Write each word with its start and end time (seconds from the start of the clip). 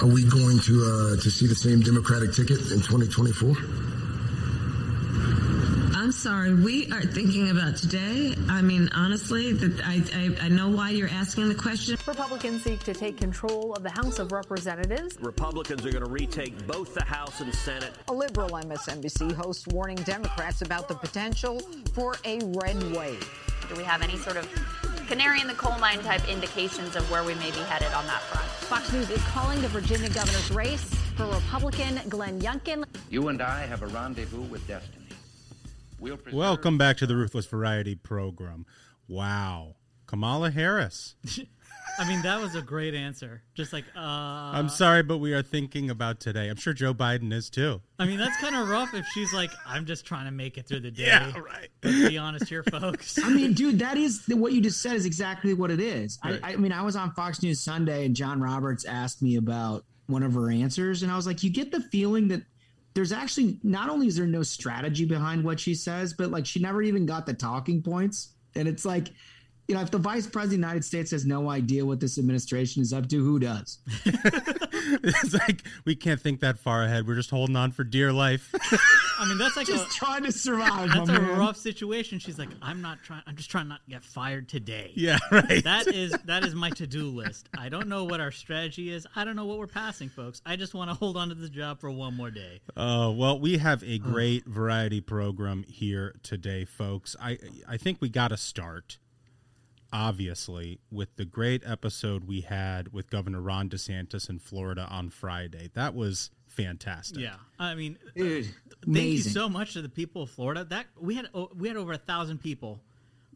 Are 0.00 0.06
we 0.06 0.22
going 0.22 0.60
to 0.60 0.84
uh, 0.84 1.22
to 1.22 1.30
see 1.30 1.48
the 1.48 1.56
same 1.56 1.80
Democratic 1.80 2.32
ticket 2.32 2.58
in 2.70 2.80
2024? 2.80 3.56
I'm 5.96 6.12
sorry. 6.12 6.54
We 6.54 6.90
are 6.92 7.02
thinking 7.02 7.50
about 7.50 7.76
today. 7.76 8.36
I 8.48 8.62
mean, 8.62 8.88
honestly, 8.94 9.52
that 9.54 9.84
I, 9.84 10.02
I, 10.14 10.46
I 10.46 10.48
know 10.50 10.68
why 10.68 10.90
you're 10.90 11.08
asking 11.08 11.48
the 11.48 11.54
question. 11.56 11.96
Republicans 12.06 12.62
seek 12.62 12.84
to 12.84 12.94
take 12.94 13.16
control 13.16 13.74
of 13.74 13.82
the 13.82 13.90
House 13.90 14.20
of 14.20 14.30
Representatives. 14.30 15.18
Republicans 15.20 15.84
are 15.84 15.90
going 15.90 16.04
to 16.04 16.10
retake 16.10 16.66
both 16.68 16.94
the 16.94 17.04
House 17.04 17.40
and 17.40 17.52
Senate. 17.52 17.90
A 18.06 18.12
liberal 18.12 18.50
MSNBC 18.50 19.32
host 19.32 19.66
warning 19.72 19.96
Democrats 19.96 20.62
about 20.62 20.86
the 20.86 20.94
potential 20.94 21.60
for 21.92 22.14
a 22.24 22.38
red 22.44 22.80
wave. 22.94 23.28
Do 23.68 23.74
we 23.74 23.82
have 23.82 24.02
any 24.02 24.16
sort 24.16 24.36
of 24.36 24.48
canary 25.08 25.40
in 25.40 25.46
the 25.46 25.54
coal 25.54 25.76
mine 25.78 26.00
type 26.00 26.28
indications 26.28 26.94
of 26.94 27.10
where 27.10 27.24
we 27.24 27.34
may 27.36 27.50
be 27.50 27.60
headed 27.60 27.90
on 27.94 28.06
that 28.06 28.20
front? 28.22 28.46
Fox 28.46 28.92
News 28.92 29.08
is 29.08 29.22
calling 29.24 29.58
the 29.62 29.68
Virginia 29.68 30.10
governor's 30.10 30.50
race 30.50 30.84
for 31.16 31.24
Republican 31.24 31.98
Glenn 32.10 32.38
Youngkin. 32.42 32.84
You 33.08 33.28
and 33.28 33.40
I 33.40 33.60
have 33.62 33.82
a 33.82 33.86
rendezvous 33.86 34.42
with 34.42 34.66
destiny. 34.68 35.06
We'll 35.98 36.18
Welcome 36.30 36.76
back 36.76 36.98
to 36.98 37.06
the 37.06 37.16
Ruthless 37.16 37.46
Variety 37.46 37.94
Program. 37.94 38.66
Wow. 39.08 39.76
Kamala 40.06 40.50
Harris. 40.50 41.16
I 41.98 42.08
mean, 42.08 42.22
that 42.22 42.40
was 42.40 42.54
a 42.54 42.62
great 42.62 42.94
answer. 42.94 43.42
Just 43.54 43.72
like, 43.72 43.84
uh. 43.96 44.00
I'm 44.00 44.68
sorry, 44.68 45.02
but 45.02 45.18
we 45.18 45.34
are 45.34 45.42
thinking 45.42 45.90
about 45.90 46.20
today. 46.20 46.48
I'm 46.48 46.56
sure 46.56 46.72
Joe 46.72 46.94
Biden 46.94 47.32
is 47.32 47.50
too. 47.50 47.80
I 47.98 48.06
mean, 48.06 48.18
that's 48.18 48.36
kind 48.40 48.54
of 48.54 48.68
rough 48.68 48.94
if 48.94 49.06
she's 49.08 49.32
like, 49.32 49.50
I'm 49.66 49.84
just 49.84 50.04
trying 50.04 50.26
to 50.26 50.30
make 50.30 50.58
it 50.58 50.66
through 50.66 50.80
the 50.80 50.90
day. 50.90 51.06
Yeah, 51.06 51.36
right. 51.38 51.68
Let's 51.82 52.08
be 52.08 52.18
honest 52.18 52.48
here, 52.48 52.62
folks. 52.62 53.18
I 53.22 53.28
mean, 53.28 53.52
dude, 53.52 53.80
that 53.80 53.96
is 53.96 54.22
what 54.28 54.52
you 54.52 54.60
just 54.60 54.80
said 54.80 54.94
is 54.94 55.06
exactly 55.06 55.54
what 55.54 55.70
it 55.70 55.80
is. 55.80 56.18
Right. 56.24 56.40
I, 56.42 56.52
I 56.52 56.56
mean, 56.56 56.72
I 56.72 56.82
was 56.82 56.96
on 56.96 57.12
Fox 57.12 57.42
News 57.42 57.60
Sunday 57.60 58.06
and 58.06 58.14
John 58.14 58.40
Roberts 58.40 58.84
asked 58.84 59.20
me 59.22 59.36
about 59.36 59.84
one 60.06 60.22
of 60.22 60.34
her 60.34 60.50
answers, 60.50 61.02
and 61.02 61.12
I 61.12 61.16
was 61.16 61.26
like, 61.26 61.42
you 61.42 61.50
get 61.50 61.70
the 61.70 61.80
feeling 61.80 62.28
that 62.28 62.42
there's 62.94 63.12
actually 63.12 63.58
not 63.62 63.90
only 63.90 64.06
is 64.06 64.16
there 64.16 64.26
no 64.26 64.42
strategy 64.42 65.04
behind 65.04 65.44
what 65.44 65.60
she 65.60 65.74
says, 65.74 66.14
but 66.14 66.30
like 66.30 66.46
she 66.46 66.60
never 66.60 66.80
even 66.82 67.06
got 67.06 67.26
the 67.26 67.34
talking 67.34 67.82
points. 67.82 68.32
And 68.54 68.66
it's 68.66 68.84
like, 68.84 69.08
you 69.68 69.74
know, 69.74 69.82
if 69.82 69.90
the 69.90 69.98
vice 69.98 70.26
president 70.26 70.44
of 70.44 70.50
the 70.50 70.56
United 70.56 70.84
States 70.84 71.10
has 71.10 71.26
no 71.26 71.50
idea 71.50 71.84
what 71.84 72.00
this 72.00 72.16
administration 72.16 72.80
is 72.80 72.94
up 72.94 73.06
to, 73.10 73.22
who 73.22 73.38
does? 73.38 73.78
it's 74.06 75.34
like 75.34 75.62
we 75.84 75.94
can't 75.94 76.18
think 76.18 76.40
that 76.40 76.58
far 76.58 76.84
ahead. 76.84 77.06
We're 77.06 77.16
just 77.16 77.28
holding 77.28 77.54
on 77.54 77.72
for 77.72 77.84
dear 77.84 78.10
life. 78.10 78.50
I 79.18 79.28
mean, 79.28 79.36
that's 79.36 79.58
like 79.58 79.66
just 79.66 79.86
a, 79.86 79.94
trying 79.94 80.22
to 80.22 80.32
survive. 80.32 80.88
That's 80.88 81.10
a 81.10 81.20
man. 81.20 81.38
rough 81.38 81.58
situation. 81.58 82.18
She's 82.18 82.38
like, 82.38 82.48
I'm 82.62 82.80
not 82.80 83.02
trying. 83.02 83.22
I'm 83.26 83.36
just 83.36 83.50
trying 83.50 83.68
not 83.68 83.84
to 83.84 83.90
get 83.90 84.02
fired 84.02 84.48
today. 84.48 84.92
Yeah, 84.94 85.18
right. 85.30 85.62
That 85.62 85.88
is 85.88 86.16
that 86.24 86.46
is 86.46 86.54
my 86.54 86.70
to 86.70 86.86
do 86.86 87.04
list. 87.04 87.50
I 87.58 87.68
don't 87.68 87.88
know 87.88 88.04
what 88.04 88.20
our 88.20 88.32
strategy 88.32 88.90
is. 88.90 89.06
I 89.16 89.24
don't 89.24 89.36
know 89.36 89.44
what 89.44 89.58
we're 89.58 89.66
passing, 89.66 90.08
folks. 90.08 90.40
I 90.46 90.56
just 90.56 90.72
want 90.72 90.90
to 90.90 90.94
hold 90.94 91.18
on 91.18 91.28
to 91.28 91.34
the 91.34 91.50
job 91.50 91.78
for 91.78 91.90
one 91.90 92.16
more 92.16 92.30
day. 92.30 92.62
Oh 92.74 92.82
uh, 92.82 93.10
well, 93.10 93.38
we 93.38 93.58
have 93.58 93.82
a 93.82 93.98
great 93.98 94.46
variety 94.46 95.02
program 95.02 95.64
here 95.68 96.14
today, 96.22 96.64
folks. 96.64 97.16
I 97.20 97.38
I 97.68 97.76
think 97.76 97.98
we 98.00 98.08
got 98.08 98.28
to 98.28 98.38
start 98.38 98.96
obviously, 99.92 100.80
with 100.90 101.16
the 101.16 101.24
great 101.24 101.62
episode 101.64 102.24
we 102.24 102.42
had 102.42 102.92
with 102.92 103.10
Governor 103.10 103.40
Ron 103.40 103.68
DeSantis 103.68 104.28
in 104.28 104.38
Florida 104.38 104.86
on 104.90 105.10
Friday. 105.10 105.70
That 105.74 105.94
was 105.94 106.30
fantastic. 106.46 107.18
Yeah, 107.18 107.36
I 107.58 107.74
mean, 107.74 107.98
Dude, 108.14 108.48
thank 108.84 109.06
you 109.06 109.18
so 109.18 109.48
much 109.48 109.74
to 109.74 109.82
the 109.82 109.88
people 109.88 110.22
of 110.22 110.30
Florida. 110.30 110.64
That 110.64 110.86
we 111.00 111.14
had 111.14 111.28
we 111.54 111.68
had 111.68 111.76
over 111.76 111.92
a 111.92 111.98
thousand 111.98 112.38
people 112.38 112.80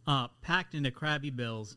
uh, 0.07 0.29
packed 0.43 0.75
into 0.75 0.91
Crabby 0.91 1.31
Bills. 1.31 1.77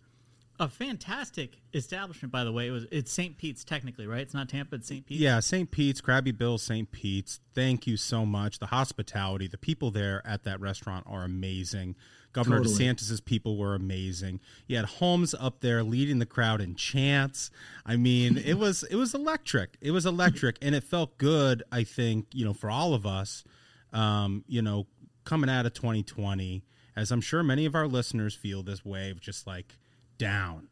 A 0.57 0.69
fantastic 0.69 1.57
establishment, 1.73 2.31
by 2.31 2.45
the 2.45 2.51
way. 2.51 2.67
It 2.67 2.71
was 2.71 2.85
it's 2.89 3.11
St. 3.11 3.37
Pete's 3.37 3.65
technically, 3.65 4.07
right? 4.07 4.21
It's 4.21 4.33
not 4.33 4.47
Tampa, 4.47 4.75
it's 4.75 4.87
St. 4.87 5.05
Pete's. 5.05 5.19
Yeah, 5.19 5.41
St. 5.41 5.69
Pete's, 5.69 5.99
Crabby 5.99 6.31
Bills, 6.31 6.63
St. 6.63 6.89
Pete's. 6.89 7.41
Thank 7.53 7.85
you 7.85 7.97
so 7.97 8.25
much. 8.25 8.59
The 8.59 8.67
hospitality, 8.67 9.47
the 9.47 9.57
people 9.57 9.91
there 9.91 10.21
at 10.25 10.43
that 10.45 10.61
restaurant 10.61 11.05
are 11.09 11.25
amazing. 11.25 11.97
Governor 12.35 12.57
totally. 12.57 12.75
DeSantis's 12.75 13.22
people 13.22 13.56
were 13.56 13.75
amazing. 13.75 14.41
You 14.68 14.75
had 14.75 14.85
Holmes 14.85 15.34
up 15.34 15.62
there 15.62 15.84
leading 15.84 16.19
the 16.19 16.25
crowd 16.25 16.59
in 16.59 16.75
chants. 16.75 17.50
I 17.85 17.96
mean, 17.96 18.38
it 18.38 18.56
was 18.56 18.84
it 18.84 18.97
was 18.97 19.13
electric. 19.13 19.78
It 19.79 19.91
was 19.91 20.06
electric, 20.06 20.57
and 20.62 20.75
it 20.75 20.84
felt 20.84 21.18
good. 21.18 21.63
I 21.72 21.85
think 21.85 22.28
you 22.34 22.44
know 22.44 22.53
for 22.53 22.69
all 22.69 22.94
of 22.94 23.06
us, 23.06 23.46
um, 23.94 24.44
you 24.50 24.62
know, 24.62 24.85
coming 25.23 25.50
out 25.50 25.66
of 25.66 25.73
2020, 25.75 26.62
as 26.94 27.09
I'm 27.09 27.22
sure 27.22 27.41
many 27.41 27.66
of 27.66 27.73
our 27.73 27.88
listeners 27.88 28.35
feel 28.35 28.63
this 28.63 28.84
way 28.84 29.12
of 29.12 29.22
just 29.22 29.47
like 29.47 29.78
down. 30.17 30.67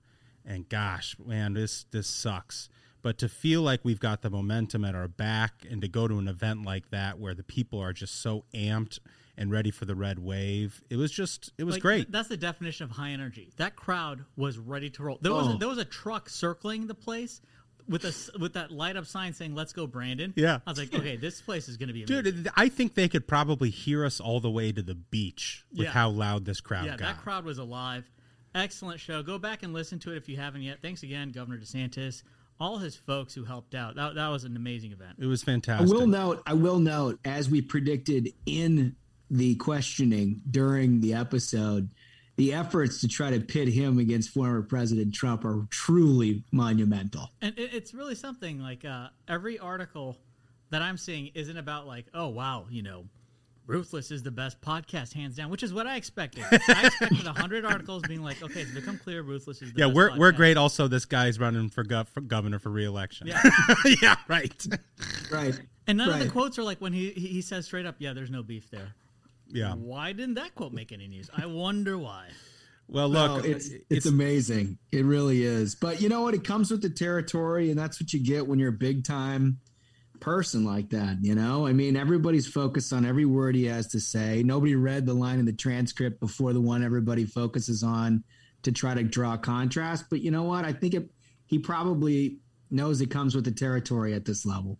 And 0.45 0.67
gosh, 0.67 1.15
man, 1.25 1.53
this 1.53 1.85
this 1.91 2.07
sucks. 2.07 2.67
But 3.01 3.17
to 3.19 3.29
feel 3.29 3.61
like 3.61 3.85
we've 3.85 4.01
got 4.01 4.21
the 4.21 4.29
momentum 4.29 4.83
at 4.83 4.95
our 4.95 5.07
back 5.07 5.65
and 5.69 5.81
to 5.81 5.87
go 5.87 6.09
to 6.09 6.17
an 6.17 6.27
event 6.27 6.65
like 6.65 6.89
that 6.89 7.19
where 7.19 7.33
the 7.33 7.43
people 7.43 7.79
are 7.79 7.93
just 7.93 8.21
so 8.21 8.43
amped 8.53 8.99
and 9.37 9.51
ready 9.51 9.71
for 9.71 9.85
the 9.85 9.95
red 9.95 10.19
wave, 10.19 10.83
it 10.89 10.95
was 10.95 11.11
just 11.11 11.51
it 11.57 11.63
was 11.63 11.75
like, 11.75 11.81
great. 11.81 12.11
That's 12.11 12.29
the 12.29 12.37
definition 12.37 12.83
of 12.85 12.91
high 12.91 13.09
energy. 13.09 13.51
That 13.57 13.75
crowd 13.75 14.25
was 14.35 14.57
ready 14.57 14.89
to 14.91 15.03
roll. 15.03 15.17
There 15.21 15.31
Oh. 15.31 15.35
was 15.37 15.47
a, 15.47 15.51
oh. 15.51 15.57
there 15.57 15.69
was 15.69 15.77
a 15.79 15.85
truck 15.85 16.29
circling 16.29 16.87
the 16.87 16.93
place 16.95 17.41
with 17.87 18.05
a 18.05 18.39
with 18.39 18.53
that 18.53 18.71
light 18.71 18.95
up 18.95 19.05
sign 19.05 19.33
saying 19.33 19.55
"Let's 19.55 19.73
go, 19.73 19.87
Brandon." 19.87 20.33
Yeah. 20.37 20.59
I 20.65 20.69
was 20.69 20.79
like, 20.79 20.93
okay, 20.93 21.17
this 21.17 21.41
place 21.41 21.67
is 21.67 21.77
going 21.77 21.87
to 21.87 21.93
be 21.93 22.03
amazing. 22.03 22.43
Dude, 22.43 22.49
I 22.55 22.69
think 22.69 22.95
they 22.95 23.09
could 23.09 23.27
probably 23.27 23.69
hear 23.69 24.05
us 24.05 24.19
all 24.19 24.39
the 24.39 24.51
way 24.51 24.71
to 24.71 24.81
the 24.81 24.95
beach 24.95 25.65
with 25.71 25.87
Yeah. 25.87 25.91
how 25.91 26.09
loud 26.09 26.45
this 26.45 26.61
crowd 26.61 26.85
yeah, 26.85 26.91
got. 26.91 26.99
that 26.99 27.17
crowd 27.17 27.43
was 27.43 27.57
alive. 27.57 28.09
Excellent 28.55 28.99
show. 28.99 29.23
Go 29.23 29.39
back 29.39 29.63
and 29.63 29.73
listen 29.73 29.97
to 29.99 30.11
it 30.11 30.17
if 30.17 30.29
you 30.29 30.37
haven't 30.37 30.61
yet. 30.61 30.77
Thanks 30.81 31.01
again, 31.01 31.31
Governor 31.31 31.57
DeSantis, 31.57 32.21
all 32.59 32.77
his 32.77 32.95
folks 32.95 33.33
who 33.33 33.43
helped 33.45 33.73
out. 33.73 33.95
That, 33.95 34.13
that 34.13 34.27
was 34.27 34.43
an 34.43 34.55
amazing 34.55 34.91
event. 34.91 35.15
It 35.19 35.25
was 35.25 35.41
fantastic. 35.41 35.87
I 35.87 35.89
fantastic. 35.89 35.99
will 35.99 36.07
note, 36.07 36.43
I 36.45 36.53
will 36.53 36.77
note, 36.79 37.19
as 37.25 37.49
we 37.49 37.61
predicted 37.63 38.29
in 38.45 38.95
the 39.33 39.55
questioning 39.55 40.41
during 40.49 41.01
the 41.01 41.15
episode, 41.15 41.89
the 42.35 42.53
efforts 42.53 43.01
to 43.01 43.07
try 43.07 43.31
to 43.31 43.39
pit 43.39 43.67
him 43.67 43.97
against 43.97 44.29
former 44.29 44.61
President 44.61 45.13
Trump 45.13 45.43
are 45.43 45.65
truly 45.71 46.43
monumental. 46.51 47.31
And 47.41 47.55
it's 47.57 47.95
really 47.95 48.13
something 48.13 48.59
like 48.59 48.85
uh, 48.85 49.07
every 49.27 49.57
article 49.57 50.19
that 50.69 50.83
I'm 50.83 50.97
seeing 50.97 51.31
isn't 51.33 51.57
about 51.57 51.87
like, 51.87 52.05
oh 52.13 52.29
wow, 52.29 52.67
you 52.69 52.83
know, 52.83 53.05
Ruthless 53.65 54.11
is 54.11 54.21
the 54.21 54.31
best 54.31 54.61
podcast, 54.61 55.13
hands 55.13 55.35
down, 55.35 55.49
which 55.49 55.63
is 55.63 55.73
what 55.73 55.87
I 55.87 55.95
expected. 55.95 56.43
I 56.51 56.85
expected 56.85 57.25
hundred 57.25 57.65
articles 57.65 58.03
being 58.03 58.21
like, 58.21 58.43
okay, 58.43 58.61
it's 58.61 58.71
become 58.71 58.99
clear 58.99 59.23
Ruthless 59.23 59.63
is 59.63 59.73
the 59.73 59.79
yeah, 59.79 59.85
best 59.87 59.95
we're 59.95 60.17
we're 60.17 60.31
great. 60.31 60.57
Also, 60.57 60.87
this 60.87 61.05
guy's 61.05 61.39
running 61.39 61.69
for, 61.69 61.83
gov- 61.83 62.09
for 62.09 62.21
governor 62.21 62.59
for 62.59 62.69
reelection. 62.69 63.27
Yeah. 63.27 63.41
yeah, 64.01 64.15
right. 64.27 64.67
Right. 65.31 65.59
And 65.87 65.97
none 65.97 66.09
of 66.09 66.19
the 66.19 66.29
quotes 66.29 66.59
are 66.59 66.63
like 66.63 66.81
when 66.81 66.93
he 66.93 67.11
he 67.11 67.27
he 67.27 67.41
says 67.41 67.65
straight 67.65 67.85
up, 67.85 67.95
yeah, 67.99 68.13
there's 68.13 68.29
no 68.29 68.43
beef 68.43 68.69
there. 68.69 68.93
Yeah. 69.53 69.73
Why 69.73 70.11
didn't 70.13 70.35
that 70.35 70.55
quote 70.55 70.73
make 70.73 70.91
any 70.91 71.07
news? 71.07 71.29
I 71.35 71.45
wonder 71.45 71.97
why. 71.97 72.29
Well, 72.87 73.07
No, 73.07 73.35
look, 73.35 73.45
it's, 73.45 73.69
it's 73.89 74.05
amazing. 74.05 74.77
It 74.91 75.05
really 75.05 75.43
is. 75.43 75.75
But 75.75 76.01
you 76.01 76.09
know 76.09 76.21
what? 76.21 76.33
It 76.33 76.43
comes 76.43 76.69
with 76.69 76.81
the 76.81 76.89
territory, 76.89 77.69
and 77.69 77.79
that's 77.79 78.01
what 78.01 78.11
you 78.13 78.23
get 78.23 78.47
when 78.47 78.59
you're 78.59 78.69
a 78.69 78.73
big 78.73 79.05
time 79.05 79.59
person 80.19 80.65
like 80.65 80.89
that. 80.89 81.17
You 81.21 81.35
know, 81.35 81.67
I 81.67 81.73
mean, 81.73 81.95
everybody's 81.95 82.47
focused 82.47 82.91
on 82.91 83.05
every 83.05 83.25
word 83.25 83.55
he 83.55 83.65
has 83.65 83.87
to 83.89 83.99
say. 83.99 84.41
Nobody 84.43 84.75
read 84.75 85.05
the 85.05 85.13
line 85.13 85.39
in 85.39 85.45
the 85.45 85.53
transcript 85.53 86.19
before 86.19 86.51
the 86.53 86.61
one 86.61 86.83
everybody 86.83 87.25
focuses 87.25 87.83
on 87.83 88.23
to 88.63 88.71
try 88.71 88.93
to 88.93 89.03
draw 89.03 89.37
contrast. 89.37 90.05
But 90.09 90.21
you 90.21 90.31
know 90.31 90.43
what? 90.43 90.65
I 90.65 90.73
think 90.73 90.93
it, 90.93 91.09
he 91.45 91.59
probably 91.59 92.39
knows 92.71 93.01
it 93.01 93.11
comes 93.11 93.35
with 93.35 93.45
the 93.45 93.51
territory 93.51 94.13
at 94.13 94.25
this 94.25 94.45
level. 94.45 94.79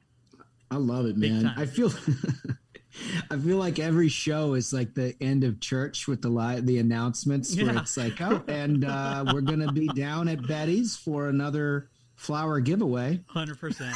I 0.69 0.75
love 0.75 1.05
it, 1.05 1.17
Big 1.19 1.31
man. 1.31 1.43
time. 1.45 1.55
I 1.59 1.65
feel 1.65 1.89
I 3.31 3.37
feel 3.37 3.57
like 3.57 3.79
every 3.79 4.09
show 4.09 4.53
is 4.53 4.73
like 4.73 4.93
the 4.93 5.15
end 5.21 5.43
of 5.43 5.59
church 5.59 6.07
with 6.07 6.21
the 6.21 6.29
li- 6.29 6.59
the 6.61 6.79
announcements 6.79 7.55
where 7.55 7.65
Yeah. 7.73 7.81
it's 7.81 7.97
like, 7.97 8.19
oh, 8.21 8.43
and 8.47 8.85
uh, 8.85 9.25
we're 9.33 9.41
gonna 9.41 9.71
be 9.71 9.87
down 9.87 10.27
at 10.27 10.47
Betty's 10.47 10.95
for 10.95 11.27
another 11.29 11.89
flower 12.15 12.59
giveaway. 12.59 13.21
Hundred 13.27 13.59
percent. 13.59 13.95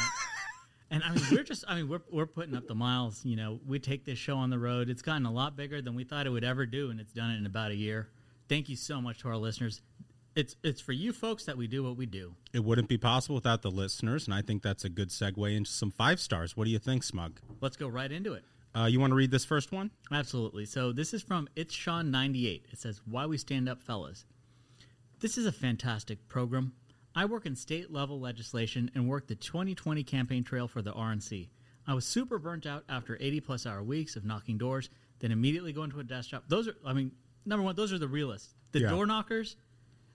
And 0.90 1.02
I 1.02 1.14
mean, 1.14 1.24
we're 1.30 1.42
just, 1.42 1.64
I 1.66 1.76
mean, 1.76 1.88
we're, 1.88 2.02
we're 2.10 2.26
putting 2.26 2.54
up 2.54 2.66
the 2.68 2.74
miles. 2.74 3.24
You 3.24 3.34
know, 3.36 3.58
we 3.66 3.78
take 3.78 4.04
this 4.04 4.18
show 4.18 4.36
on 4.36 4.50
the 4.50 4.58
road. 4.58 4.90
It's 4.90 5.00
gotten 5.00 5.24
a 5.24 5.32
lot 5.32 5.56
bigger 5.56 5.80
than 5.80 5.94
we 5.94 6.04
thought 6.04 6.26
it 6.26 6.30
would 6.30 6.44
ever 6.44 6.66
do, 6.66 6.90
and 6.90 7.00
it's 7.00 7.14
done 7.14 7.30
it 7.30 7.38
in 7.38 7.46
about 7.46 7.70
a 7.70 7.74
year. 7.74 8.10
Thank 8.46 8.68
you 8.68 8.76
so 8.76 9.00
much 9.00 9.20
to 9.20 9.28
our 9.28 9.38
listeners. 9.38 9.80
It's 10.36 10.54
it's 10.62 10.80
for 10.82 10.92
you 10.92 11.12
folks 11.14 11.44
that 11.46 11.56
we 11.56 11.66
do 11.66 11.82
what 11.82 11.96
we 11.96 12.04
do. 12.06 12.34
It 12.52 12.62
wouldn't 12.64 12.88
be 12.88 12.98
possible 12.98 13.34
without 13.34 13.62
the 13.62 13.70
listeners, 13.70 14.26
and 14.26 14.34
I 14.34 14.42
think 14.42 14.62
that's 14.62 14.84
a 14.84 14.90
good 14.90 15.08
segue 15.08 15.56
into 15.56 15.70
some 15.70 15.90
five 15.90 16.20
stars. 16.20 16.56
What 16.58 16.64
do 16.64 16.70
you 16.70 16.78
think, 16.78 17.04
Smug? 17.04 17.40
Let's 17.62 17.76
go 17.78 17.88
right 17.88 18.10
into 18.12 18.34
it. 18.34 18.44
Uh, 18.74 18.84
you 18.86 18.98
want 19.00 19.10
to 19.10 19.14
read 19.14 19.30
this 19.30 19.44
first 19.44 19.70
one? 19.72 19.90
Absolutely. 20.10 20.64
So 20.64 20.92
this 20.92 21.12
is 21.12 21.22
from 21.22 21.48
It's 21.56 21.74
Sean 21.74 22.10
98. 22.10 22.66
It 22.72 22.78
says, 22.78 23.00
Why 23.04 23.26
We 23.26 23.36
Stand 23.36 23.68
Up, 23.68 23.82
Fellas. 23.82 24.24
This 25.20 25.36
is 25.36 25.44
a 25.46 25.52
fantastic 25.52 26.26
program. 26.28 26.72
I 27.14 27.26
work 27.26 27.44
in 27.44 27.54
state 27.54 27.92
level 27.92 28.18
legislation 28.18 28.90
and 28.94 29.06
work 29.08 29.26
the 29.28 29.34
2020 29.34 30.02
campaign 30.04 30.42
trail 30.42 30.66
for 30.66 30.80
the 30.80 30.92
RNC. 30.92 31.48
I 31.86 31.94
was 31.94 32.06
super 32.06 32.38
burnt 32.38 32.64
out 32.64 32.84
after 32.88 33.18
80 33.20 33.40
plus 33.40 33.66
hour 33.66 33.82
weeks 33.82 34.16
of 34.16 34.24
knocking 34.24 34.56
doors, 34.56 34.88
then 35.18 35.32
immediately 35.32 35.72
going 35.72 35.90
to 35.90 36.00
a 36.00 36.04
desk 36.04 36.30
job. 36.30 36.44
Those 36.48 36.68
are, 36.68 36.74
I 36.86 36.94
mean, 36.94 37.12
number 37.44 37.62
one, 37.62 37.76
those 37.76 37.92
are 37.92 37.98
the 37.98 38.08
realists. 38.08 38.54
The 38.72 38.80
Yeah. 38.80 38.90
door 38.90 39.04
knockers, 39.04 39.56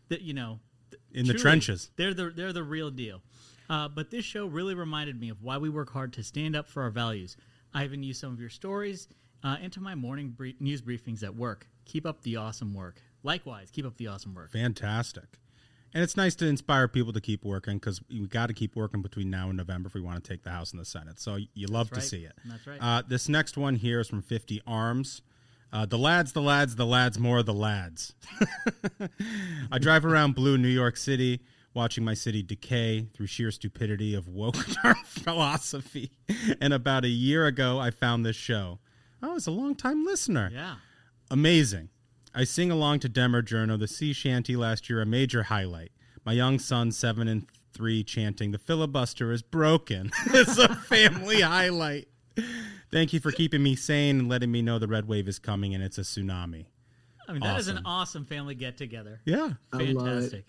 that 0.10 0.22
you 0.22 0.34
know, 0.34 0.60
th- 0.90 1.02
In 1.14 1.28
the 1.28 1.34
trenches. 1.36 1.92
They're 1.96 2.14
the 2.14 2.32
they're 2.32 2.54
the 2.54 2.64
real 2.64 2.90
deal. 2.90 3.22
Uh, 3.70 3.88
but 3.90 4.10
this 4.10 4.24
show 4.26 4.48
really 4.48 4.74
reminded 4.74 5.20
me 5.20 5.30
of 5.30 5.44
why 5.44 5.58
we 5.58 5.70
work 5.70 5.92
hard 5.92 6.14
to 6.14 6.24
stand 6.24 6.56
up 6.56 6.68
for 6.68 6.82
our 6.84 6.90
values. 6.90 7.36
I 7.78 7.84
even 7.84 8.02
used 8.02 8.20
some 8.20 8.34
of 8.34 8.40
your 8.40 8.50
stories 8.50 9.08
uh, 9.44 9.58
into 9.62 9.80
my 9.80 9.94
morning 9.94 10.30
brie- 10.30 10.56
news 10.60 10.82
briefings 10.82 11.22
at 11.22 11.36
work. 11.36 11.68
Keep 11.86 12.08
up 12.08 12.24
the 12.24 12.38
awesome 12.38 12.74
work. 12.74 13.04
Likewise, 13.22 13.70
keep 13.70 13.86
up 13.86 13.96
the 13.98 14.08
awesome 14.08 14.34
work. 14.34 14.52
Fantastic. 14.52 15.26
And 15.94 16.02
it's 16.02 16.18
nice 16.18 16.34
to 16.38 16.48
inspire 16.48 16.88
people 16.88 17.14
to 17.14 17.22
keep 17.22 17.46
working 17.46 17.78
because 17.78 18.02
we 18.10 18.26
got 18.26 18.48
to 18.48 18.54
keep 18.54 18.76
working 18.76 19.04
between 19.04 19.30
now 19.30 19.50
and 19.50 19.58
November 19.58 19.88
if 19.88 19.94
we 19.94 20.02
want 20.02 20.24
to 20.24 20.28
take 20.28 20.42
the 20.42 20.50
House 20.50 20.72
and 20.72 20.82
the 20.82 20.86
Senate. 20.86 21.20
So 21.20 21.38
you 21.54 21.68
love 21.68 21.92
to 21.92 22.02
see 22.02 22.24
it. 22.24 22.34
That's 22.46 22.66
right. 22.66 22.80
Uh, 22.82 23.04
this 23.08 23.30
next 23.30 23.58
one 23.58 23.76
here 23.76 24.00
is 24.00 24.08
from 24.08 24.24
50 24.24 24.60
Arms. 24.66 25.22
Uh, 25.72 25.86
the 25.86 26.00
lads, 26.00 26.34
the 26.34 26.42
lads, 26.42 26.78
the 26.78 26.86
lads, 26.86 27.20
more 27.20 27.38
of 27.38 27.46
the 27.46 27.54
lads. 27.54 28.16
I 29.72 29.78
drive 29.78 30.04
around 30.04 30.34
blue 30.34 30.58
New 30.58 30.68
York 30.68 30.98
City, 30.98 31.42
watching 31.78 32.04
my 32.04 32.16
city 32.16 32.42
decay 32.42 33.08
through 33.14 33.28
sheer 33.28 33.52
stupidity 33.52 34.16
of 34.16 34.28
woke 34.28 34.56
philosophy. 35.06 36.12
And 36.60 36.74
about 36.74 37.06
a 37.06 37.10
year 37.10 37.46
ago, 37.46 37.80
I 37.80 37.92
found 37.92 38.26
this 38.26 38.36
show. 38.36 38.80
Oh, 39.22 39.32
I 39.32 39.34
was 39.36 39.46
a 39.48 39.52
long 39.52 39.76
time 39.76 40.04
listener. 40.04 40.50
Yeah. 40.52 40.76
Amazing. 41.30 41.90
I 42.34 42.44
sing 42.44 42.72
along 42.72 43.00
to 43.02 43.10
Demer 43.10 43.44
Journo, 43.44 43.80
the 43.80 43.88
sea 43.88 44.12
shanty 44.12 44.56
last 44.56 44.90
year, 44.90 45.02
a 45.02 45.06
major 45.06 45.44
highlight. 45.44 45.92
My 46.26 46.34
young 46.34 46.58
son, 46.60 46.92
seven 46.92 47.28
and 47.28 47.46
three, 47.74 48.04
chanting, 48.04 48.52
The 48.52 48.58
filibuster 48.58 49.32
is 49.32 49.42
broken. 49.44 50.12
it's 50.28 50.58
a 50.58 50.74
family 50.76 51.42
highlight. 51.56 52.08
Thank 52.92 53.14
you 53.14 53.20
for 53.20 53.32
keeping 53.32 53.62
me 53.62 53.76
sane 53.76 54.20
and 54.20 54.30
letting 54.30 54.52
me 54.52 54.62
know 54.64 54.80
the 54.80 54.88
red 54.88 55.08
wave 55.08 55.28
is 55.28 55.38
coming 55.40 55.76
and 55.76 55.84
it's 55.84 55.98
a 55.98 56.02
tsunami. 56.02 56.66
I 57.28 57.34
mean, 57.34 57.42
that 57.42 57.60
is 57.60 57.68
an 57.68 57.78
Awesome. 57.78 57.86
awesome 57.86 58.26
family 58.26 58.56
get 58.56 58.78
together. 58.78 59.20
Yeah. 59.26 59.54
I 59.74 59.78
love 59.78 59.88
it. 59.90 59.96
Fantastic. 59.96 60.46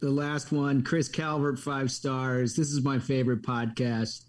The 0.00 0.10
last 0.10 0.50
one, 0.50 0.82
Chris 0.82 1.10
Calvert, 1.10 1.58
five 1.58 1.90
stars. 1.90 2.56
This 2.56 2.72
is 2.72 2.82
my 2.82 2.98
favorite 2.98 3.42
podcast. 3.42 4.24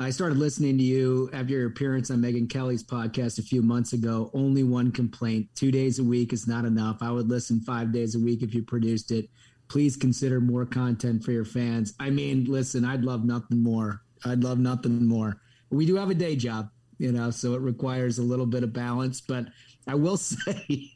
I 0.00 0.10
started 0.10 0.36
listening 0.36 0.76
to 0.78 0.82
you 0.82 1.30
after 1.32 1.52
your 1.52 1.68
appearance 1.68 2.10
on 2.10 2.18
Megyn 2.18 2.50
Kelly's 2.50 2.82
podcast 2.82 3.38
a 3.38 3.42
few 3.42 3.62
months 3.62 3.92
ago. 3.92 4.32
Only 4.34 4.64
one 4.64 4.90
complaint. 4.90 5.48
Two 5.54 5.70
days 5.70 6.00
a 6.00 6.04
week 6.04 6.32
is 6.32 6.48
not 6.48 6.64
enough. 6.64 6.96
I 7.02 7.12
would 7.12 7.28
listen 7.28 7.60
five 7.60 7.92
days 7.92 8.16
a 8.16 8.18
week 8.18 8.42
if 8.42 8.52
you 8.52 8.64
produced 8.64 9.12
it. 9.12 9.30
Please 9.68 9.94
consider 9.94 10.40
more 10.40 10.66
content 10.66 11.22
for 11.22 11.30
your 11.30 11.44
fans. 11.44 11.94
I 12.00 12.10
mean, 12.10 12.44
listen, 12.46 12.84
I'd 12.84 13.04
love 13.04 13.24
nothing 13.24 13.62
more. 13.62 14.02
I'd 14.24 14.42
love 14.42 14.58
nothing 14.58 15.06
more. 15.06 15.40
We 15.70 15.86
do 15.86 15.94
have 15.94 16.10
a 16.10 16.14
day 16.14 16.34
job, 16.34 16.68
you 16.98 17.12
know, 17.12 17.30
so 17.30 17.54
it 17.54 17.60
requires 17.60 18.18
a 18.18 18.24
little 18.24 18.46
bit 18.46 18.64
of 18.64 18.72
balance. 18.72 19.20
But 19.20 19.46
I 19.86 19.94
will 19.94 20.16
say, 20.16 20.90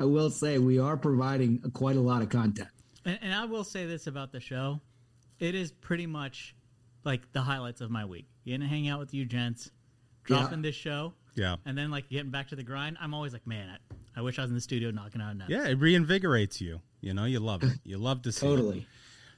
I 0.00 0.04
will 0.04 0.30
say, 0.30 0.58
we 0.58 0.80
are 0.80 0.96
providing 0.96 1.60
quite 1.74 1.94
a 1.94 2.00
lot 2.00 2.22
of 2.22 2.28
content. 2.28 2.68
And, 3.04 3.18
and 3.22 3.34
I 3.34 3.44
will 3.44 3.64
say 3.64 3.86
this 3.86 4.06
about 4.06 4.32
the 4.32 4.40
show: 4.40 4.80
it 5.38 5.54
is 5.54 5.72
pretty 5.72 6.06
much 6.06 6.54
like 7.04 7.32
the 7.32 7.40
highlights 7.42 7.80
of 7.80 7.90
my 7.90 8.04
week. 8.04 8.26
Getting 8.44 8.60
to 8.60 8.66
hang 8.66 8.88
out 8.88 8.98
with 9.00 9.12
you 9.14 9.24
gents, 9.24 9.70
dropping 10.24 10.62
this 10.62 10.74
show, 10.74 11.12
Yeah. 11.34 11.56
and 11.64 11.76
then 11.76 11.90
like 11.90 12.08
getting 12.08 12.30
back 12.30 12.48
to 12.48 12.56
the 12.56 12.62
grind. 12.62 12.96
I'm 13.00 13.14
always 13.14 13.32
like, 13.32 13.46
man, 13.46 13.68
I, 13.70 14.20
I 14.20 14.22
wish 14.22 14.38
I 14.38 14.42
was 14.42 14.50
in 14.50 14.54
the 14.54 14.60
studio 14.60 14.90
knocking 14.90 15.20
out 15.20 15.36
nuts. 15.36 15.50
Yeah, 15.50 15.66
it 15.66 15.78
reinvigorates 15.80 16.60
you. 16.60 16.80
You 17.00 17.14
know, 17.14 17.24
you 17.24 17.40
love 17.40 17.62
it. 17.64 17.78
You 17.84 17.98
love 17.98 18.22
to 18.22 18.32
see 18.32 18.46
it. 18.46 18.50
Totally. 18.50 18.86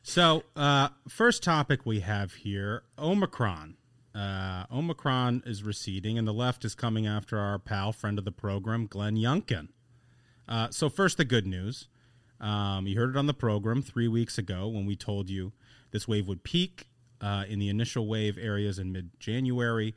So, 0.02 0.43
uh, 0.55 0.88
first 1.08 1.42
topic 1.42 1.87
we 1.87 2.00
have 2.00 2.33
here 2.35 2.83
Omicron. 2.99 3.76
Uh, 4.14 4.64
Omicron 4.71 5.42
is 5.47 5.62
receding, 5.64 6.18
and 6.18 6.28
the 6.28 6.33
left 6.35 6.64
is 6.64 6.75
coming 6.75 7.06
after 7.06 7.38
our 7.38 7.59
pal, 7.59 7.92
friend 7.92 8.18
of 8.18 8.25
the 8.26 8.30
program, 8.33 8.87
Glenn 8.87 9.16
Youngkin. 9.16 9.68
Uh, 10.47 10.68
so, 10.71 10.88
first, 10.90 11.16
the 11.16 11.25
good 11.25 11.47
news. 11.47 11.88
Um, 12.41 12.87
you 12.87 12.99
heard 12.99 13.11
it 13.11 13.17
on 13.17 13.26
the 13.26 13.35
program 13.35 13.83
three 13.83 14.09
weeks 14.09 14.38
ago 14.38 14.69
when 14.69 14.87
we 14.87 14.97
told 14.97 15.31
you 15.31 15.53
this 15.93 16.09
wave 16.09 16.26
would 16.29 16.43
peak 16.45 16.88
uh, 17.21 17.45
in 17.49 17.59
the 17.59 17.69
initial 17.69 18.07
wave 18.07 18.37
areas 18.38 18.79
in 18.79 18.93
mid 18.93 19.11
January. 19.19 19.95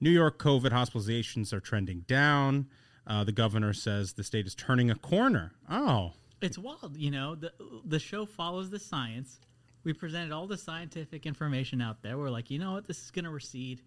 New 0.00 0.10
York 0.10 0.38
COVID 0.38 0.70
hospitalizations 0.70 1.52
are 1.52 1.60
trending 1.60 2.00
down. 2.00 2.66
Uh, 3.06 3.24
the 3.24 3.32
governor 3.32 3.72
says 3.72 4.14
the 4.14 4.24
state 4.24 4.46
is 4.46 4.54
turning 4.54 4.90
a 4.90 4.94
corner. 4.96 5.52
Oh, 5.70 6.12
It's 6.42 6.58
wild, 6.58 6.96
you 6.96 7.10
know. 7.10 7.34
The 7.34 7.52
the 7.84 7.98
show 7.98 8.26
follows 8.26 8.68
the 8.68 8.78
science. 8.80 9.38
We 9.84 9.92
presented 9.92 10.32
all 10.32 10.48
the 10.48 10.58
scientific 10.58 11.24
information 11.24 11.80
out 11.80 12.02
there. 12.02 12.18
We're 12.18 12.28
like, 12.30 12.50
you 12.50 12.58
know 12.58 12.72
what, 12.72 12.88
this 12.88 13.04
is 13.04 13.10
going 13.12 13.24
to 13.24 13.30
recede. 13.30 13.80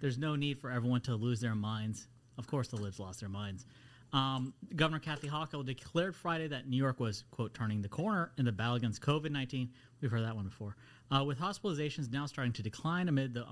There's 0.00 0.16
no 0.16 0.36
need 0.36 0.60
for 0.60 0.70
everyone 0.70 1.00
to 1.02 1.16
lose 1.16 1.40
their 1.40 1.56
minds. 1.56 2.06
Of 2.38 2.46
course, 2.46 2.68
the 2.68 2.76
libs 2.76 3.00
lost 3.00 3.18
their 3.20 3.28
minds. 3.28 3.66
Um, 4.12 4.54
Governor 4.74 4.98
Kathy 4.98 5.28
Hochul 5.28 5.64
declared 5.64 6.16
Friday 6.16 6.48
that 6.48 6.68
New 6.68 6.76
York 6.76 6.98
was 6.98 7.24
quote 7.30 7.54
turning 7.54 7.80
the 7.80 7.88
corner 7.88 8.32
in 8.38 8.44
the 8.44 8.52
battle 8.52 8.74
against 8.74 9.00
COVID 9.02 9.30
nineteen. 9.30 9.70
We've 10.00 10.10
heard 10.10 10.24
that 10.24 10.34
one 10.34 10.46
before. 10.46 10.76
Uh, 11.10 11.24
with 11.24 11.38
hospitalizations 11.38 12.10
now 12.12 12.26
starting 12.26 12.52
to 12.54 12.62
decline 12.62 13.08
amid 13.08 13.34
the 13.34 13.44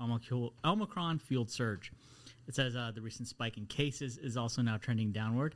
Omicron 0.65 1.19
fueled 1.19 1.49
surge. 1.49 1.91
It 2.47 2.55
says 2.55 2.75
uh, 2.75 2.91
the 2.93 3.01
recent 3.01 3.27
spike 3.27 3.57
in 3.57 3.67
cases 3.67 4.17
is 4.17 4.35
also 4.35 4.61
now 4.61 4.77
trending 4.77 5.11
downward. 5.11 5.55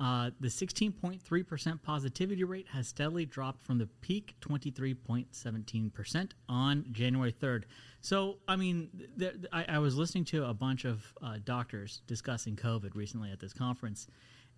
Uh, 0.00 0.30
the 0.40 0.48
16.3% 0.48 1.82
positivity 1.82 2.42
rate 2.42 2.66
has 2.68 2.88
steadily 2.88 3.24
dropped 3.24 3.62
from 3.62 3.78
the 3.78 3.86
peak 4.00 4.34
23.17% 4.40 6.30
on 6.48 6.84
January 6.90 7.32
3rd. 7.32 7.64
So, 8.00 8.38
I 8.48 8.56
mean, 8.56 8.88
th- 9.18 9.34
th- 9.34 9.46
I, 9.52 9.64
I 9.68 9.78
was 9.78 9.96
listening 9.96 10.24
to 10.26 10.46
a 10.46 10.54
bunch 10.54 10.84
of 10.84 11.14
uh, 11.22 11.36
doctors 11.44 12.02
discussing 12.06 12.56
COVID 12.56 12.94
recently 12.94 13.30
at 13.30 13.38
this 13.38 13.52
conference, 13.52 14.08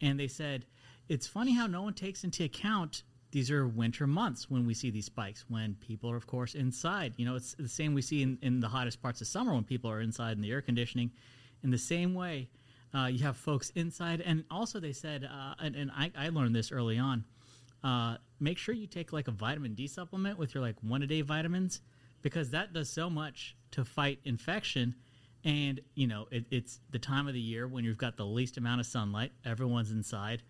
and 0.00 0.18
they 0.18 0.28
said 0.28 0.64
it's 1.08 1.26
funny 1.26 1.52
how 1.52 1.66
no 1.66 1.82
one 1.82 1.94
takes 1.94 2.24
into 2.24 2.44
account 2.44 3.02
these 3.34 3.50
are 3.50 3.66
winter 3.66 4.06
months 4.06 4.48
when 4.48 4.64
we 4.64 4.74
see 4.74 4.90
these 4.90 5.06
spikes, 5.06 5.44
when 5.48 5.74
people 5.74 6.08
are, 6.08 6.14
of 6.14 6.24
course, 6.24 6.54
inside. 6.54 7.14
You 7.16 7.26
know, 7.26 7.34
it's 7.34 7.54
the 7.54 7.68
same 7.68 7.92
we 7.92 8.00
see 8.00 8.22
in, 8.22 8.38
in 8.42 8.60
the 8.60 8.68
hottest 8.68 9.02
parts 9.02 9.20
of 9.20 9.26
summer 9.26 9.52
when 9.52 9.64
people 9.64 9.90
are 9.90 10.00
inside 10.00 10.36
in 10.36 10.40
the 10.40 10.52
air 10.52 10.62
conditioning. 10.62 11.10
In 11.64 11.70
the 11.70 11.78
same 11.78 12.14
way, 12.14 12.48
Uh, 12.94 13.06
you 13.06 13.24
have 13.24 13.36
folks 13.36 13.70
inside, 13.70 14.20
and 14.20 14.44
also 14.50 14.78
they 14.78 14.92
said, 14.92 15.24
uh, 15.24 15.54
and, 15.58 15.74
and 15.74 15.90
I, 15.90 16.12
I 16.16 16.28
learned 16.28 16.54
this 16.54 16.70
early 16.70 16.98
on. 16.98 17.24
Uh, 17.82 18.16
make 18.40 18.56
sure 18.56 18.74
you 18.74 18.86
take 18.86 19.12
like 19.12 19.28
a 19.28 19.32
vitamin 19.32 19.74
D 19.74 19.86
supplement 19.86 20.38
with 20.38 20.54
your 20.54 20.62
like 20.62 20.76
one 20.80 21.02
a 21.02 21.06
day 21.06 21.20
vitamins 21.20 21.80
because 22.22 22.50
that 22.50 22.72
does 22.72 22.88
so 22.88 23.10
much 23.10 23.56
to 23.72 23.84
fight 23.84 24.20
infection. 24.24 24.94
And 25.44 25.80
you 25.94 26.06
know, 26.06 26.26
it, 26.30 26.46
it's 26.50 26.80
the 26.90 26.98
time 26.98 27.28
of 27.28 27.34
the 27.34 27.40
year 27.40 27.68
when 27.68 27.84
you've 27.84 27.98
got 27.98 28.16
the 28.16 28.24
least 28.24 28.56
amount 28.56 28.80
of 28.80 28.86
sunlight. 28.86 29.32
Everyone's 29.44 29.90
inside. 29.90 30.42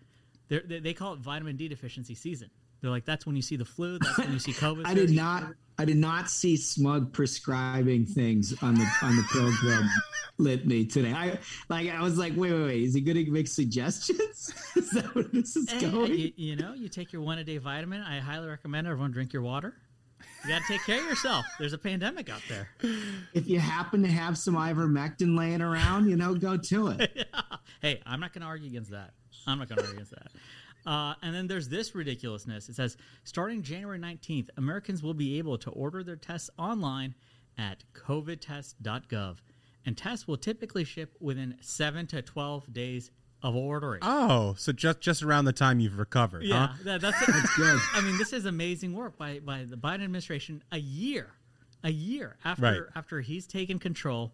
They 0.47 0.59
they 0.59 0.93
call 0.93 1.13
it 1.13 1.19
vitamin 1.19 1.57
D 1.57 1.67
deficiency 1.67 2.15
season. 2.15 2.49
They're 2.85 2.91
like, 2.91 3.05
that's 3.05 3.25
when 3.25 3.35
you 3.35 3.41
see 3.41 3.55
the 3.55 3.65
flu. 3.65 3.97
That's 3.97 4.19
when 4.19 4.31
you 4.31 4.37
see 4.37 4.53
COVID. 4.53 4.83
I 4.85 4.93
did 4.93 5.09
not. 5.09 5.55
I 5.79 5.85
did 5.85 5.97
not 5.97 6.29
see 6.29 6.55
Smug 6.55 7.11
prescribing 7.11 8.05
things 8.05 8.53
on 8.61 8.75
the 8.75 8.87
on 9.01 9.15
the 9.15 9.23
program 9.23 9.89
litany 10.37 10.85
today. 10.85 11.11
I 11.11 11.39
like. 11.67 11.89
I 11.89 12.03
was 12.03 12.19
like, 12.19 12.33
wait, 12.35 12.51
wait, 12.53 12.63
wait. 12.63 12.83
Is 12.83 12.93
he 12.93 13.01
going 13.01 13.25
to 13.25 13.31
make 13.31 13.47
suggestions? 13.47 14.53
is 14.75 14.91
that 14.91 15.15
where 15.15 15.23
this 15.23 15.55
is 15.55 15.67
eh, 15.73 15.79
going? 15.79 16.13
You, 16.13 16.31
you 16.35 16.55
know, 16.57 16.75
you 16.75 16.87
take 16.87 17.11
your 17.11 17.23
one 17.23 17.39
a 17.39 17.43
day 17.43 17.57
vitamin. 17.57 18.03
I 18.03 18.19
highly 18.19 18.47
recommend 18.47 18.85
everyone 18.85 19.09
drink 19.09 19.33
your 19.33 19.41
water. 19.41 19.73
You 20.43 20.49
got 20.49 20.61
to 20.61 20.67
take 20.67 20.83
care 20.83 20.99
of 20.99 21.07
yourself. 21.07 21.43
There's 21.57 21.73
a 21.73 21.79
pandemic 21.79 22.29
out 22.29 22.43
there. 22.47 22.69
If 23.33 23.47
you 23.49 23.59
happen 23.59 24.03
to 24.03 24.09
have 24.09 24.37
some 24.37 24.53
ivermectin 24.53 25.35
laying 25.35 25.63
around, 25.63 26.07
you 26.07 26.17
know, 26.17 26.35
go 26.35 26.55
to 26.55 26.89
it. 26.89 27.27
Hey, 27.81 27.99
I'm 28.05 28.19
not 28.19 28.31
going 28.31 28.43
to 28.43 28.47
argue 28.47 28.67
against 28.67 28.91
that. 28.91 29.13
I'm 29.47 29.57
not 29.57 29.69
going 29.69 29.77
to 29.77 29.85
argue 29.85 29.95
against 29.95 30.11
that. 30.11 30.27
Uh, 30.85 31.15
and 31.23 31.33
then 31.33 31.47
there's 31.47 31.67
this 31.69 31.95
ridiculousness. 31.95 32.69
It 32.69 32.75
says 32.75 32.95
starting 33.23 33.63
January 33.63 33.97
19th, 33.99 34.49
Americans 34.57 35.01
will 35.01 35.13
be 35.15 35.37
able 35.39 35.57
to 35.59 35.69
order 35.71 36.03
their 36.03 36.15
tests 36.15 36.49
online 36.57 37.15
at 37.57 37.83
covidtest.gov. 37.93 39.37
And 39.85 39.97
tests 39.97 40.27
will 40.27 40.37
typically 40.37 40.83
ship 40.83 41.15
within 41.19 41.57
7 41.61 42.07
to 42.07 42.21
12 42.21 42.73
days 42.73 43.11
of 43.43 43.55
ordering. 43.55 43.99
Oh, 44.03 44.55
so 44.57 44.71
just 44.71 45.01
just 45.01 45.21
around 45.21 45.45
the 45.45 45.53
time 45.53 45.79
you've 45.79 45.99
recovered, 45.99 46.43
yeah, 46.43 46.67
huh? 46.67 46.73
that, 46.85 47.01
that's, 47.01 47.25
that's 47.27 47.55
good. 47.55 47.79
I 47.93 48.01
mean, 48.01 48.17
this 48.17 48.33
is 48.33 48.45
amazing 48.45 48.93
work 48.95 49.17
by, 49.17 49.39
by 49.39 49.65
the 49.65 49.75
Biden 49.75 50.03
administration. 50.03 50.63
A 50.71 50.79
year, 50.79 51.27
a 51.83 51.91
year 51.91 52.37
after 52.43 52.63
Right. 52.63 52.81
after 52.95 53.21
he's 53.21 53.45
taken 53.45 53.77
control, 53.77 54.33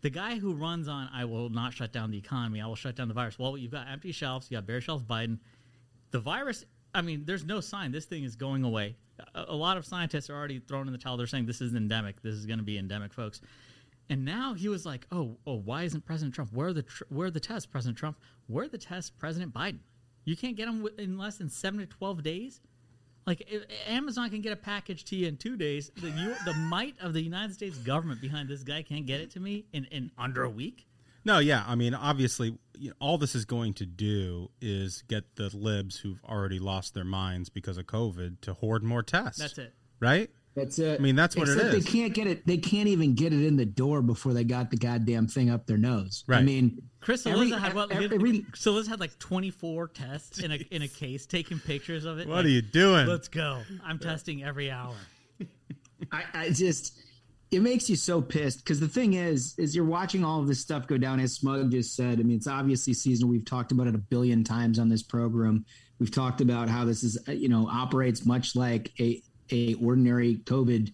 the 0.00 0.08
guy 0.08 0.38
who 0.38 0.54
runs 0.54 0.88
on 0.88 1.10
"I 1.12 1.26
will 1.26 1.50
not 1.50 1.74
shut 1.74 1.92
down 1.92 2.10
the 2.10 2.16
economy. 2.18 2.62
I 2.62 2.66
will 2.66 2.76
shut 2.76 2.96
down 2.96 3.08
the 3.08 3.14
virus." 3.14 3.38
Well, 3.38 3.58
you've 3.58 3.72
got 3.72 3.88
empty 3.88 4.12
shelves. 4.12 4.50
You 4.50 4.56
got 4.56 4.66
bare 4.66 4.80
shelves. 4.80 5.04
Biden. 5.04 5.38
The 6.10 6.20
virus. 6.20 6.64
I 6.94 7.02
mean, 7.02 7.24
there's 7.26 7.44
no 7.44 7.60
sign 7.60 7.92
this 7.92 8.06
thing 8.06 8.24
is 8.24 8.36
going 8.36 8.64
away. 8.64 8.96
A, 9.34 9.46
a 9.48 9.54
lot 9.54 9.76
of 9.76 9.84
scientists 9.84 10.30
are 10.30 10.34
already 10.34 10.60
thrown 10.60 10.86
in 10.86 10.92
the 10.92 10.98
towel. 10.98 11.16
They're 11.16 11.26
saying 11.26 11.46
this 11.46 11.60
is 11.60 11.74
endemic. 11.74 12.22
This 12.22 12.34
is 12.34 12.46
going 12.46 12.58
to 12.58 12.64
be 12.64 12.78
endemic, 12.78 13.12
folks. 13.12 13.40
And 14.08 14.24
now 14.24 14.54
he 14.54 14.68
was 14.68 14.86
like, 14.86 15.06
"Oh, 15.10 15.36
oh, 15.46 15.56
why 15.56 15.82
isn't 15.82 16.04
President 16.04 16.34
Trump? 16.34 16.52
Where 16.52 16.68
are 16.68 16.72
the 16.72 16.82
tr- 16.82 17.04
where 17.08 17.26
are 17.26 17.30
the 17.30 17.40
tests, 17.40 17.66
President 17.66 17.98
Trump? 17.98 18.18
Where 18.46 18.64
are 18.64 18.68
the 18.68 18.78
tests, 18.78 19.10
President 19.10 19.52
Biden? 19.52 19.80
You 20.24 20.36
can't 20.36 20.56
get 20.56 20.66
them 20.66 20.86
in 20.98 21.18
less 21.18 21.36
than 21.36 21.50
seven 21.50 21.80
to 21.80 21.86
twelve 21.86 22.22
days. 22.22 22.60
Like 23.26 23.42
Amazon 23.88 24.30
can 24.30 24.40
get 24.40 24.52
a 24.52 24.56
package 24.56 25.04
to 25.06 25.16
you 25.16 25.26
in 25.26 25.36
two 25.36 25.56
days. 25.56 25.90
The 25.96 26.10
you, 26.10 26.34
the 26.44 26.54
might 26.54 26.94
of 27.00 27.12
the 27.12 27.20
United 27.20 27.54
States 27.54 27.76
government 27.78 28.20
behind 28.20 28.48
this 28.48 28.62
guy 28.62 28.82
can't 28.82 29.06
get 29.06 29.20
it 29.20 29.32
to 29.32 29.40
me 29.40 29.64
in, 29.72 29.86
in 29.86 30.12
under 30.16 30.44
a 30.44 30.50
week. 30.50 30.86
No, 31.26 31.40
yeah. 31.40 31.64
I 31.66 31.74
mean, 31.74 31.92
obviously, 31.92 32.56
you 32.78 32.90
know, 32.90 32.96
all 33.00 33.18
this 33.18 33.34
is 33.34 33.44
going 33.44 33.74
to 33.74 33.84
do 33.84 34.48
is 34.60 35.02
get 35.08 35.34
the 35.34 35.50
libs 35.52 35.98
who've 35.98 36.22
already 36.24 36.60
lost 36.60 36.94
their 36.94 37.04
minds 37.04 37.48
because 37.48 37.78
of 37.78 37.86
COVID 37.86 38.40
to 38.42 38.54
hoard 38.54 38.84
more 38.84 39.02
tests. 39.02 39.40
That's 39.40 39.58
it. 39.58 39.74
Right? 39.98 40.30
That's 40.54 40.78
it. 40.78 41.00
I 41.00 41.02
mean, 41.02 41.16
that's 41.16 41.36
what 41.36 41.48
it 41.48 41.54
Except 41.54 41.74
is. 41.74 41.84
They 41.84 41.90
can't 41.90 42.14
get 42.14 42.28
it. 42.28 42.46
They 42.46 42.58
can't 42.58 42.86
even 42.88 43.14
get 43.14 43.32
it 43.32 43.44
in 43.44 43.56
the 43.56 43.66
door 43.66 44.02
before 44.02 44.34
they 44.34 44.44
got 44.44 44.70
the 44.70 44.76
goddamn 44.76 45.26
thing 45.26 45.50
up 45.50 45.66
their 45.66 45.76
nose. 45.76 46.22
Right. 46.28 46.38
I 46.38 46.42
mean, 46.42 46.80
Chris 47.00 47.26
every- 47.26 47.40
Eliza 47.40 47.58
had 47.58 47.74
what? 47.74 47.90
every- 47.90 48.46
Eliza 48.64 48.88
had 48.88 49.00
like 49.00 49.18
twenty 49.18 49.50
four 49.50 49.88
tests 49.88 50.38
in 50.38 50.52
a 50.52 50.54
in 50.70 50.82
a 50.82 50.88
case, 50.88 51.26
taking 51.26 51.58
pictures 51.58 52.04
of 52.04 52.20
it. 52.20 52.28
What 52.28 52.36
like, 52.36 52.44
are 52.44 52.48
you 52.48 52.62
doing? 52.62 53.08
Let's 53.08 53.26
go. 53.28 53.62
I'm 53.84 53.98
testing 53.98 54.44
every 54.44 54.70
hour. 54.70 54.94
I, 56.12 56.24
I 56.32 56.50
just 56.50 56.96
it 57.50 57.60
makes 57.60 57.88
you 57.88 57.96
so 57.96 58.20
pissed 58.20 58.58
because 58.64 58.80
the 58.80 58.88
thing 58.88 59.14
is 59.14 59.54
is 59.58 59.74
you're 59.74 59.84
watching 59.84 60.24
all 60.24 60.40
of 60.40 60.48
this 60.48 60.60
stuff 60.60 60.86
go 60.86 60.98
down 60.98 61.20
as 61.20 61.34
smug 61.34 61.70
just 61.70 61.94
said. 61.94 62.18
I 62.18 62.22
mean 62.22 62.36
it's 62.36 62.48
obviously 62.48 62.94
seasonal 62.94 63.30
we've 63.30 63.44
talked 63.44 63.72
about 63.72 63.86
it 63.86 63.94
a 63.94 63.98
billion 63.98 64.42
times 64.42 64.78
on 64.78 64.88
this 64.88 65.02
program. 65.02 65.64
We've 65.98 66.10
talked 66.10 66.40
about 66.40 66.68
how 66.68 66.84
this 66.84 67.04
is 67.04 67.18
you 67.28 67.48
know 67.48 67.68
operates 67.68 68.26
much 68.26 68.56
like 68.56 68.92
a 69.00 69.22
a 69.52 69.74
ordinary 69.74 70.36
covid 70.44 70.92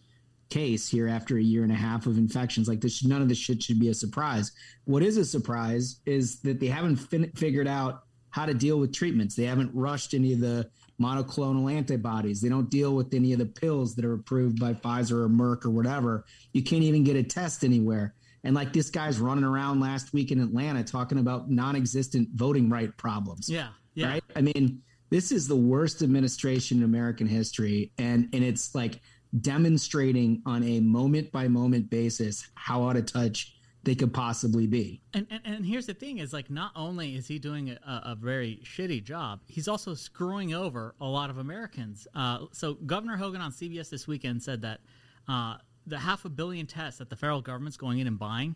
case 0.50 0.86
here 0.86 1.08
after 1.08 1.38
a 1.38 1.42
year 1.42 1.62
and 1.62 1.72
a 1.72 1.76
half 1.76 2.06
of 2.06 2.18
infections. 2.18 2.68
Like 2.68 2.80
this 2.80 3.02
none 3.02 3.22
of 3.22 3.28
this 3.28 3.38
shit 3.38 3.62
should 3.62 3.80
be 3.80 3.88
a 3.88 3.94
surprise. 3.94 4.52
What 4.84 5.02
is 5.02 5.16
a 5.16 5.24
surprise 5.24 6.00
is 6.04 6.40
that 6.40 6.60
they 6.60 6.66
haven't 6.66 6.96
fin- 6.96 7.32
figured 7.34 7.66
out 7.66 8.02
how 8.28 8.44
to 8.44 8.54
deal 8.54 8.78
with 8.78 8.92
treatments. 8.94 9.34
They 9.34 9.44
haven't 9.44 9.70
rushed 9.74 10.12
any 10.12 10.34
of 10.34 10.40
the 10.40 10.68
monoclonal 11.00 11.72
antibodies. 11.72 12.40
They 12.40 12.48
don't 12.48 12.70
deal 12.70 12.94
with 12.94 13.12
any 13.14 13.32
of 13.32 13.38
the 13.38 13.46
pills 13.46 13.94
that 13.96 14.04
are 14.04 14.14
approved 14.14 14.60
by 14.60 14.74
Pfizer 14.74 15.24
or 15.24 15.28
Merck 15.28 15.64
or 15.64 15.70
whatever. 15.70 16.24
You 16.52 16.62
can't 16.62 16.82
even 16.82 17.04
get 17.04 17.16
a 17.16 17.22
test 17.22 17.64
anywhere. 17.64 18.14
And 18.44 18.54
like 18.54 18.72
this 18.72 18.90
guy's 18.90 19.18
running 19.18 19.44
around 19.44 19.80
last 19.80 20.12
week 20.12 20.32
in 20.32 20.40
Atlanta 20.40 20.82
talking 20.82 21.18
about 21.18 21.50
non-existent 21.50 22.30
voting 22.34 22.68
right 22.68 22.96
problems. 22.96 23.48
Yeah, 23.48 23.68
yeah. 23.94 24.08
Right? 24.08 24.24
I 24.34 24.40
mean, 24.40 24.82
this 25.10 25.30
is 25.30 25.46
the 25.46 25.56
worst 25.56 26.02
administration 26.02 26.78
in 26.78 26.84
American 26.84 27.26
history 27.26 27.92
and 27.98 28.28
and 28.32 28.42
it's 28.42 28.74
like 28.74 29.00
demonstrating 29.40 30.42
on 30.46 30.62
a 30.62 30.80
moment 30.80 31.30
by 31.32 31.48
moment 31.48 31.88
basis 31.90 32.48
how 32.54 32.86
out 32.88 32.96
of 32.96 33.06
touch 33.06 33.54
they 33.84 33.94
could 33.94 34.14
possibly 34.14 34.66
be. 34.66 35.00
And, 35.12 35.26
and 35.30 35.40
and 35.44 35.66
here's 35.66 35.86
the 35.86 35.94
thing: 35.94 36.18
is 36.18 36.32
like 36.32 36.50
not 36.50 36.72
only 36.76 37.16
is 37.16 37.26
he 37.26 37.38
doing 37.38 37.70
a, 37.70 38.02
a 38.06 38.14
very 38.14 38.60
shitty 38.64 39.02
job, 39.02 39.40
he's 39.46 39.68
also 39.68 39.94
screwing 39.94 40.54
over 40.54 40.94
a 41.00 41.06
lot 41.06 41.30
of 41.30 41.38
Americans. 41.38 42.06
Uh, 42.14 42.46
so 42.52 42.74
Governor 42.74 43.16
Hogan 43.16 43.40
on 43.40 43.50
CBS 43.50 43.90
this 43.90 44.06
weekend 44.06 44.42
said 44.42 44.62
that 44.62 44.80
uh, 45.28 45.56
the 45.86 45.98
half 45.98 46.24
a 46.24 46.28
billion 46.28 46.66
tests 46.66 46.98
that 46.98 47.10
the 47.10 47.16
federal 47.16 47.40
government's 47.40 47.76
going 47.76 47.98
in 47.98 48.06
and 48.06 48.18
buying, 48.18 48.54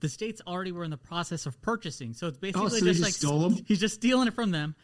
the 0.00 0.08
states 0.08 0.40
already 0.46 0.72
were 0.72 0.84
in 0.84 0.90
the 0.90 0.96
process 0.96 1.46
of 1.46 1.60
purchasing. 1.62 2.12
So 2.12 2.26
it's 2.26 2.38
basically 2.38 2.66
Oh, 2.66 2.68
so 2.68 2.84
just 2.84 3.00
just 3.00 3.24
like 3.24 3.66
he's 3.66 3.80
just 3.80 3.94
stealing 3.94 4.28
it 4.28 4.34
from 4.34 4.50
them. 4.50 4.74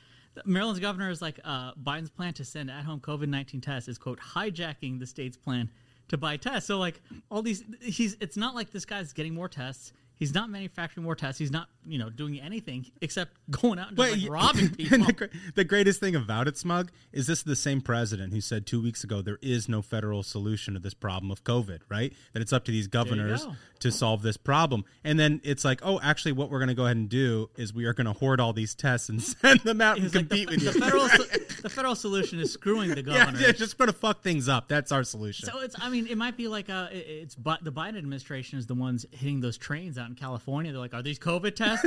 Maryland's 0.45 0.81
governor 0.81 1.11
is 1.11 1.23
like 1.23 1.39
uh, 1.45 1.73
Biden's 1.75 2.11
plan 2.11 2.35
to 2.35 2.45
send 2.45 2.71
at-home 2.71 3.01
COVID 3.01 3.29
nineteen 3.29 3.61
tests 3.61 3.89
is 3.89 3.99
quote 3.99 4.21
hijacking 4.21 5.01
the 5.01 5.07
state's 5.07 5.37
plan 5.37 5.71
to 6.09 6.17
buy 6.17 6.37
tests. 6.37 6.67
So 6.67 6.79
like 6.79 7.01
all 7.31 7.43
these, 7.43 7.65
he's 7.81 8.17
it's 8.21 8.37
not 8.37 8.55
like 8.55 8.71
this 8.71 8.85
guy's 8.85 9.13
getting 9.13 9.35
more 9.35 9.49
tests. 9.49 9.93
He's 10.25 10.35
not 10.35 10.49
manufacturing 10.49 11.05
more 11.05 11.15
tests. 11.15 11.39
He's 11.39 11.51
not 11.51 11.69
you 11.87 11.99
know 11.99 12.09
doing 12.09 12.41
anything 12.41 12.87
except 13.03 13.33
going 13.51 13.79
out 13.79 13.89
and 13.89 13.97
just 13.99 14.11
Wait, 14.13 14.23
like 14.23 14.31
robbing 14.33 14.71
people. 14.75 14.99
the, 15.01 15.31
the 15.55 15.65
greatest 15.65 16.01
thing 16.01 16.17
about 16.17 16.49
it, 16.49 16.57
Smug, 16.57 16.91
is 17.13 17.27
this 17.27 17.43
the 17.43 17.55
same 17.57 17.81
president 17.83 18.33
who 18.33 18.41
said 18.41 18.67
two 18.67 18.83
weeks 18.83 19.05
ago 19.05 19.21
there 19.21 19.39
is 19.43 19.69
no 19.69 19.83
federal 19.83 20.23
solution 20.23 20.73
to 20.75 20.81
this 20.81 20.95
problem 20.95 21.31
of 21.31 21.45
COVID, 21.45 21.81
right? 21.91 22.13
That 22.33 22.41
it's 22.41 22.53
up 22.55 22.65
to 22.65 22.73
these 22.73 22.87
governors 22.87 23.45
go. 23.45 23.53
to 23.81 23.93
solve 23.93 24.23
this 24.23 24.39
problem. 24.39 24.85
And 25.05 25.19
then 25.19 25.43
it's 25.45 25.65
like, 25.65 25.81
oh, 25.83 26.01
actually, 26.03 26.33
what 26.33 26.51
we're 26.51 26.59
going 26.59 26.69
to 26.69 26.75
go 26.75 26.85
ahead 26.85 26.97
and 26.97 27.09
do 27.09 27.51
is 27.57 27.75
we 27.75 27.85
are 27.85 27.93
going 27.93 28.07
to 28.07 28.15
hoard 28.15 28.41
all 28.41 28.55
these 28.55 28.75
tests 28.75 29.11
and 29.11 29.23
send 29.23 29.61
them 29.61 29.83
out 29.83 29.97
and 29.97 30.05
He's 30.05 30.15
like, 30.15 30.29
compete 30.31 30.49
the, 30.49 30.55
with 30.57 30.65
the 30.65 30.73
you. 30.73 30.81
federal 30.81 31.09
so- 31.09 31.25
the 31.63 31.71
federal 31.71 31.95
solution 31.95 32.39
is 32.41 32.53
screwing 32.53 32.91
the 32.91 32.97
yeah, 32.97 33.25
governor. 33.25 33.41
yeah, 33.41 33.53
just 33.53 33.79
going 33.79 33.89
to 33.91 33.97
fuck 33.97 34.23
things 34.23 34.49
up. 34.49 34.69
That's 34.69 34.93
our 34.93 35.03
solution. 35.05 35.49
So 35.49 35.61
it's, 35.61 35.75
I 35.81 35.89
mean, 35.89 36.07
it 36.07 36.17
might 36.19 36.37
be 36.37 36.49
like 36.49 36.69
uh, 36.71 36.89
it's, 36.91 37.35
but 37.35 37.63
the 37.65 37.73
Biden 37.73 37.97
administration 37.99 38.59
is 38.59 38.67
the 38.67 38.75
ones 38.75 39.07
hitting 39.13 39.41
those 39.41 39.57
trains 39.57 39.97
out 39.99 40.09
in 40.15 40.21
California. 40.21 40.73
They're 40.73 40.81
like, 40.81 40.95
are 40.95 41.03
these 41.03 41.19
COVID 41.19 41.57
tests? 41.57 41.87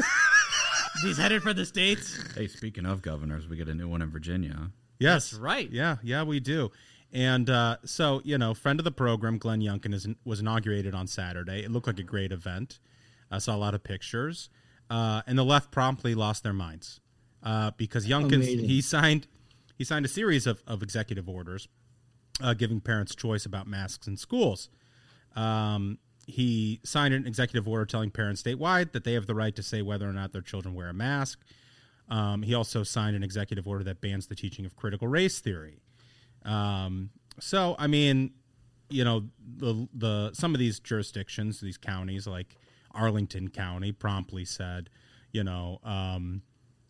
these 1.04 1.18
headed 1.18 1.42
for 1.42 1.54
the 1.54 1.66
states? 1.66 2.20
Hey, 2.36 2.48
speaking 2.48 2.86
of 2.86 3.02
governors, 3.02 3.48
we 3.48 3.56
get 3.56 3.70
a 3.70 3.74
new 3.74 3.88
one 3.88 4.02
in 4.02 4.10
Virginia. 4.10 4.72
Yes, 5.00 5.32
That's 5.32 5.42
right. 5.42 5.70
Yeah, 5.72 5.98
yeah, 6.04 6.24
we 6.24 6.40
do. 6.40 6.72
And 7.14 7.50
uh, 7.50 7.78
so, 7.86 8.22
you 8.26 8.38
know, 8.38 8.54
friend 8.54 8.80
of 8.80 8.84
the 8.84 8.92
program, 8.92 9.38
Glenn 9.38 9.62
Youngkin, 9.62 9.94
is, 9.94 10.08
was 10.26 10.42
inaugurated 10.42 10.94
on 10.94 11.08
Saturday. 11.08 11.64
It 11.64 11.72
looked 11.72 11.88
like 11.88 12.00
a 12.00 12.04
great 12.04 12.32
event. 12.32 12.80
I 13.32 13.38
saw 13.38 13.56
a 13.56 13.58
lot 13.58 13.74
of 13.74 13.84
pictures, 13.84 14.50
uh, 14.90 15.22
and 15.28 15.38
the 15.38 15.44
left 15.44 15.72
promptly 15.72 16.16
lost 16.16 16.44
their 16.44 16.54
minds 16.54 17.00
uh, 17.44 17.72
because 17.78 18.08
Youngkin 18.08 18.42
he 18.42 18.82
signed 18.82 19.28
he 19.78 19.84
signed 19.84 20.06
a 20.06 20.10
series 20.10 20.48
of, 20.48 20.64
of 20.66 20.82
executive 20.82 21.28
orders 21.28 21.68
uh, 22.42 22.54
giving 22.54 22.80
parents 22.80 23.14
choice 23.16 23.46
about 23.46 23.68
masks 23.68 24.08
in 24.08 24.16
schools. 24.16 24.70
Um, 25.36 26.00
he 26.28 26.82
signed 26.84 27.14
an 27.14 27.26
executive 27.26 27.68
order 27.68 27.86
telling 27.86 28.12
parents 28.12 28.44
statewide 28.44 28.92
that 28.92 29.06
they 29.06 29.14
have 29.14 29.26
the 29.26 29.34
right 29.34 29.56
to 29.56 29.64
say 29.64 29.82
whether 29.82 30.08
or 30.08 30.14
not 30.14 30.34
their 30.34 30.42
children 30.42 30.76
wear 30.76 30.90
a 30.90 30.94
mask. 30.94 31.40
Um, 32.10 32.44
he 32.44 32.54
also 32.54 32.84
signed 32.84 33.16
an 33.16 33.24
executive 33.24 33.68
order 33.68 33.84
that 33.86 34.02
bans 34.02 34.28
the 34.28 34.36
teaching 34.36 34.66
of 34.66 34.76
critical 34.76 35.08
race 35.08 35.40
theory. 35.40 35.80
Um, 36.44 37.12
so, 37.40 37.76
I 37.80 37.88
mean, 37.88 38.32
you 38.90 39.04
know, 39.04 39.24
the 39.58 39.88
the 39.94 40.32
some 40.34 40.54
of 40.54 40.60
these 40.60 40.80
jurisdictions, 40.80 41.62
these 41.62 41.78
counties, 41.78 42.28
like 42.28 42.56
Arlington 42.92 43.50
County, 43.50 43.92
promptly 43.92 44.46
said, 44.46 44.90
you 45.32 45.44
know, 45.44 45.80
um, 45.84 46.42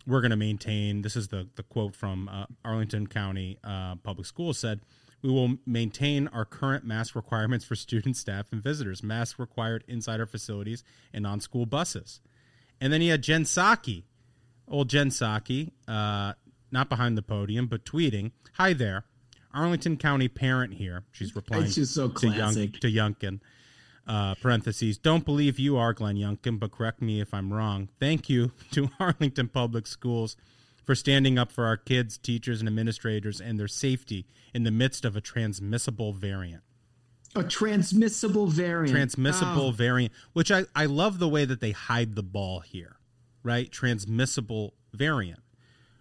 we're 0.06 0.22
going 0.22 0.32
to 0.32 0.38
maintain. 0.38 1.02
This 1.04 1.16
is 1.16 1.28
the 1.28 1.48
the 1.56 1.64
quote 1.64 1.96
from 1.96 2.28
uh, 2.30 2.46
Arlington 2.66 3.08
County 3.08 3.60
uh, 3.64 3.96
Public 3.98 4.26
Schools 4.26 4.58
said. 4.58 4.82
We 5.22 5.32
will 5.32 5.58
maintain 5.66 6.28
our 6.28 6.46
current 6.46 6.86
mask 6.86 7.16
requirements 7.16 7.66
for 7.66 7.76
students, 7.76 8.20
staff, 8.20 8.48
and 8.52 8.62
visitors. 8.62 9.02
Masks 9.02 9.40
required 9.40 9.84
inside 9.88 10.20
our 10.20 10.26
facilities 10.26 10.84
and 11.14 11.26
on 11.26 11.40
school 11.40 11.66
buses. 11.66 12.20
And 12.80 12.94
then 12.94 13.02
he 13.02 13.08
had 13.08 13.24
Jen 13.24 13.44
Psaki, 13.44 14.04
old 14.68 14.90
Jen 14.90 15.10
Psaki, 15.10 15.72
uh, 15.88 16.34
not 16.72 16.90
behind 16.90 17.18
the 17.18 17.24
podium, 17.24 17.68
but 17.68 17.84
tweeting, 17.84 18.32
Hi 18.54 18.74
there. 18.74 19.06
Arlington 19.54 19.98
County 19.98 20.28
parent 20.28 20.76
here. 20.76 21.04
She's 21.12 21.36
replying 21.36 21.66
just 21.66 21.96
so 21.96 22.10
to, 22.10 22.28
Young, 22.28 22.36
classic. 22.36 22.80
to 22.82 22.92
Youngkin. 22.92 23.40
Uh, 24.06 24.36
parentheses, 24.36 24.98
don't 24.98 25.26
believe 25.26 25.60
you 25.60 25.76
are 25.76 25.94
Glenn 25.94 26.16
Youngkin, 26.16 26.60
but 26.60 26.72
correct 26.72 27.02
me 27.02 27.20
if 27.20 27.34
I'm 27.34 27.52
wrong. 27.52 27.90
Thank 28.00 28.30
you 28.30 28.52
to 28.72 28.90
Arlington 29.00 29.50
Public 29.50 29.88
Schools 29.88 30.38
for 30.88 30.96
standing 30.96 31.38
up 31.38 31.52
for 31.52 31.66
our 31.66 31.76
kids, 31.76 32.18
teachers, 32.18 32.62
and 32.62 32.68
administrators 32.68 33.42
and 33.42 33.60
their 33.60 33.68
safety 33.68 34.26
in 34.54 34.64
the 34.64 34.72
midst 34.72 35.04
of 35.04 35.18
a 35.18 35.22
transmissible 35.22 36.14
variant. 36.14 36.64
A 37.36 37.44
transmissible 37.44 38.48
variant. 38.48 38.96
Transmissible 38.96 39.68
Oh. 39.68 39.72
variant, 39.72 40.14
which 40.32 40.50
I, 40.50 40.64
I 40.74 40.86
love 40.86 41.20
the 41.20 41.28
way 41.28 41.44
that 41.44 41.60
they 41.60 41.72
hide 41.72 42.16
the 42.16 42.24
ball 42.24 42.62
here, 42.62 42.96
right? 43.44 43.70
Transmissible 43.70 44.76
variant. 44.94 45.42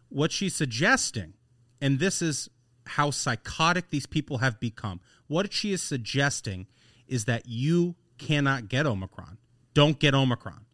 What 0.09 0.31
she's 0.31 0.55
suggesting, 0.55 1.35
and 1.81 1.99
this 1.99 2.23
is 2.23 2.49
how 2.87 3.11
psychotic 3.11 3.91
these 3.91 4.07
people 4.07 4.39
have 4.39 4.61
become, 4.61 5.01
what 5.27 5.53
she 5.53 5.73
is 5.73 5.83
suggesting 5.83 6.69
is 7.09 7.25
that 7.25 7.47
you 7.47 7.97
cannot 8.19 8.69
get 8.69 8.87
Omicron. 8.87 9.39
Don't 9.75 9.99
get 9.99 10.15
Omicron. 10.15 10.65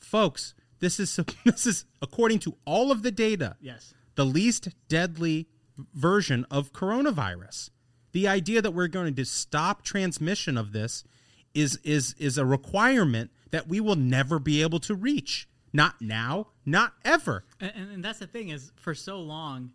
Folks, 0.00 0.52
this 0.80 1.00
is 1.00 1.18
this 1.44 1.66
is 1.66 1.84
according 2.02 2.40
to 2.40 2.56
all 2.64 2.90
of 2.90 3.02
the 3.02 3.10
data. 3.10 3.56
Yes. 3.60 3.94
The 4.14 4.24
least 4.24 4.68
deadly 4.88 5.48
version 5.94 6.46
of 6.50 6.72
coronavirus. 6.72 7.70
The 8.12 8.28
idea 8.28 8.62
that 8.62 8.72
we're 8.72 8.88
going 8.88 9.14
to 9.14 9.24
stop 9.24 9.82
transmission 9.82 10.56
of 10.56 10.72
this 10.72 11.04
is 11.54 11.78
is 11.84 12.14
is 12.18 12.38
a 12.38 12.44
requirement 12.44 13.30
that 13.50 13.68
we 13.68 13.80
will 13.80 13.96
never 13.96 14.38
be 14.38 14.62
able 14.62 14.80
to 14.80 14.94
reach. 14.94 15.48
Not 15.72 16.00
now, 16.00 16.48
not 16.64 16.94
ever. 17.04 17.44
And, 17.60 17.72
and, 17.74 18.04
that's 18.04 18.18
the 18.18 18.26
thing 18.26 18.48
is, 18.48 18.72
for 18.76 18.94
so 18.94 19.20
long, 19.20 19.72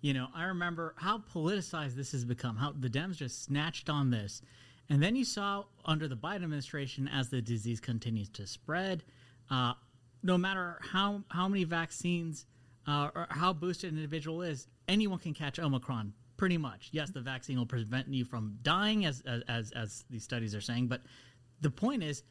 you 0.00 0.12
know, 0.12 0.26
I 0.34 0.44
remember 0.44 0.94
how 0.96 1.22
politicized 1.32 1.94
this 1.94 2.10
has 2.12 2.24
become. 2.24 2.56
How 2.56 2.72
the 2.72 2.88
Dems 2.88 3.16
just 3.16 3.44
snatched 3.44 3.88
on 3.88 4.10
this, 4.10 4.42
and 4.88 5.02
then 5.02 5.14
you 5.14 5.24
saw 5.24 5.64
under 5.84 6.08
the 6.08 6.16
Biden 6.16 6.42
administration 6.42 7.08
as 7.08 7.28
the 7.28 7.40
disease 7.40 7.78
continues 7.78 8.28
to 8.30 8.46
spread. 8.46 9.04
Uh, 9.50 9.74
no 10.24 10.36
matter 10.38 10.80
how 10.80 11.22
how 11.28 11.46
many 11.46 11.62
vaccines 11.62 12.46
uh, 12.88 13.10
or 13.14 13.26
how 13.30 13.52
boosted 13.52 13.92
an 13.92 13.98
individual 13.98 14.42
is, 14.42 14.66
anyone 14.88 15.20
can 15.20 15.34
catch 15.34 15.60
Omicron. 15.60 16.12
Pretty 16.36 16.58
much, 16.58 16.88
yes, 16.90 17.10
the 17.10 17.20
vaccine 17.20 17.56
will 17.58 17.66
prevent 17.66 18.08
you 18.08 18.24
from 18.24 18.58
dying, 18.62 19.06
as 19.06 19.22
as 19.48 19.70
as, 19.70 20.04
these 20.10 20.24
studies 20.24 20.52
are 20.54 20.60
saying. 20.60 20.88
But 20.88 21.02
the 21.60 21.70
point 21.70 22.02
is, 22.02 22.24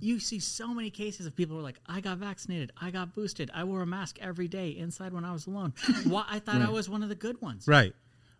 you 0.00 0.20
see 0.20 0.38
so 0.38 0.72
many 0.72 0.90
cases 0.90 1.26
of 1.26 1.34
people 1.34 1.56
who 1.56 1.60
are 1.60 1.64
like, 1.64 1.80
I 1.84 2.00
got 2.00 2.18
vaccinated, 2.18 2.70
I 2.80 2.92
got 2.92 3.16
boosted, 3.16 3.50
I 3.52 3.64
wore 3.64 3.82
a 3.82 3.86
mask 3.86 4.18
every 4.20 4.46
day 4.46 4.68
inside 4.68 5.12
when 5.12 5.24
I 5.24 5.32
was 5.32 5.48
alone. 5.48 5.74
Why 6.04 6.24
I 6.28 6.38
thought 6.38 6.62
I 6.62 6.70
was 6.70 6.88
one 6.88 7.02
of 7.02 7.08
the 7.08 7.16
good 7.16 7.42
ones. 7.42 7.66
Right, 7.66 7.94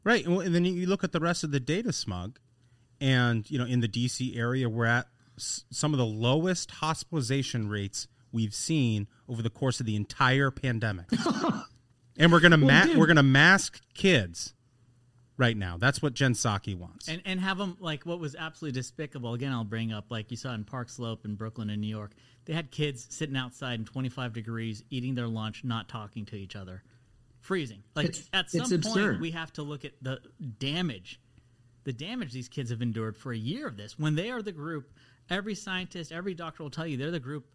right. 0.04 0.24
And, 0.24 0.40
and 0.40 0.54
then 0.54 0.64
you 0.64 0.86
look 0.86 1.02
at 1.02 1.10
the 1.10 1.20
rest 1.20 1.42
of 1.42 1.50
the 1.50 1.60
data, 1.60 1.92
smug, 1.92 2.38
and 3.00 3.50
you 3.50 3.58
know 3.58 3.66
in 3.66 3.80
the 3.80 3.88
DC 3.88 4.36
area, 4.38 4.68
we're 4.68 4.86
at 4.86 5.08
s- 5.36 5.64
some 5.70 5.92
of 5.92 5.98
the 5.98 6.06
lowest 6.06 6.70
hospitalization 6.70 7.68
rates 7.68 8.06
we've 8.32 8.54
seen 8.54 9.06
over 9.28 9.42
the 9.42 9.50
course 9.50 9.80
of 9.80 9.87
the 9.87 9.97
entire 9.97 10.50
pandemic. 10.50 11.06
and 12.16 12.32
we're 12.32 12.40
gonna 12.40 12.58
Well, 12.64 12.87
ma- 12.88 12.99
we're 12.99 13.06
gonna 13.06 13.23
mask 13.23 13.80
kids 13.94 14.54
right 15.37 15.56
now. 15.56 15.76
That's 15.78 16.02
what 16.02 16.14
Jen 16.14 16.32
Psaki 16.35 16.76
wants. 16.76 17.08
And 17.08 17.23
and 17.25 17.40
have 17.40 17.58
them 17.58 17.76
like 17.80 18.04
what 18.04 18.18
was 18.20 18.35
absolutely 18.35 18.78
despicable. 18.80 19.35
Again, 19.35 19.52
I'll 19.52 19.64
bring 19.64 19.92
up 19.92 20.06
like 20.11 20.30
you 20.30 20.37
saw 20.37 20.52
in 20.54 20.64
Park 20.64 20.88
Slope 20.88 21.25
in 21.25 21.35
Brooklyn 21.37 21.70
and 21.70 21.80
New 21.80 21.88
York. 21.88 22.12
They 22.44 22.54
had 22.54 22.70
kids 22.70 23.06
sitting 23.11 23.37
outside 23.37 23.78
in 23.78 23.85
25 23.85 24.32
degrees, 24.32 24.82
eating 24.90 25.14
their 25.14 25.28
lunch, 25.28 25.64
not 25.64 25.88
talking 25.88 26.25
to 26.26 26.37
each 26.37 26.56
other, 26.56 26.82
freezing. 27.40 27.82
Like 27.94 28.06
It's- 28.06 28.28
at 28.32 28.50
some 28.50 28.61
it's 28.62 28.70
point, 28.70 28.85
absurd. 28.87 29.20
we 29.20 29.32
have 29.32 29.52
to 29.54 29.62
look 29.62 29.85
at 29.85 29.92
the 30.00 30.20
damage, 30.58 31.20
the 31.85 31.92
damage 31.92 32.32
these 32.32 32.49
kids 32.49 32.70
have 32.70 32.80
endured 32.82 33.16
for 33.16 33.32
a 33.32 33.37
year 33.37 33.66
of 33.68 33.76
this. 33.76 33.99
When 33.99 34.14
they 34.14 34.30
are 34.30 34.40
the 34.42 34.52
group, 34.52 34.90
every 35.28 35.54
scientist, 35.54 36.11
every 36.11 36.33
doctor 36.35 36.62
will 36.62 36.70
tell 36.70 36.87
you 36.87 36.96
they're 36.96 37.11
the 37.11 37.20
group 37.20 37.46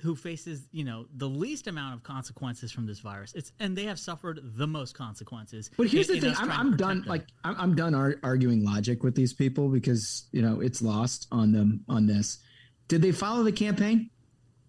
who 0.00 0.16
faces 0.16 0.66
you 0.72 0.84
know 0.84 1.06
the 1.16 1.28
least 1.28 1.66
amount 1.66 1.94
of 1.94 2.02
consequences 2.02 2.72
from 2.72 2.86
this 2.86 3.00
virus. 3.00 3.34
It's 3.34 3.52
and 3.60 3.76
they 3.76 3.84
have 3.84 3.98
suffered 3.98 4.40
the 4.42 4.66
most 4.66 4.94
consequences. 4.94 5.70
But 5.76 5.88
here's 5.88 6.08
in- 6.08 6.16
the 6.20 6.20
thing: 6.20 6.34
I'm, 6.38 6.50
I'm 6.50 6.76
done. 6.76 7.00
them. 7.00 7.08
Like 7.08 7.26
I'm, 7.44 7.56
I'm 7.58 7.74
done 7.74 7.94
ar- 7.94 8.16
arguing 8.22 8.64
logic 8.64 9.02
with 9.02 9.14
these 9.14 9.32
people 9.32 9.68
because 9.68 10.24
you 10.32 10.42
know 10.42 10.60
it's 10.60 10.82
lost 10.82 11.26
on 11.30 11.52
them 11.52 11.84
on 11.88 12.06
this. 12.06 12.38
Did 12.88 13.02
they 13.02 13.12
follow 13.12 13.42
the 13.42 13.52
campaign? 13.52 14.10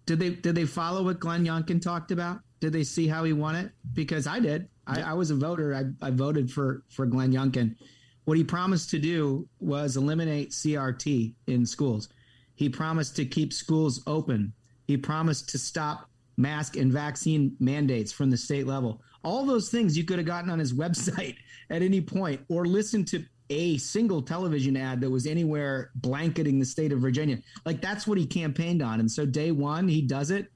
Did 0.06 0.18
they 0.18 0.30
did 0.30 0.54
they 0.54 0.66
follow 0.66 1.02
what 1.04 1.20
Glenn 1.20 1.44
Youngkin 1.44 1.80
talked 1.80 2.10
about? 2.10 2.40
Did 2.60 2.72
they 2.72 2.84
see 2.84 3.08
how 3.08 3.24
he 3.24 3.32
won 3.32 3.56
it? 3.56 3.72
Because 3.92 4.26
I 4.26 4.38
did. 4.40 4.68
I, 4.86 5.02
I 5.02 5.12
was 5.14 5.30
a 5.30 5.34
voter. 5.34 5.74
I, 5.74 6.06
I 6.06 6.10
voted 6.10 6.50
for 6.50 6.84
for 6.88 7.06
Glenn 7.06 7.32
Youngkin. 7.32 7.76
What 8.24 8.36
he 8.36 8.44
promised 8.44 8.90
to 8.90 8.98
do 8.98 9.48
was 9.58 9.96
eliminate 9.96 10.50
CRT 10.50 11.34
in 11.48 11.66
schools. 11.66 12.08
He 12.54 12.68
promised 12.68 13.16
to 13.16 13.24
keep 13.24 13.52
schools 13.52 14.02
open. 14.06 14.52
He 14.92 14.98
promised 14.98 15.48
to 15.48 15.58
stop 15.58 16.10
mask 16.36 16.76
and 16.76 16.92
vaccine 16.92 17.56
mandates 17.60 18.12
from 18.12 18.28
the 18.28 18.36
state 18.36 18.66
level. 18.66 19.00
All 19.24 19.46
those 19.46 19.70
things 19.70 19.96
you 19.96 20.04
could 20.04 20.18
have 20.18 20.26
gotten 20.26 20.50
on 20.50 20.58
his 20.58 20.74
website 20.84 21.36
at 21.70 21.80
any 21.80 22.02
point 22.02 22.42
or 22.50 22.66
listened 22.66 23.08
to 23.08 23.24
a 23.48 23.78
single 23.78 24.20
television 24.20 24.76
ad 24.76 25.00
that 25.00 25.08
was 25.08 25.26
anywhere 25.26 25.92
blanketing 25.94 26.58
the 26.58 26.66
state 26.66 26.92
of 26.92 27.00
Virginia. 27.00 27.38
Like 27.64 27.80
that's 27.80 28.06
what 28.06 28.18
he 28.18 28.26
campaigned 28.26 28.82
on. 28.82 29.00
And 29.00 29.10
so 29.10 29.24
day 29.24 29.50
one, 29.50 29.88
he 29.88 30.02
does 30.02 30.30
it. 30.30 30.52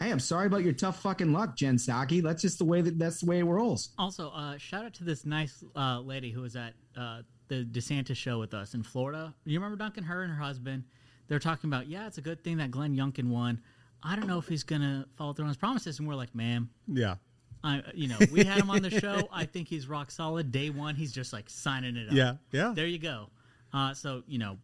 Hey, 0.00 0.10
I'm 0.10 0.18
sorry 0.18 0.46
about 0.46 0.62
your 0.62 0.72
tough 0.72 1.02
fucking 1.02 1.34
luck, 1.34 1.54
Jen 1.54 1.76
Psaki. 1.76 2.22
That's 2.22 2.40
just 2.40 2.56
the 2.56 2.64
way 2.64 2.80
that 2.80 2.98
that's 2.98 3.20
the 3.20 3.26
way 3.26 3.40
it 3.40 3.44
rolls. 3.44 3.90
Also, 3.98 4.30
uh, 4.30 4.56
shout 4.56 4.86
out 4.86 4.94
to 4.94 5.04
this 5.04 5.26
nice 5.26 5.62
uh, 5.76 6.00
lady 6.00 6.30
who 6.30 6.40
was 6.40 6.56
at 6.56 6.72
uh, 6.96 7.20
the 7.48 7.66
DeSantis 7.66 8.16
show 8.16 8.38
with 8.38 8.54
us 8.54 8.72
in 8.72 8.82
Florida. 8.82 9.34
You 9.44 9.58
remember 9.58 9.76
Duncan? 9.76 10.04
Her 10.04 10.22
and 10.22 10.32
her 10.32 10.42
husband. 10.42 10.84
They're 11.28 11.38
talking 11.38 11.70
about, 11.70 11.86
yeah, 11.86 12.06
it's 12.06 12.18
a 12.18 12.22
good 12.22 12.42
thing 12.44 12.58
that 12.58 12.70
Glenn 12.70 12.96
Youngkin 12.96 13.28
won. 13.28 13.60
I 14.04 14.16
don't 14.16 14.26
know 14.26 14.38
if 14.38 14.46
he's 14.46 14.62
gonna 14.62 15.06
follow 15.16 15.32
through 15.32 15.44
on 15.44 15.48
his 15.48 15.56
promises. 15.56 15.98
And 15.98 16.06
we're 16.06 16.14
like, 16.14 16.34
ma'am, 16.34 16.70
yeah. 16.86 17.16
I, 17.64 17.82
you 17.94 18.08
know, 18.08 18.18
we 18.30 18.44
had 18.44 18.58
him 18.58 18.68
on 18.68 18.82
the 18.82 18.90
show. 18.90 19.26
I 19.32 19.46
think 19.46 19.68
he's 19.68 19.88
rock 19.88 20.10
solid. 20.10 20.52
Day 20.52 20.68
one, 20.68 20.94
he's 20.94 21.12
just 21.12 21.32
like 21.32 21.48
signing 21.48 21.96
it 21.96 22.08
up. 22.08 22.14
Yeah, 22.14 22.34
yeah. 22.52 22.72
There 22.74 22.86
you 22.86 22.98
go. 22.98 23.30
Uh, 23.72 23.94
so 23.94 24.22
you 24.26 24.38
know, 24.38 24.58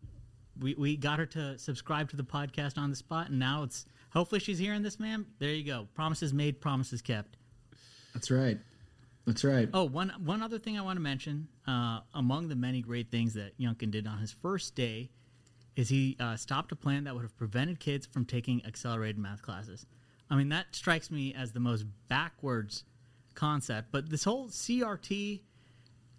we 0.60 0.74
we 0.74 0.96
got 0.96 1.18
her 1.18 1.26
to 1.26 1.58
subscribe 1.58 2.10
to 2.10 2.16
the 2.16 2.22
podcast 2.22 2.76
on 2.76 2.90
the 2.90 2.96
spot, 2.96 3.30
and 3.30 3.38
now 3.38 3.62
it's 3.62 3.86
hopefully 4.10 4.40
she's 4.40 4.58
hearing 4.58 4.82
this, 4.82 5.00
ma'am. 5.00 5.26
There 5.38 5.50
you 5.50 5.64
go. 5.64 5.88
Promises 5.94 6.34
made, 6.34 6.60
promises 6.60 7.00
kept. 7.00 7.38
That's 8.12 8.30
right. 8.30 8.58
That's 9.26 9.44
right. 9.44 9.68
Oh, 9.72 9.84
one 9.84 10.12
one 10.24 10.42
other 10.42 10.58
thing 10.58 10.78
I 10.78 10.82
want 10.82 10.96
to 10.96 11.00
mention. 11.00 11.48
Uh, 11.66 12.00
among 12.14 12.48
the 12.48 12.56
many 12.56 12.82
great 12.82 13.10
things 13.10 13.34
that 13.34 13.58
Youngkin 13.58 13.90
did 13.90 14.06
on 14.06 14.18
his 14.18 14.32
first 14.32 14.74
day, 14.74 15.10
is 15.76 15.88
he 15.88 16.16
uh, 16.20 16.36
stopped 16.36 16.72
a 16.72 16.76
plan 16.76 17.04
that 17.04 17.14
would 17.14 17.22
have 17.22 17.36
prevented 17.36 17.80
kids 17.80 18.06
from 18.06 18.24
taking 18.24 18.64
accelerated 18.66 19.18
math 19.18 19.42
classes. 19.42 19.86
I 20.28 20.36
mean, 20.36 20.48
that 20.50 20.66
strikes 20.72 21.10
me 21.10 21.34
as 21.34 21.52
the 21.52 21.60
most 21.60 21.84
backwards 22.08 22.84
concept. 23.34 23.88
But 23.90 24.10
this 24.10 24.24
whole 24.24 24.48
CRT 24.48 25.40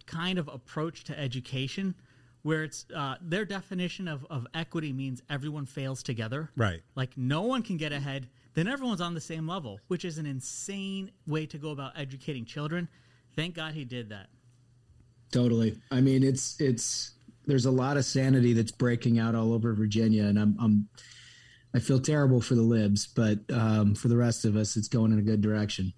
kind 0.05 0.37
of 0.37 0.47
approach 0.47 1.03
to 1.05 1.17
education, 1.17 1.95
where 2.41 2.63
it's 2.63 2.85
uh, 2.95 3.15
their 3.21 3.45
definition 3.45 4.07
of, 4.07 4.25
of 4.29 4.47
equity 4.53 4.91
means 4.91 5.21
everyone 5.29 5.65
fails 5.65 6.03
together. 6.03 6.49
Right. 6.57 6.81
Like 6.95 7.17
no 7.17 7.43
one 7.43 7.63
can 7.63 7.77
get 7.77 7.93
ahead, 7.93 8.27
then 8.53 8.67
everyone's 8.67 9.01
on 9.01 9.13
the 9.13 9.21
same 9.21 9.47
level, 9.47 9.79
which 9.87 10.03
is 10.03 10.17
an 10.17 10.25
insane 10.25 11.11
way 11.25 11.45
to 11.45 11.57
go 11.57 11.71
about 11.71 11.93
educating 11.97 12.45
children. 12.45 12.89
Thank 13.35 13.55
God 13.55 13.73
he 13.73 13.85
did 13.85 14.09
that. 14.09 14.27
Totally. 15.31 15.79
I 15.91 16.01
mean, 16.01 16.23
it's 16.23 16.59
it's 16.59 17.13
there's 17.45 17.65
a 17.65 17.71
lot 17.71 17.97
of 17.97 18.05
sanity 18.05 18.53
that's 18.53 18.71
breaking 18.71 19.19
out 19.19 19.35
all 19.35 19.53
over 19.53 19.73
Virginia, 19.73 20.25
and 20.25 20.39
I'm 20.39 20.57
I'm 20.59 20.89
I 21.73 21.79
feel 21.79 21.99
terrible 21.99 22.41
for 22.41 22.55
the 22.55 22.61
libs, 22.61 23.07
but 23.07 23.39
um, 23.51 23.95
for 23.95 24.07
the 24.07 24.17
rest 24.17 24.45
of 24.45 24.55
us, 24.55 24.75
it's 24.75 24.87
going 24.87 25.11
in 25.11 25.19
a 25.19 25.23
good 25.23 25.41
direction. 25.41 25.93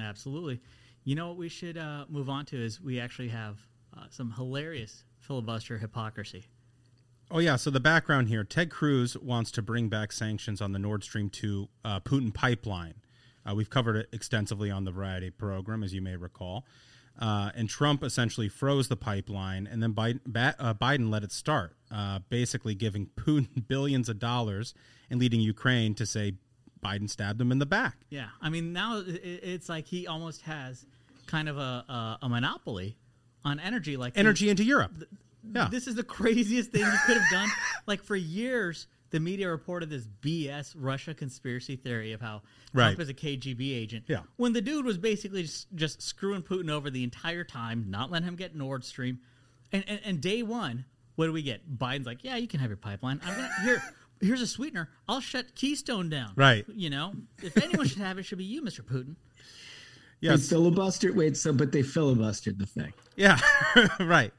Absolutely. 0.00 0.60
You 1.04 1.14
know 1.14 1.28
what 1.28 1.36
we 1.36 1.48
should 1.48 1.76
uh, 1.76 2.06
move 2.08 2.30
on 2.30 2.46
to 2.46 2.56
is 2.56 2.80
we 2.80 2.98
actually 2.98 3.28
have 3.28 3.58
uh, 3.96 4.04
some 4.10 4.32
hilarious 4.32 5.04
filibuster 5.20 5.78
hypocrisy. 5.78 6.46
Oh 7.30 7.38
yeah. 7.38 7.56
So 7.56 7.70
the 7.70 7.80
background 7.80 8.28
here: 8.28 8.44
Ted 8.44 8.70
Cruz 8.70 9.16
wants 9.16 9.50
to 9.52 9.62
bring 9.62 9.88
back 9.88 10.12
sanctions 10.12 10.60
on 10.60 10.72
the 10.72 10.78
Nord 10.78 11.04
Stream 11.04 11.28
two 11.30 11.68
uh, 11.84 12.00
Putin 12.00 12.32
pipeline. 12.32 12.94
Uh, 13.44 13.54
we've 13.54 13.70
covered 13.70 13.96
it 13.96 14.08
extensively 14.12 14.70
on 14.70 14.84
the 14.84 14.92
Variety 14.92 15.30
program, 15.30 15.82
as 15.82 15.92
you 15.92 16.00
may 16.00 16.16
recall. 16.16 16.64
Uh, 17.18 17.50
and 17.54 17.68
Trump 17.68 18.02
essentially 18.02 18.48
froze 18.48 18.88
the 18.88 18.96
pipeline, 18.96 19.68
and 19.70 19.82
then 19.82 19.92
Biden, 19.92 20.20
ba- 20.26 20.56
uh, 20.58 20.74
Biden 20.74 21.10
let 21.10 21.22
it 21.22 21.30
start, 21.30 21.76
uh, 21.90 22.20
basically 22.30 22.74
giving 22.74 23.06
Putin 23.16 23.66
billions 23.68 24.08
of 24.08 24.18
dollars 24.18 24.74
and 25.10 25.20
leading 25.20 25.40
Ukraine 25.40 25.94
to 25.96 26.06
say 26.06 26.34
Biden 26.82 27.08
stabbed 27.08 27.40
him 27.40 27.52
in 27.52 27.58
the 27.58 27.66
back. 27.66 27.98
Yeah, 28.10 28.28
I 28.40 28.48
mean 28.48 28.72
now 28.72 29.02
it's 29.06 29.68
like 29.68 29.86
he 29.86 30.06
almost 30.06 30.42
has 30.42 30.84
kind 31.26 31.48
of 31.48 31.58
a 31.58 31.84
a, 31.88 32.18
a 32.22 32.28
monopoly 32.28 32.96
on 33.44 33.60
energy, 33.60 33.96
like 33.96 34.14
Energy 34.16 34.48
into 34.48 34.64
Europe. 34.64 34.92
Yeah. 35.54 35.68
This 35.70 35.86
is 35.86 35.94
the 35.94 36.02
craziest 36.18 36.70
thing 36.72 36.82
you 36.82 36.98
could 37.06 37.16
have 37.18 37.30
done. 37.30 37.48
like 37.86 38.02
for 38.02 38.16
years, 38.16 38.86
the 39.12 39.20
media 39.20 39.48
reported 39.48 39.90
this 39.90 40.08
BS 40.22 40.74
Russia 40.76 41.14
conspiracy 41.14 41.76
theory 41.76 42.12
of 42.12 42.20
how 42.20 42.42
Right. 42.72 42.96
Trump 42.96 43.00
is 43.00 43.08
a 43.10 43.14
KGB 43.14 43.76
agent. 43.76 44.06
Yeah. 44.08 44.22
When 44.36 44.54
the 44.54 44.62
dude 44.62 44.86
was 44.86 44.96
basically 44.96 45.42
just, 45.42 45.66
just 45.74 46.00
screwing 46.02 46.42
Putin 46.42 46.70
over 46.70 46.90
the 46.90 47.04
entire 47.04 47.44
time, 47.44 47.84
not 47.88 48.10
letting 48.10 48.26
him 48.26 48.34
get 48.36 48.56
Nord 48.56 48.82
Stream. 48.82 49.20
And, 49.70 49.84
and, 49.86 50.00
and 50.04 50.20
day 50.20 50.42
one, 50.42 50.86
what 51.16 51.26
do 51.26 51.32
we 51.32 51.42
get? 51.42 51.78
Biden's 51.78 52.06
like, 52.06 52.24
yeah, 52.24 52.36
you 52.36 52.48
can 52.48 52.60
have 52.60 52.70
your 52.70 52.78
pipeline. 52.78 53.20
I'm 53.24 53.34
gonna 53.34 53.50
here. 53.62 53.82
Here's 54.22 54.40
a 54.40 54.46
sweetener. 54.46 54.88
I'll 55.06 55.20
shut 55.20 55.54
Keystone 55.54 56.08
down. 56.08 56.32
Right. 56.34 56.64
You 56.68 56.88
know, 56.88 57.12
if 57.42 57.56
anyone 57.58 57.86
should 57.86 57.98
have 57.98 58.16
it, 58.16 58.20
it 58.20 58.24
should 58.24 58.38
be 58.38 58.44
you, 58.44 58.62
Mr. 58.62 58.80
Putin. 58.80 59.16
They 60.22 60.28
filibustered. 60.28 61.16
Wait, 61.16 61.36
so 61.36 61.52
but 61.52 61.72
they 61.72 61.82
filibustered 61.82 62.56
the 62.56 62.66
thing. 62.66 62.92
Yeah, 63.16 63.40
right. 64.00 64.32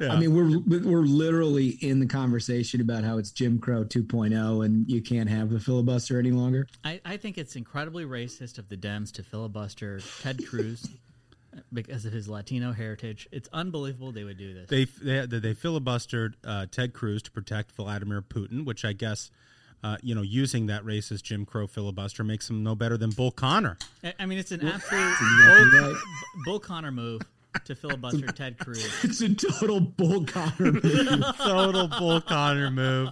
Yeah. 0.00 0.12
I 0.12 0.18
mean, 0.18 0.34
we're 0.34 0.80
we're 0.80 1.02
literally 1.02 1.68
in 1.80 2.00
the 2.00 2.06
conversation 2.06 2.80
about 2.80 3.04
how 3.04 3.18
it's 3.18 3.30
Jim 3.30 3.58
Crow 3.58 3.84
2.0, 3.84 4.64
and 4.64 4.88
you 4.88 5.00
can't 5.02 5.28
have 5.28 5.50
the 5.50 5.60
filibuster 5.60 6.18
any 6.18 6.30
longer. 6.30 6.66
I, 6.84 7.00
I 7.04 7.16
think 7.16 7.38
it's 7.38 7.56
incredibly 7.56 8.04
racist 8.04 8.58
of 8.58 8.68
the 8.68 8.76
Dems 8.76 9.12
to 9.12 9.22
filibuster 9.22 10.00
Ted 10.22 10.46
Cruz 10.46 10.86
because 11.72 12.04
of 12.04 12.12
his 12.12 12.28
Latino 12.28 12.72
heritage. 12.72 13.28
It's 13.32 13.48
unbelievable 13.52 14.12
they 14.12 14.24
would 14.24 14.38
do 14.38 14.54
this. 14.54 14.68
They 14.68 14.84
they 14.84 15.26
they 15.26 15.54
filibustered 15.54 16.34
uh, 16.44 16.66
Ted 16.70 16.92
Cruz 16.92 17.22
to 17.22 17.30
protect 17.30 17.72
Vladimir 17.72 18.22
Putin, 18.22 18.64
which 18.64 18.84
I 18.84 18.92
guess. 18.92 19.30
Uh, 19.80 19.96
you 20.02 20.12
know, 20.12 20.22
using 20.22 20.66
that 20.66 20.82
racist 20.82 21.22
Jim 21.22 21.46
Crow 21.46 21.68
filibuster 21.68 22.24
makes 22.24 22.50
him 22.50 22.64
no 22.64 22.74
better 22.74 22.96
than 22.96 23.10
Bull 23.10 23.30
Connor. 23.30 23.78
I- 24.02 24.12
I 24.18 24.26
mean, 24.26 24.36
it's 24.36 24.50
an 24.50 24.66
absolute 24.66 25.14
Bull. 25.70 25.96
Bull 26.44 26.58
Connor 26.58 26.90
move 26.90 27.22
to 27.64 27.74
filibuster 27.74 28.26
Ted 28.28 28.58
Cruz. 28.58 29.04
It's 29.04 29.20
a 29.20 29.34
total 29.34 29.80
bull 29.80 30.24
Connor 30.24 30.72
move. 30.72 31.24
Total 31.38 31.88
Bull 31.88 32.20
Connor 32.20 32.70
move. 32.70 33.10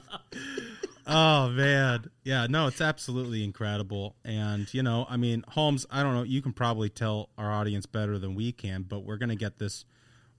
Oh 1.06 1.50
man, 1.50 2.10
yeah, 2.24 2.46
no, 2.48 2.66
it's 2.66 2.80
absolutely 2.80 3.44
incredible. 3.44 4.16
And 4.24 4.72
you 4.74 4.82
know, 4.82 5.06
I 5.08 5.16
mean, 5.16 5.44
Holmes, 5.48 5.86
I 5.90 6.02
don't 6.02 6.14
know, 6.14 6.24
you 6.24 6.42
can 6.42 6.52
probably 6.52 6.88
tell 6.88 7.30
our 7.38 7.52
audience 7.52 7.86
better 7.86 8.18
than 8.18 8.34
we 8.34 8.52
can, 8.52 8.82
but 8.82 9.04
we're 9.04 9.16
going 9.16 9.28
to 9.28 9.36
get 9.36 9.58
this 9.58 9.84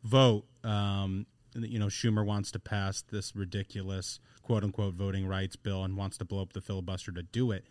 vote. 0.03 0.45
Um, 0.63 1.25
you 1.55 1.79
know, 1.79 1.87
Schumer 1.87 2.25
wants 2.25 2.51
to 2.51 2.59
pass 2.59 3.01
this 3.01 3.35
ridiculous 3.35 4.19
quote 4.41 4.63
unquote 4.63 4.93
voting 4.93 5.27
rights 5.27 5.55
bill 5.55 5.83
and 5.83 5.95
wants 5.95 6.17
to 6.17 6.25
blow 6.25 6.41
up 6.41 6.53
the 6.53 6.61
filibuster 6.61 7.11
to 7.13 7.23
do 7.23 7.51
it. 7.51 7.65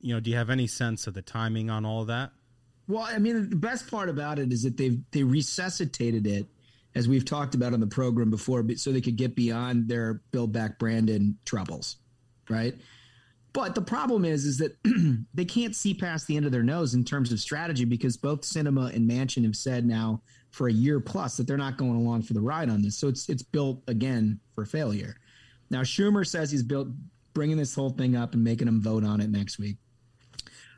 You 0.00 0.14
know, 0.14 0.20
do 0.20 0.30
you 0.30 0.36
have 0.36 0.50
any 0.50 0.66
sense 0.66 1.06
of 1.06 1.14
the 1.14 1.22
timing 1.22 1.70
on 1.70 1.84
all 1.84 2.00
of 2.00 2.08
that? 2.08 2.32
Well, 2.88 3.02
I 3.02 3.18
mean, 3.18 3.50
the 3.50 3.56
best 3.56 3.90
part 3.90 4.08
about 4.08 4.38
it 4.38 4.52
is 4.52 4.62
that 4.62 4.76
they've 4.76 4.98
they 5.10 5.22
resuscitated 5.22 6.26
it, 6.26 6.46
as 6.94 7.08
we've 7.08 7.24
talked 7.24 7.54
about 7.54 7.72
on 7.72 7.80
the 7.80 7.86
program 7.86 8.30
before, 8.30 8.64
so 8.76 8.92
they 8.92 9.00
could 9.00 9.16
get 9.16 9.34
beyond 9.34 9.88
their 9.88 10.22
Build 10.30 10.52
Back 10.52 10.78
Brandon 10.78 11.36
troubles, 11.44 11.96
right? 12.48 12.74
But 13.52 13.74
the 13.74 13.82
problem 13.82 14.24
is, 14.24 14.44
is 14.44 14.58
that 14.58 14.76
they 15.34 15.46
can't 15.46 15.74
see 15.74 15.94
past 15.94 16.26
the 16.26 16.36
end 16.36 16.46
of 16.46 16.52
their 16.52 16.62
nose 16.62 16.94
in 16.94 17.04
terms 17.04 17.32
of 17.32 17.40
strategy 17.40 17.86
because 17.86 18.16
both 18.16 18.42
Sinema 18.42 18.94
and 18.94 19.10
Manchin 19.10 19.44
have 19.44 19.56
said 19.56 19.86
now 19.86 20.20
for 20.50 20.68
a 20.68 20.72
year 20.72 21.00
plus 21.00 21.36
that 21.36 21.46
they're 21.46 21.56
not 21.56 21.78
going 21.78 21.96
along 21.96 22.22
for 22.22 22.34
the 22.34 22.40
ride 22.40 22.68
on 22.68 22.82
this. 22.82 22.98
So 22.98 23.08
it's 23.08 23.28
it's 23.28 23.42
built 23.42 23.82
again 23.88 24.38
for 24.54 24.64
failure. 24.64 25.16
Now 25.70 25.80
Schumer 25.80 26.26
says 26.26 26.50
he's 26.50 26.62
built 26.62 26.88
bringing 27.34 27.56
this 27.56 27.74
whole 27.74 27.90
thing 27.90 28.14
up 28.14 28.34
and 28.34 28.44
making 28.44 28.66
them 28.66 28.80
vote 28.80 29.04
on 29.04 29.20
it 29.20 29.30
next 29.30 29.58
week 29.58 29.76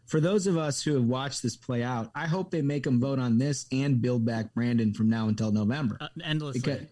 for 0.08 0.20
those 0.20 0.46
of 0.46 0.56
us 0.56 0.82
who 0.82 0.94
have 0.94 1.04
watched 1.04 1.42
this 1.42 1.54
play 1.54 1.82
out, 1.82 2.10
I 2.14 2.26
hope 2.26 2.50
they 2.50 2.62
make 2.62 2.82
them 2.84 2.98
vote 2.98 3.18
on 3.18 3.38
this 3.38 3.66
and 3.70 4.00
build 4.00 4.24
back 4.24 4.54
Brandon 4.54 4.92
from 4.94 5.10
now 5.10 5.28
until 5.28 5.52
November. 5.52 5.98
Uh, 6.00 6.08
endlessly. 6.24 6.60
Because- 6.60 6.86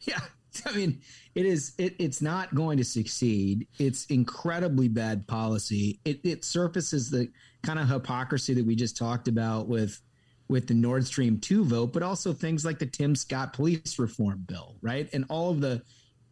yeah, 0.00 0.20
I 0.66 0.72
mean, 0.72 1.00
it 1.34 1.44
is. 1.44 1.72
It, 1.78 1.96
it's 1.98 2.22
not 2.22 2.54
going 2.54 2.78
to 2.78 2.84
succeed. 2.84 3.66
It's 3.78 4.06
incredibly 4.06 4.88
bad 4.88 5.26
policy. 5.26 6.00
It, 6.04 6.20
it 6.24 6.44
surfaces 6.44 7.10
the 7.10 7.28
kind 7.62 7.78
of 7.78 7.88
hypocrisy 7.88 8.54
that 8.54 8.64
we 8.64 8.76
just 8.76 8.96
talked 8.96 9.28
about 9.28 9.68
with 9.68 10.00
with 10.48 10.66
the 10.68 10.74
Nord 10.74 11.06
Stream 11.06 11.38
two 11.40 11.64
vote, 11.64 11.92
but 11.92 12.02
also 12.02 12.32
things 12.32 12.64
like 12.64 12.78
the 12.78 12.86
Tim 12.86 13.16
Scott 13.16 13.54
police 13.54 13.98
reform 13.98 14.44
bill, 14.46 14.76
right? 14.82 15.08
And 15.12 15.24
all 15.28 15.50
of 15.50 15.60
the 15.60 15.82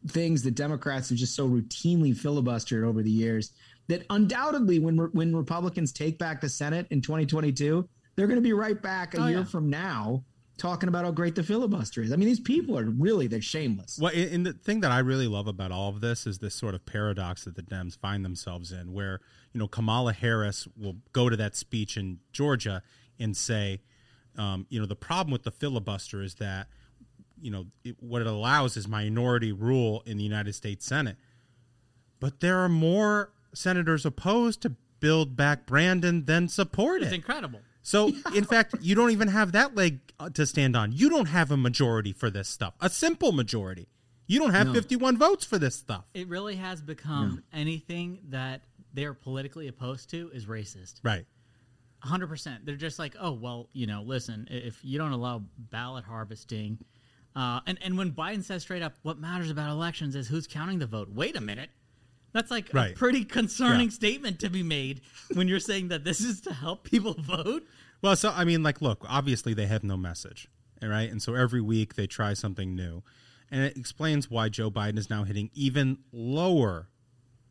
things 0.09 0.43
that 0.43 0.55
Democrats 0.55 1.09
have 1.11 1.19
just 1.19 1.35
so 1.35 1.49
routinely 1.49 2.15
filibustered 2.15 2.87
over 2.87 3.03
the 3.03 3.11
years 3.11 3.53
that 3.91 4.07
undoubtedly 4.11 4.79
when 4.79 4.97
when 5.13 5.37
Republicans 5.37 5.93
take 5.93 6.19
back 6.19 6.41
the 6.41 6.49
Senate 6.49 6.87
in 6.91 7.01
2022, 7.01 7.89
they're 8.17 8.27
going 8.27 8.37
to 8.39 8.43
be 8.43 8.53
right 8.53 8.81
back 8.81 9.15
a 9.15 9.21
Oh, 9.23 9.27
year 9.27 9.39
yeah. 9.39 9.45
from 9.45 9.69
now 9.71 10.25
talking 10.59 10.89
about 10.91 11.07
how 11.07 11.11
great 11.11 11.35
the 11.35 11.43
filibuster 11.43 12.03
is. 12.03 12.13
I 12.13 12.17
mean, 12.17 12.29
these 12.29 12.39
people 12.41 12.79
are 12.79 12.85
really 12.85 13.27
they're 13.27 13.41
shameless. 13.41 13.99
Well, 14.01 14.13
and 14.15 14.33
and 14.35 14.47
the 14.47 14.53
thing 14.53 14.81
that 14.81 14.91
I 14.93 14.99
really 14.99 15.27
love 15.27 15.47
about 15.47 15.73
all 15.73 15.89
of 15.89 16.01
this 16.01 16.27
is 16.27 16.39
this 16.39 16.55
sort 16.55 16.75
of 16.75 16.85
paradox 16.87 17.45
that 17.45 17.57
the 17.57 17.63
Dems 17.63 17.97
find 17.99 18.25
themselves 18.25 18.73
in, 18.73 18.93
where 18.93 19.21
you 19.53 19.59
know 19.59 19.69
Kamala 19.69 20.13
Harris 20.13 20.67
will 20.77 20.97
go 21.13 21.29
to 21.29 21.37
that 21.37 21.57
speech 21.57 21.97
in 21.97 22.19
Georgia 22.33 22.83
and 23.19 23.37
say, 23.37 23.81
um, 24.37 24.67
you 24.71 24.79
know, 24.81 24.87
the 24.87 24.97
problem 24.97 25.33
with 25.33 25.43
the 25.45 25.51
filibuster 25.51 26.23
is 26.23 26.35
that 26.37 26.69
you 27.41 27.51
know 27.51 27.67
it, 27.85 27.97
what 28.01 28.21
it 28.21 28.27
allows 28.29 28.77
is 28.77 28.87
minority 28.87 29.53
rule 29.53 30.03
in 30.07 30.19
the 30.19 30.25
United 30.25 30.55
States 30.55 30.85
Senate, 30.87 31.17
but 32.21 32.41
there 32.41 32.59
are 32.59 32.69
more 32.69 33.33
senators 33.55 34.05
opposed 34.07 34.63
to 34.63 34.75
build 35.01 35.37
back 35.37 35.67
Brandon 35.67 36.25
than 36.25 36.49
support 36.49 37.01
it. 37.03 37.05
It's 37.07 37.13
it. 37.13 37.17
incredible. 37.17 37.61
So, 37.83 38.13
in 38.35 38.45
fact, 38.45 38.75
you 38.83 38.95
don't 38.95 39.11
even 39.11 39.29
have 39.29 39.53
that 39.53 39.75
leg 39.75 40.01
uh, 40.19 40.29
to 40.31 40.45
stand 40.47 40.77
on. 40.77 40.93
You 40.93 41.09
don't 41.09 41.27
have 41.27 41.51
a 41.51 41.57
majority 41.57 42.13
for 42.13 42.29
this 42.31 42.49
stuff, 42.49 42.75
a 42.81 42.91
simple 42.91 43.33
majority. 43.33 43.89
You 44.27 44.39
don't 44.39 44.53
have 44.53 44.69
No. 44.69 44.75
51 44.75 45.17
votes 45.17 45.45
for 45.45 45.59
this 45.59 45.75
stuff. 45.75 46.05
It 46.15 46.29
really 46.29 46.57
has 46.57 46.81
become 46.83 47.43
anything 47.53 48.21
that 48.29 48.63
they're 48.93 49.15
politically 49.15 49.67
opposed 49.67 50.11
to 50.11 50.31
is 50.33 50.47
racist. 50.47 51.01
Right. 51.03 51.25
100%. 52.05 52.65
They're 52.65 52.77
just 52.77 52.99
like, 52.99 53.17
oh, 53.21 53.33
well, 53.33 53.69
you 53.73 53.87
know, 53.87 54.03
listen, 54.03 54.47
if 54.51 54.85
you 54.85 54.99
don't 54.99 55.13
allow 55.13 55.43
ballot 55.59 56.05
harvesting, 56.05 56.79
uh, 57.35 57.61
and, 57.67 57.79
and 57.83 57.97
when 57.99 58.13
Biden 58.13 58.43
says 58.45 58.63
straight 58.63 58.83
up, 58.83 58.95
what 59.03 59.19
matters 59.19 59.51
about 59.51 59.71
elections 59.71 60.15
is 60.17 60.29
who's 60.29 60.47
counting 60.47 60.79
the 60.79 60.87
vote. 60.87 61.09
Wait 61.11 61.37
a 61.37 61.41
minute. 61.41 61.71
That's 62.33 62.51
like 62.51 62.73
Right. 62.73 62.93
a 62.93 62.97
pretty 62.97 63.25
concerning 63.25 63.89
Yeah. 63.89 63.95
statement 63.95 64.39
to 64.41 64.51
be 64.51 64.63
made 64.63 65.01
when 65.35 65.49
you're 65.49 65.59
saying 65.61 65.89
that 65.89 66.05
this 66.05 66.21
is 66.21 66.41
to 66.43 66.53
help 66.55 66.85
people 66.85 67.15
vote. 67.15 67.67
Well, 68.03 68.17
so, 68.17 68.31
I 68.31 68.45
mean, 68.45 68.63
like, 68.63 68.81
look, 68.81 69.05
obviously 69.09 69.53
they 69.55 69.67
have 69.67 69.83
no 69.85 69.97
message, 69.97 70.49
all 70.83 70.89
right? 70.89 71.11
And 71.11 71.21
so 71.21 71.35
every 71.35 71.61
week 71.61 71.95
they 71.95 72.07
try 72.07 72.35
something 72.35 72.75
new. 72.75 73.03
And 73.51 73.63
it 73.63 73.77
explains 73.77 74.31
why 74.31 74.49
Joe 74.49 74.71
Biden 74.71 74.97
is 74.97 75.11
now 75.11 75.25
hitting 75.25 75.51
even 75.55 75.99
lower 76.13 76.89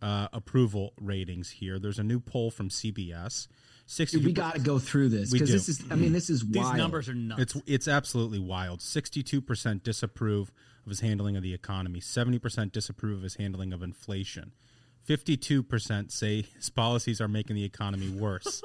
uh, 0.01 0.29
approval 0.31 0.93
ratings 0.99 1.49
here. 1.49 1.77
There's 1.77 1.99
a 1.99 2.03
new 2.03 2.21
poll 2.21 2.51
from 2.51 2.69
CBS. 2.69 3.47
60 3.85 4.17
Dude, 4.17 4.25
we 4.27 4.31
got 4.31 4.53
to 4.53 4.61
go 4.61 4.79
through 4.79 5.09
this 5.09 5.29
because 5.31 5.51
this 5.51 5.67
is. 5.67 5.83
I 5.91 5.95
mean, 5.95 6.13
this 6.13 6.29
is 6.29 6.41
These 6.45 6.55
wild. 6.63 6.77
numbers 6.77 7.09
are 7.09 7.13
nuts. 7.15 7.41
It's 7.41 7.57
it's 7.65 7.87
absolutely 7.87 8.37
wild. 8.39 8.81
Sixty-two 8.83 9.41
percent 9.41 9.83
disapprove 9.83 10.51
of 10.85 10.89
his 10.91 10.99
handling 11.01 11.35
of 11.35 11.41
the 11.43 11.53
economy. 11.55 11.99
Seventy 11.99 12.37
percent 12.39 12.71
disapprove 12.71 13.17
of 13.17 13.23
his 13.23 13.35
handling 13.35 13.73
of 13.73 13.81
inflation. 13.83 14.51
Fifty-two 15.09 15.63
percent 15.63 16.11
say 16.11 16.43
his 16.55 16.69
policies 16.69 17.19
are 17.19 17.27
making 17.27 17.55
the 17.55 17.63
economy 17.63 18.09
worse. 18.09 18.61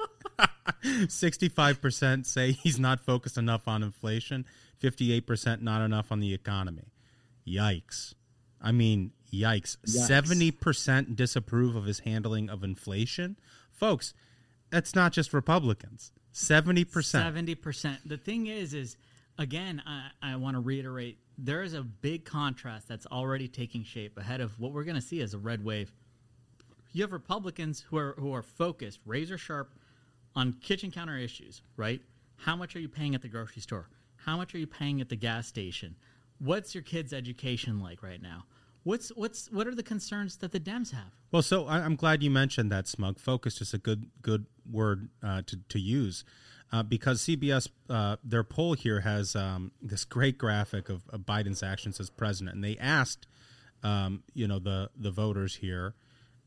Sixty-five 1.07 1.81
percent 1.81 2.27
say 2.27 2.51
he's 2.51 2.77
not 2.77 2.99
focused 2.99 3.35
enough 3.35 3.67
on 3.67 3.81
inflation. 3.81 4.45
Fifty-eight 4.77 5.25
percent 5.25 5.63
not 5.63 5.81
enough 5.81 6.11
on 6.11 6.19
the 6.19 6.35
economy. 6.35 6.91
Yikes! 7.47 8.13
I 8.61 8.71
mean, 8.71 9.11
yikes! 9.33 9.77
Yikes. 9.77 9.89
Seventy 9.89 10.51
percent 10.51 11.15
disapprove 11.15 11.75
of 11.75 11.85
his 11.85 12.01
handling 12.01 12.51
of 12.51 12.63
inflation, 12.63 13.37
folks. 13.71 14.13
That's 14.69 14.93
not 14.93 15.13
just 15.13 15.33
Republicans. 15.33 16.11
Seventy 16.31 16.85
percent. 16.85 17.23
Seventy 17.23 17.55
percent. 17.55 18.07
The 18.07 18.17
thing 18.17 18.45
is, 18.45 18.75
is 18.75 18.97
again, 19.39 19.81
I, 19.87 20.09
I 20.21 20.35
want 20.35 20.57
to 20.57 20.59
reiterate: 20.59 21.17
there 21.39 21.63
is 21.63 21.73
a 21.73 21.81
big 21.81 22.23
contrast 22.23 22.87
that's 22.87 23.07
already 23.07 23.47
taking 23.47 23.83
shape 23.83 24.15
ahead 24.19 24.41
of 24.41 24.59
what 24.59 24.73
we're 24.73 24.83
going 24.83 24.93
to 24.93 25.01
see 25.01 25.21
as 25.21 25.33
a 25.33 25.39
red 25.39 25.65
wave. 25.65 25.91
You 26.95 27.01
have 27.01 27.11
Republicans 27.11 27.83
who 27.89 27.97
are 27.97 28.15
who 28.17 28.33
are 28.33 28.41
focused, 28.41 29.01
razor 29.05 29.37
sharp, 29.37 29.75
on 30.33 30.53
kitchen 30.61 30.91
counter 30.91 31.17
issues. 31.17 31.61
Right? 31.75 31.99
How 32.37 32.55
much 32.55 32.73
are 32.77 32.79
you 32.79 32.87
paying 32.87 33.13
at 33.15 33.21
the 33.21 33.27
grocery 33.27 33.61
store? 33.61 33.89
How 34.15 34.37
much 34.37 34.55
are 34.55 34.57
you 34.57 34.65
paying 34.65 35.01
at 35.01 35.09
the 35.09 35.17
gas 35.17 35.45
station? 35.45 35.97
What's 36.39 36.73
your 36.73 36.83
kids' 36.83 37.11
education 37.11 37.81
like 37.81 38.01
right 38.01 38.21
now? 38.21 38.45
What's 38.83 39.09
what's 39.09 39.51
what 39.51 39.67
are 39.67 39.75
the 39.75 39.83
concerns 39.83 40.37
that 40.37 40.53
the 40.53 40.59
Dems 40.59 40.93
have? 40.93 41.11
Well, 41.33 41.41
so 41.41 41.67
I, 41.67 41.79
I'm 41.79 41.97
glad 41.97 42.23
you 42.23 42.31
mentioned 42.31 42.71
that. 42.71 42.87
Smug 42.87 43.19
focused 43.19 43.59
is 43.59 43.73
a 43.73 43.77
good 43.77 44.05
good 44.21 44.45
word 44.71 45.09
uh, 45.21 45.41
to 45.47 45.57
to 45.67 45.79
use 45.81 46.23
uh, 46.71 46.81
because 46.81 47.21
CBS 47.23 47.67
uh, 47.89 48.15
their 48.23 48.45
poll 48.45 48.71
here 48.71 49.01
has 49.01 49.35
um, 49.35 49.73
this 49.81 50.05
great 50.05 50.37
graphic 50.37 50.87
of, 50.87 51.03
of 51.09 51.25
Biden's 51.25 51.61
actions 51.61 51.99
as 51.99 52.09
president, 52.09 52.55
and 52.55 52.63
they 52.63 52.77
asked 52.77 53.27
um, 53.83 54.23
you 54.33 54.47
know 54.47 54.59
the 54.59 54.91
the 54.95 55.11
voters 55.11 55.55
here 55.55 55.93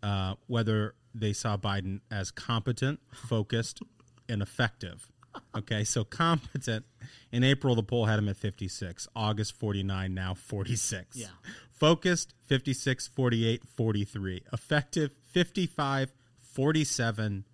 uh, 0.03 0.35
whether 0.47 0.95
they 1.15 1.33
saw 1.33 1.57
Biden 1.57 2.01
as 2.11 2.31
competent, 2.31 3.01
focused, 3.13 3.81
and 4.29 4.43
effective. 4.43 5.09
Okay, 5.57 5.85
so 5.85 6.05
competent. 6.05 6.85
In 7.33 7.45
April, 7.45 7.75
the 7.75 7.83
poll 7.83 8.07
had 8.07 8.19
him 8.19 8.29
at 8.29 8.37
56. 8.37 9.09
August, 9.15 9.59
49. 9.59 10.13
Now, 10.15 10.35
46. 10.35 11.17
Yeah. 11.17 11.27
Focused 11.71 12.35
56 12.47 13.09
48 13.09 13.63
43. 13.77 14.43
Effective 14.53 15.13
55 15.33 16.13
47 16.41 17.45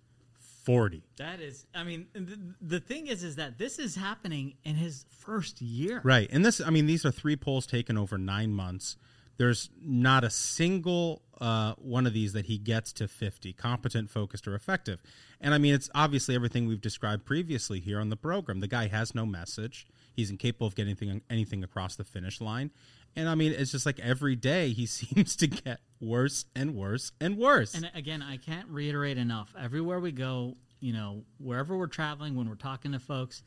40. 0.63 1.03
That 1.17 1.41
is, 1.41 1.67
I 1.75 1.83
mean, 1.83 2.07
the, 2.13 2.39
the 2.59 2.79
thing 2.79 3.05
is, 3.05 3.23
is 3.23 3.35
that 3.35 3.59
this 3.59 3.77
is 3.77 3.95
happening 3.95 4.55
in 4.63 4.75
his 4.75 5.05
first 5.11 5.61
year. 5.61 6.01
Right. 6.03 6.27
And 6.31 6.43
this, 6.43 6.59
I 6.59 6.71
mean, 6.71 6.87
these 6.87 7.05
are 7.05 7.11
three 7.11 7.35
polls 7.35 7.67
taken 7.67 7.99
over 7.99 8.17
nine 8.17 8.51
months. 8.51 8.97
There's 9.37 9.69
not 9.81 10.23
a 10.23 10.29
single 10.29 11.21
uh, 11.41 11.73
one 11.77 12.07
of 12.07 12.13
these 12.13 12.33
that 12.33 12.45
he 12.45 12.57
gets 12.57 12.93
to 12.93 13.07
50, 13.07 13.53
competent, 13.53 14.09
focused, 14.09 14.47
or 14.47 14.55
effective. 14.55 15.01
And 15.41 15.53
I 15.53 15.57
mean, 15.57 15.73
it's 15.73 15.89
obviously 15.93 16.35
everything 16.35 16.67
we've 16.67 16.81
described 16.81 17.25
previously 17.25 17.79
here 17.79 17.99
on 17.99 18.09
the 18.09 18.15
program. 18.15 18.59
The 18.59 18.67
guy 18.67 18.87
has 18.87 19.13
no 19.13 19.25
message. 19.25 19.85
He's 20.13 20.29
incapable 20.29 20.67
of 20.67 20.75
getting 20.75 20.91
anything, 20.91 21.21
anything 21.29 21.63
across 21.63 21.95
the 21.95 22.03
finish 22.03 22.39
line. 22.39 22.71
And 23.17 23.29
I 23.29 23.35
mean, 23.35 23.53
it's 23.53 23.71
just 23.71 23.85
like 23.85 23.99
every 23.99 24.35
day 24.35 24.69
he 24.69 24.85
seems 24.85 25.35
to 25.37 25.47
get 25.47 25.79
worse 25.99 26.45
and 26.55 26.75
worse 26.75 27.11
and 27.19 27.37
worse. 27.37 27.73
And 27.73 27.89
again, 27.93 28.21
I 28.21 28.37
can't 28.37 28.67
reiterate 28.69 29.17
enough. 29.17 29.53
Everywhere 29.59 29.99
we 29.99 30.11
go, 30.11 30.55
you 30.79 30.93
know, 30.93 31.23
wherever 31.37 31.77
we're 31.77 31.87
traveling, 31.87 32.35
when 32.35 32.47
we're 32.47 32.55
talking 32.55 32.91
to 32.93 32.99
folks, 32.99 33.43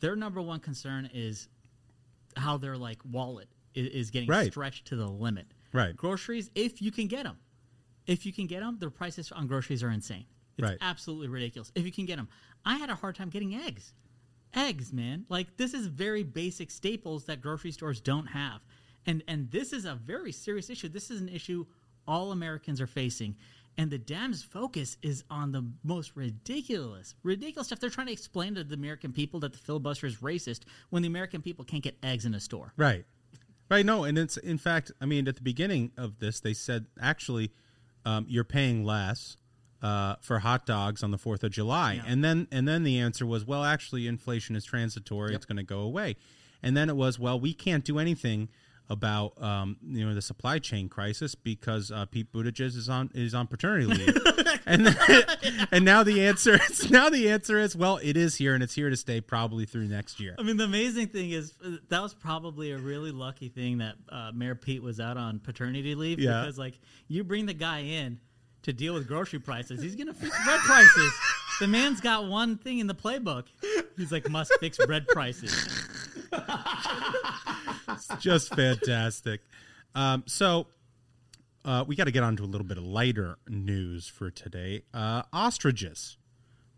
their 0.00 0.16
number 0.16 0.40
one 0.40 0.60
concern 0.60 1.10
is 1.12 1.48
how 2.36 2.56
their 2.56 2.76
like 2.76 2.98
wallet 3.04 3.48
is, 3.74 3.86
is 3.88 4.10
getting 4.10 4.28
Right. 4.28 4.50
stretched 4.52 4.86
to 4.88 4.96
the 4.96 5.08
limit. 5.08 5.46
Right. 5.72 5.96
Groceries, 5.96 6.50
if 6.54 6.82
you 6.82 6.90
can 6.90 7.06
get 7.06 7.24
them, 7.24 7.38
if 8.06 8.26
you 8.26 8.32
can 8.32 8.46
get 8.46 8.60
them, 8.60 8.78
the 8.78 8.90
prices 8.90 9.30
on 9.32 9.46
groceries 9.46 9.82
are 9.82 9.90
insane. 9.90 10.26
It's 10.58 10.68
Right. 10.68 10.78
absolutely 10.80 11.28
ridiculous. 11.28 11.70
If 11.74 11.84
you 11.84 11.92
can 11.92 12.06
get 12.06 12.16
them, 12.16 12.28
I 12.64 12.76
had 12.76 12.90
a 12.90 12.94
hard 12.94 13.14
time 13.14 13.30
getting 13.30 13.54
eggs. 13.54 13.94
Eggs, 14.52 14.92
man. 14.92 15.26
Like 15.28 15.56
this 15.56 15.74
is 15.74 15.86
very 15.86 16.24
basic 16.24 16.70
staples 16.70 17.26
that 17.26 17.40
grocery 17.40 17.70
stores 17.70 18.00
don't 18.00 18.26
have. 18.26 18.60
And 19.06 19.22
and 19.28 19.50
this 19.50 19.72
is 19.72 19.84
a 19.84 19.94
very 19.94 20.32
serious 20.32 20.68
issue. 20.68 20.88
This 20.88 21.10
is 21.10 21.20
an 21.20 21.28
issue 21.28 21.66
all 22.06 22.32
Americans 22.32 22.80
are 22.80 22.86
facing. 22.88 23.36
And 23.78 23.90
the 23.90 23.98
Dems' 23.98 24.44
focus 24.44 24.96
is 25.00 25.22
on 25.30 25.52
the 25.52 25.64
most 25.84 26.16
ridiculous, 26.16 27.14
ridiculous 27.22 27.68
stuff. 27.68 27.78
They're 27.78 27.88
trying 27.88 28.08
to 28.08 28.12
explain 28.12 28.56
to 28.56 28.64
the 28.64 28.74
American 28.74 29.12
people 29.12 29.38
that 29.40 29.52
the 29.52 29.58
filibuster 29.58 30.06
is 30.06 30.16
racist 30.16 30.62
when 30.90 31.02
the 31.02 31.08
American 31.08 31.40
people 31.40 31.64
can't 31.64 31.82
get 31.82 31.96
eggs 32.02 32.26
in 32.26 32.34
a 32.34 32.40
store. 32.40 32.72
Right. 32.76 33.06
Right. 33.70 33.86
No, 33.86 34.04
and 34.04 34.18
it's 34.18 34.36
in 34.36 34.58
fact, 34.58 34.90
I 35.00 35.06
mean, 35.06 35.28
at 35.28 35.36
the 35.36 35.42
beginning 35.42 35.92
of 35.96 36.18
this, 36.18 36.40
they 36.40 36.52
said 36.54 36.86
actually 37.00 37.52
um, 38.04 38.26
you're 38.28 38.44
paying 38.44 38.84
less 38.84 39.36
uh, 39.82 40.16
for 40.20 40.40
hot 40.40 40.66
dogs 40.66 41.02
on 41.02 41.10
the 41.10 41.18
Fourth 41.18 41.42
of 41.44 41.52
July, 41.52 41.94
Yeah. 41.94 42.02
and 42.06 42.24
then 42.24 42.48
and 42.50 42.66
then 42.66 42.82
the 42.82 42.98
answer 42.98 43.24
was, 43.24 43.46
well, 43.46 43.64
actually, 43.64 44.06
inflation 44.06 44.56
is 44.56 44.64
transitory; 44.64 45.34
it's 45.34 45.46
going 45.46 45.56
to 45.56 45.62
go 45.62 45.80
away. 45.80 46.16
And 46.62 46.76
then 46.76 46.90
it 46.90 46.96
was, 46.96 47.18
well, 47.18 47.40
we 47.40 47.54
can't 47.54 47.84
do 47.84 47.98
anything 47.98 48.48
about 48.90 49.40
um, 49.40 49.76
you 49.86 50.04
know 50.04 50.14
the 50.14 50.20
supply 50.20 50.58
chain 50.58 50.88
crisis 50.88 51.34
because 51.36 51.92
uh, 51.92 52.04
Pete 52.06 52.32
Buttigieg 52.32 52.76
is 52.76 52.88
on 52.88 53.08
is 53.14 53.34
on 53.34 53.46
paternity 53.46 53.86
leave, 53.86 54.16
and 54.66 54.86
then, 54.86 55.24
and 55.72 55.84
now 55.84 56.02
the 56.02 56.24
answer 56.26 56.58
is 56.70 56.90
now 56.90 57.08
the 57.08 57.30
answer 57.30 57.58
is 57.58 57.74
well, 57.76 57.98
it 58.02 58.16
is 58.16 58.36
here 58.36 58.54
and 58.54 58.62
it's 58.62 58.74
here 58.74 58.90
to 58.90 58.96
stay 58.96 59.20
probably 59.20 59.64
through 59.66 59.86
next 59.88 60.20
year. 60.20 60.34
I 60.38 60.42
mean, 60.42 60.56
the 60.56 60.64
amazing 60.64 61.08
thing 61.08 61.30
is 61.30 61.54
uh, 61.64 61.76
that 61.88 62.02
was 62.02 62.14
probably 62.14 62.72
a 62.72 62.78
really 62.78 63.10
lucky 63.12 63.48
thing 63.48 63.78
that 63.78 63.94
uh, 64.10 64.32
Mayor 64.34 64.54
Pete 64.54 64.82
was 64.82 65.00
out 65.00 65.16
on 65.16 65.38
paternity 65.40 65.94
leave 65.94 66.18
Yeah. 66.18 66.40
because, 66.40 66.58
like, 66.58 66.78
you 67.08 67.24
bring 67.24 67.46
the 67.46 67.54
guy 67.54 67.80
in 67.80 68.20
to 68.62 68.72
deal 68.72 68.92
with 68.94 69.08
grocery 69.08 69.38
prices, 69.38 69.80
he's 69.82 69.96
gonna 69.96 70.12
fix 70.14 70.36
bread 70.44 70.60
prices. 70.60 71.12
The 71.60 71.66
man's 71.66 72.00
got 72.00 72.26
one 72.26 72.56
thing 72.58 72.78
in 72.78 72.86
the 72.86 72.94
playbook. 72.94 73.44
He's 73.96 74.12
like, 74.12 74.28
must 74.30 74.52
fix 74.60 74.78
bread 74.86 75.06
prices. 75.08 75.86
It's 77.88 78.08
just 78.20 78.54
fantastic. 78.54 79.40
Um, 79.94 80.22
so 80.26 80.68
uh, 81.64 81.84
we 81.86 81.94
got 81.96 82.04
to 82.04 82.10
get 82.10 82.22
on 82.22 82.36
to 82.36 82.44
a 82.44 82.46
little 82.46 82.66
bit 82.66 82.78
of 82.78 82.84
lighter 82.84 83.36
news 83.48 84.06
for 84.08 84.30
today. 84.30 84.82
Uh, 84.94 85.22
ostriches. 85.32 86.16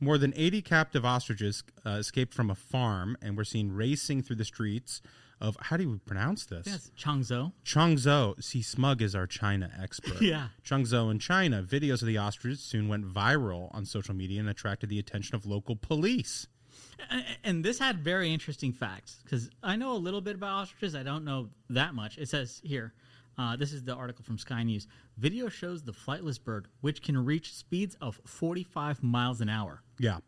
More 0.01 0.19
than 0.19 0.33
80 0.37 0.63
captive 0.63 1.05
ostriches 1.05 1.63
uh, 1.87 1.91
escaped 1.91 2.35
from 2.35 2.51
a 2.51 2.57
farm, 2.57 3.17
and 3.23 3.37
we're 3.37 3.45
seen 3.45 3.71
racing 3.71 4.23
through 4.23 4.37
the 4.37 4.45
streets 4.45 5.01
of, 5.41 5.57
how 5.61 5.77
do 5.77 5.85
you 5.85 6.01
pronounce 6.05 6.45
this? 6.47 6.67
Yes, 6.67 6.91
Changzhou. 6.99 7.53
Changzhou. 7.65 8.43
See, 8.43 8.63
Smug 8.63 9.01
is 9.03 9.15
our 9.15 9.27
China 9.29 9.71
expert. 9.81 10.21
Yeah. 10.21 10.49
Changzhou 10.65 11.11
in 11.11 11.19
China. 11.21 11.63
Videos 11.63 12.01
of 12.03 12.09
the 12.09 12.19
ostriches 12.19 12.61
soon 12.61 12.89
went 12.89 13.05
viral 13.07 13.73
on 13.75 13.85
social 13.85 14.15
media 14.15 14.41
and 14.41 14.49
attracted 14.49 14.89
the 14.89 14.99
attention 14.99 15.37
of 15.37 15.47
local 15.47 15.77
police. 15.77 16.49
And- 17.11 17.25
And 17.45 17.65
this 17.65 17.79
had 17.79 17.99
very 18.01 18.33
interesting 18.33 18.73
facts 18.73 19.21
because 19.25 19.51
I 19.63 19.77
know 19.77 19.93
a 19.93 19.99
little 19.99 20.21
bit 20.21 20.35
about 20.37 20.63
ostriches. 20.63 20.95
I 20.97 21.03
don't 21.05 21.25
know 21.25 21.49
that 21.71 21.95
much. 21.95 22.19
It 22.19 22.29
says 22.29 22.61
here, 22.65 22.93
uh, 23.43 23.57
this 23.57 23.73
is 23.73 23.83
the 23.83 23.93
article 23.93 24.25
from 24.25 24.39
Sky 24.39 24.63
News. 24.63 24.87
Video 25.17 25.49
shows 25.49 25.83
the 25.83 25.93
flightless 25.93 26.43
bird, 26.43 26.69
which 26.81 27.03
can 27.03 27.25
reach 27.25 27.53
speeds 27.55 27.97
of 28.01 28.21
45 28.25 29.03
miles 29.03 29.41
an 29.41 29.49
hour. 29.49 29.83
Yeah. 29.99 30.19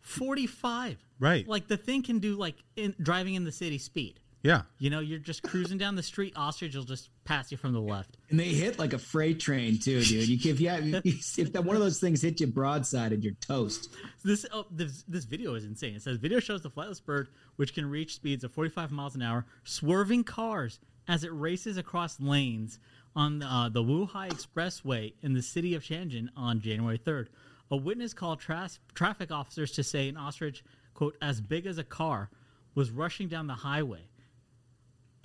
45. 0.00 0.98
Right. 1.20 1.46
Like 1.46 1.68
the 1.68 1.76
thing 1.76 2.02
can 2.02 2.18
do 2.18 2.34
like 2.34 2.56
in, 2.74 2.96
driving 3.00 3.34
in 3.34 3.44
the 3.44 3.52
city 3.52 3.78
speed. 3.78 4.18
Yeah. 4.42 4.62
You 4.78 4.90
know, 4.90 4.98
you're 4.98 5.20
just 5.20 5.42
cruising 5.42 5.78
down 5.78 5.94
the 5.94 6.02
street. 6.02 6.32
Ostrich 6.34 6.74
will 6.74 6.82
just 6.82 7.10
pass 7.24 7.52
you 7.52 7.58
from 7.58 7.72
the 7.72 7.80
left. 7.80 8.16
And 8.30 8.40
they 8.40 8.48
hit 8.48 8.78
like 8.80 8.92
a 8.92 8.98
freight 8.98 9.38
train 9.38 9.78
too, 9.78 10.02
dude. 10.02 10.28
You, 10.28 10.50
if 10.50 10.60
you 10.60 10.70
have, 10.70 10.82
if 11.04 11.52
that 11.52 11.62
one 11.64 11.76
of 11.76 11.82
those 11.82 12.00
things 12.00 12.20
hit 12.22 12.40
you 12.40 12.48
broadsided, 12.48 13.22
you're 13.22 13.34
toast. 13.34 13.90
This, 14.24 14.44
oh, 14.52 14.66
this 14.70 15.04
this 15.06 15.24
video 15.24 15.54
is 15.54 15.64
insane. 15.64 15.94
It 15.94 16.02
says 16.02 16.16
video 16.16 16.40
shows 16.40 16.62
the 16.62 16.70
flightless 16.70 17.04
bird, 17.04 17.28
which 17.56 17.74
can 17.74 17.88
reach 17.88 18.14
speeds 18.14 18.42
of 18.42 18.50
45 18.50 18.90
miles 18.90 19.14
an 19.14 19.22
hour, 19.22 19.44
swerving 19.62 20.24
cars 20.24 20.80
as 21.10 21.24
it 21.24 21.32
races 21.32 21.76
across 21.76 22.20
lanes 22.20 22.78
on 23.16 23.42
uh, 23.42 23.68
the 23.68 23.82
Wuhai 23.82 24.30
Expressway 24.30 25.12
in 25.22 25.34
the 25.34 25.42
city 25.42 25.74
of 25.74 25.82
Shenzhen 25.82 26.28
on 26.36 26.60
January 26.60 26.98
3rd. 26.98 27.26
A 27.72 27.76
witness 27.76 28.14
called 28.14 28.40
tras- 28.40 28.78
traffic 28.94 29.32
officers 29.32 29.72
to 29.72 29.82
say 29.82 30.08
an 30.08 30.16
ostrich, 30.16 30.62
quote, 30.94 31.16
as 31.20 31.40
big 31.40 31.66
as 31.66 31.78
a 31.78 31.84
car, 31.84 32.30
was 32.76 32.90
rushing 32.92 33.26
down 33.28 33.48
the 33.48 33.54
highway. 33.54 34.08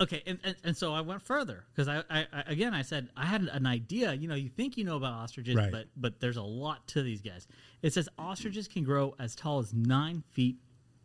Okay, 0.00 0.22
and, 0.26 0.38
and, 0.44 0.56
and 0.64 0.76
so 0.76 0.92
I 0.92 1.00
went 1.00 1.22
further 1.22 1.64
because 1.72 1.88
I, 1.88 2.02
I, 2.10 2.26
I 2.32 2.42
again 2.48 2.74
I 2.74 2.82
said 2.82 3.08
I 3.16 3.24
had 3.24 3.42
an 3.42 3.64
idea. 3.66 4.12
You 4.12 4.28
know, 4.28 4.34
you 4.34 4.50
think 4.50 4.76
you 4.76 4.84
know 4.84 4.96
about 4.96 5.14
ostriches, 5.14 5.54
Right. 5.56 5.72
but 5.72 5.86
but 5.96 6.20
there's 6.20 6.36
a 6.36 6.42
lot 6.42 6.86
to 6.88 7.02
these 7.02 7.22
guys. 7.22 7.46
It 7.80 7.94
says 7.94 8.06
ostriches 8.18 8.68
can 8.68 8.84
grow 8.84 9.14
as 9.18 9.34
tall 9.34 9.58
as 9.60 9.72
nine 9.72 10.22
feet, 10.32 10.56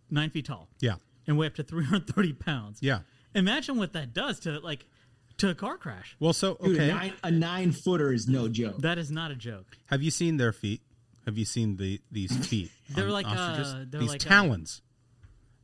nine 0.10 0.30
feet 0.30 0.46
tall. 0.48 0.67
Yeah. 0.82 0.96
and 1.26 1.38
weigh 1.38 1.48
up 1.48 1.56
to 1.56 1.63
330 1.63 2.34
pounds. 2.34 2.80
Yeah. 2.82 3.00
Imagine 3.36 3.78
what 3.78 3.94
that 3.94 4.13
does 4.13 4.39
to 4.41 4.60
like 4.60 4.86
to 5.38 5.50
a 5.50 5.56
car 5.56 5.78
crash. 5.78 6.15
Well, 6.20 6.34
so, 6.34 6.58
Dude, 6.62 6.76
okay. 6.76 6.89
a, 6.89 6.94
nine, 6.94 7.13
a 7.24 7.32
nine 7.32 7.72
footer 7.72 8.12
is 8.13 8.28
no 8.28 8.48
joke. 8.48 8.78
That 8.80 8.98
is 8.98 9.10
not 9.12 9.32
a 9.32 9.36
joke. 9.36 9.65
Have 9.88 10.02
you 10.04 10.12
seen 10.12 10.38
their 10.38 10.52
feet? 10.52 10.82
Have 11.26 11.38
you 11.38 11.46
seen 11.46 11.78
the 11.78 12.00
these 12.12 12.36
feet? 12.48 12.72
They're 12.89 13.06
on 13.06 13.12
like, 13.12 13.26
ostriches? 13.28 13.74
uh, 13.74 13.86
they're 13.88 14.02
these 14.02 14.10
like, 14.10 14.26
uh, 14.26 14.30
talons. 14.30 14.82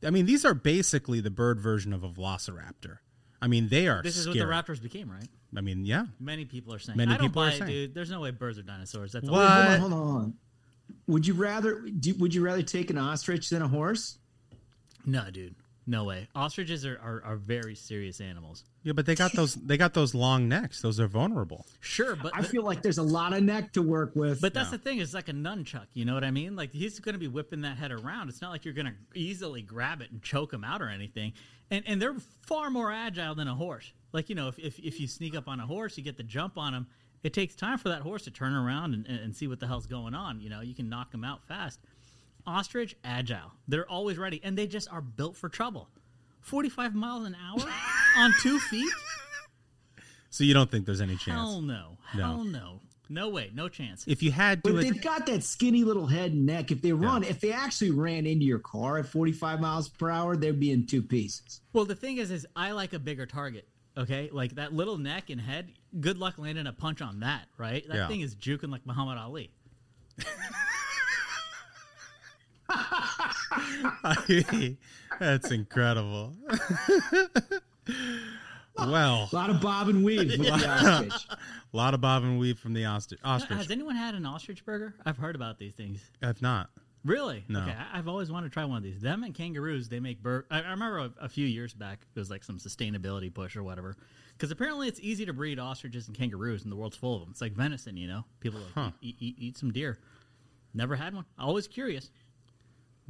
I 0.04 0.10
mean, 0.10 0.26
these 0.26 0.44
are 0.44 0.54
basically 0.54 1.20
the 1.20 1.30
bird 1.30 1.60
version 1.60 1.92
of 1.92 2.04
a 2.04 2.08
velociraptor. 2.08 2.98
I 3.42 3.46
mean, 3.48 3.68
they 3.68 3.86
are. 3.88 4.02
This 4.02 4.16
is 4.16 4.24
scary. 4.24 4.40
what 4.40 4.66
the 4.66 4.72
raptors 4.72 4.82
became, 4.82 5.10
right? 5.10 5.28
I 5.56 5.60
mean, 5.60 5.84
yeah. 5.84 6.06
Many 6.20 6.44
people 6.44 6.74
are 6.74 6.78
saying. 6.78 6.96
Many 6.96 7.12
I 7.14 7.16
don't 7.16 7.26
people 7.28 7.42
are 7.42 7.50
buy 7.50 7.54
it, 7.54 7.58
saying. 7.58 7.70
dude. 7.70 7.94
There's 7.94 8.10
no 8.10 8.20
way 8.20 8.30
birds 8.32 8.58
are 8.58 8.62
dinosaurs. 8.62 9.12
That's 9.12 9.28
What? 9.28 9.40
all. 9.40 9.68
Wait, 9.68 9.78
hold 9.78 9.82
on, 9.84 9.90
hold 9.90 9.92
on, 9.92 9.98
hold 10.08 10.22
on. 10.24 10.34
Would 11.08 11.26
you 11.26 11.34
rather? 11.34 11.80
Do, 11.80 12.14
would 12.14 12.34
you 12.34 12.42
rather 12.44 12.62
take 12.62 12.90
an 12.90 12.98
ostrich 12.98 13.50
than 13.50 13.62
a 13.62 13.68
horse? 13.68 14.18
No, 15.06 15.30
dude. 15.30 15.54
No 15.88 16.04
way. 16.04 16.28
Ostriches 16.34 16.84
are, 16.84 17.00
are, 17.02 17.22
are 17.24 17.36
very 17.36 17.74
serious 17.74 18.20
animals. 18.20 18.62
Yeah, 18.82 18.92
but 18.92 19.06
they 19.06 19.14
got 19.14 19.32
those. 19.32 19.54
They 19.54 19.78
got 19.78 19.94
those 19.94 20.14
long 20.14 20.46
necks. 20.46 20.82
Those 20.82 21.00
are 21.00 21.06
vulnerable. 21.06 21.64
Sure, 21.80 22.14
but 22.14 22.30
I 22.34 22.42
feel 22.42 22.62
like 22.62 22.82
there's 22.82 22.98
a 22.98 23.02
lot 23.02 23.32
of 23.32 23.42
neck 23.42 23.72
to 23.72 23.80
work 23.80 24.14
with. 24.14 24.38
But 24.42 24.52
that's 24.52 24.70
the 24.70 24.76
thing. 24.76 24.98
It's 24.98 25.14
like 25.14 25.30
a 25.30 25.32
nunchuck. 25.32 25.86
You 25.94 26.04
know 26.04 26.12
what 26.12 26.24
I 26.24 26.30
mean? 26.30 26.56
Like 26.56 26.72
he's 26.72 27.00
going 27.00 27.14
to 27.14 27.18
be 27.18 27.26
whipping 27.26 27.62
that 27.62 27.78
head 27.78 27.90
around. 27.90 28.28
It's 28.28 28.42
not 28.42 28.50
like 28.50 28.66
you're 28.66 28.74
going 28.74 28.88
to 28.88 29.18
easily 29.18 29.62
grab 29.62 30.02
it 30.02 30.10
and 30.10 30.22
choke 30.22 30.52
him 30.52 30.62
out 30.62 30.82
or 30.82 30.90
anything. 30.90 31.32
And 31.70 31.82
and 31.86 32.02
they're 32.02 32.16
far 32.42 32.68
more 32.68 32.92
agile 32.92 33.34
than 33.34 33.48
a 33.48 33.54
horse. 33.54 33.90
Like 34.12 34.28
you 34.28 34.34
know, 34.34 34.48
if 34.48 34.58
if, 34.58 34.78
if 34.78 35.00
you 35.00 35.06
sneak 35.06 35.34
up 35.34 35.48
on 35.48 35.58
a 35.58 35.66
horse, 35.66 35.96
you 35.96 36.04
get 36.04 36.18
the 36.18 36.22
jump 36.22 36.58
on 36.58 36.74
him. 36.74 36.86
It 37.22 37.32
takes 37.32 37.54
time 37.54 37.78
for 37.78 37.88
that 37.88 38.02
horse 38.02 38.24
to 38.24 38.30
turn 38.30 38.54
around 38.54 38.92
and, 38.92 39.06
and, 39.06 39.20
and 39.20 39.34
see 39.34 39.48
what 39.48 39.58
the 39.58 39.66
hell's 39.66 39.86
going 39.86 40.14
on. 40.14 40.40
You 40.42 40.50
know, 40.50 40.60
you 40.60 40.74
can 40.74 40.90
knock 40.90 41.14
him 41.14 41.24
out 41.24 41.46
fast. 41.48 41.80
Ostrich 42.48 42.96
agile. 43.04 43.52
They're 43.68 43.88
always 43.88 44.16
ready, 44.18 44.40
and 44.42 44.56
they 44.56 44.66
just 44.66 44.90
are 44.92 45.02
built 45.02 45.36
for 45.36 45.48
trouble. 45.48 45.88
Forty-five 46.40 46.94
miles 46.94 47.26
an 47.26 47.36
hour 47.36 47.60
on 48.16 48.32
two 48.40 48.58
feet. 48.58 48.90
So 50.30 50.44
you 50.44 50.54
don't 50.54 50.70
think 50.70 50.86
there's 50.86 51.00
any 51.00 51.16
chance? 51.16 51.26
Hell 51.38 51.60
no. 51.60 51.98
No. 52.14 52.22
Hell 52.24 52.44
no. 52.44 52.80
No 53.10 53.28
way. 53.30 53.50
No 53.54 53.68
chance. 53.68 54.04
If 54.06 54.22
you 54.22 54.30
had 54.30 54.62
to, 54.64 54.72
But 54.72 54.82
they've 54.82 55.00
got 55.00 55.24
that 55.26 55.42
skinny 55.42 55.82
little 55.84 56.06
head 56.06 56.32
and 56.32 56.44
neck. 56.46 56.70
If 56.70 56.82
they 56.82 56.92
run, 56.92 57.22
if 57.24 57.40
they 57.40 57.52
actually 57.52 57.90
ran 57.90 58.26
into 58.26 58.44
your 58.44 58.58
car 58.58 58.98
at 58.98 59.06
45 59.06 59.60
miles 59.60 59.88
per 59.88 60.10
hour, 60.10 60.36
they'd 60.36 60.60
be 60.60 60.70
in 60.72 60.86
two 60.86 61.02
pieces. 61.02 61.60
Well, 61.72 61.86
the 61.86 61.94
thing 61.94 62.18
is, 62.18 62.30
is 62.30 62.46
I 62.54 62.72
like 62.72 62.92
a 62.92 62.98
bigger 62.98 63.24
target. 63.26 63.66
Okay, 63.96 64.28
like 64.32 64.54
that 64.56 64.72
little 64.74 64.96
neck 64.98 65.30
and 65.30 65.40
head. 65.40 65.72
Good 65.98 66.18
luck 66.18 66.34
landing 66.38 66.66
a 66.66 66.72
punch 66.72 67.00
on 67.02 67.20
that. 67.20 67.46
Right? 67.56 67.86
That 67.88 67.96
Yeah. 67.96 68.08
thing 68.08 68.20
is 68.20 68.34
juking 68.36 68.70
like 68.70 68.84
Muhammad 68.86 69.16
Ali. 69.18 69.50
Well, 78.78 79.28
a 79.32 79.34
lot 79.34 79.50
of 79.50 79.60
bob 79.60 79.88
and 79.88 80.04
weave 80.04 80.38
with 80.38 80.38
the 80.38 80.50
ostrich. 80.68 81.26
A 81.72 81.76
lot 81.76 81.94
of 81.94 82.00
bob 82.00 82.22
and 82.22 82.38
weave 82.38 82.60
from 82.60 82.74
the 82.74 82.84
ostrich. 82.84 83.18
ostrich. 83.24 83.58
Has 83.58 83.72
anyone 83.72 83.96
had 83.96 84.14
an 84.14 84.24
ostrich 84.24 84.64
burger? 84.64 84.94
I've 85.04 85.16
heard 85.16 85.34
about 85.34 85.58
these 85.58 85.74
things. 85.74 86.00
I've 86.22 86.40
not. 86.40 86.70
Really? 87.04 87.44
No. 87.48 87.62
Okay, 87.62 87.72
I- 87.74 87.98
I've 87.98 88.06
always 88.06 88.30
wanted 88.30 88.50
to 88.50 88.52
try 88.52 88.64
one 88.64 88.76
of 88.76 88.84
these. 88.84 89.00
Them 89.00 89.24
and 89.24 89.34
kangaroos, 89.34 89.88
they 89.88 89.98
make 89.98 90.22
bur. 90.22 90.44
I, 90.48 90.60
I 90.62 90.70
remember 90.70 90.98
a, 90.98 91.10
a 91.22 91.28
few 91.28 91.44
years 91.46 91.74
back, 91.74 92.06
it 92.14 92.18
was 92.20 92.30
like 92.30 92.44
some 92.44 92.58
sustainability 92.58 93.34
push 93.34 93.56
or 93.56 93.64
whatever. 93.64 93.96
Because 94.34 94.52
apparently 94.52 94.86
it's 94.86 95.00
easy 95.00 95.26
to 95.26 95.32
breed 95.32 95.58
ostriches 95.58 96.06
and 96.06 96.16
kangaroos, 96.16 96.62
and 96.62 96.70
the 96.70 96.76
world's 96.76 96.96
full 96.96 97.16
of 97.16 97.22
them. 97.22 97.30
It's 97.32 97.40
like 97.40 97.54
venison, 97.54 97.96
you 97.96 98.06
know. 98.06 98.24
People 98.38 98.60
like, 98.60 98.72
Huh. 98.74 98.90
eat, 99.00 99.16
eat, 99.18 99.34
eat 99.38 99.58
some 99.58 99.72
deer. 99.72 99.98
Never 100.72 100.94
had 100.94 101.16
one. 101.16 101.24
Always 101.36 101.66
curious. 101.66 102.10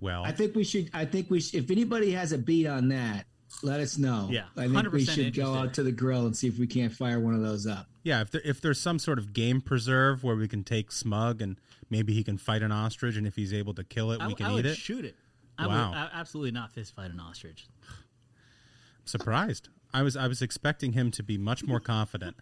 Well, 0.01 0.25
I 0.25 0.33
think 0.33 0.55
we 0.55 0.65
should. 0.65 0.91
I 0.95 1.05
think 1.05 1.31
we. 1.31 1.41
Should, 1.41 1.65
if 1.65 1.71
anybody 1.71 2.13
has 2.13 2.33
a 2.33 2.39
beat 2.39 2.67
on 2.67 2.89
that, 2.91 3.27
let 3.63 3.81
us 3.81 3.99
know. 3.99 4.29
Yeah, 4.31 4.45
I 4.57 4.69
think 4.69 4.93
we 4.93 5.05
100% 5.05 5.11
should 5.15 5.35
go 5.35 5.55
out 5.55 5.75
to 5.75 5.83
the 5.83 5.91
grill 5.93 6.27
and 6.27 6.37
see 6.37 6.47
if 6.49 6.59
we 6.59 6.67
can't 6.67 6.93
fire 6.93 7.19
one 7.19 7.35
of 7.35 7.43
those 7.43 7.67
up. 7.67 7.87
Yeah, 8.05 8.21
if 8.21 8.31
there, 8.31 8.41
if 8.45 8.61
there's 8.61 8.81
some 8.81 8.99
sort 8.99 9.19
of 9.19 9.33
game 9.33 9.61
preserve 9.61 10.23
where 10.23 10.37
we 10.37 10.47
can 10.49 10.63
take 10.65 10.93
Smug 10.93 11.43
and 11.43 11.59
maybe 11.91 12.13
he 12.15 12.23
can 12.23 12.39
fight 12.39 12.63
an 12.63 12.71
ostrich, 12.73 13.17
and 13.17 13.27
if 13.27 13.35
he's 13.37 13.53
able 13.53 13.75
to 13.75 13.83
kill 13.85 14.13
it, 14.13 14.21
I, 14.21 14.29
we 14.29 14.35
can 14.35 14.47
I 14.47 14.51
eat 14.53 14.55
would 14.55 14.67
it. 14.67 14.77
shoot 14.77 15.05
it. 15.05 15.17
I 15.59 15.67
Wow. 15.67 15.91
would 15.91 16.11
absolutely 16.15 16.53
not 16.53 16.71
fist 16.73 16.95
fight 16.95 17.11
an 17.11 17.19
ostrich. 17.19 17.67
I'm 17.89 19.07
surprised. 19.07 19.69
I 19.93 20.03
was 20.03 20.17
I 20.17 20.29
was 20.29 20.43
expecting 20.43 20.93
him 20.93 21.11
to 21.13 21.23
be 21.25 21.39
much 21.39 21.65
more 21.65 21.81
confident. 21.81 22.37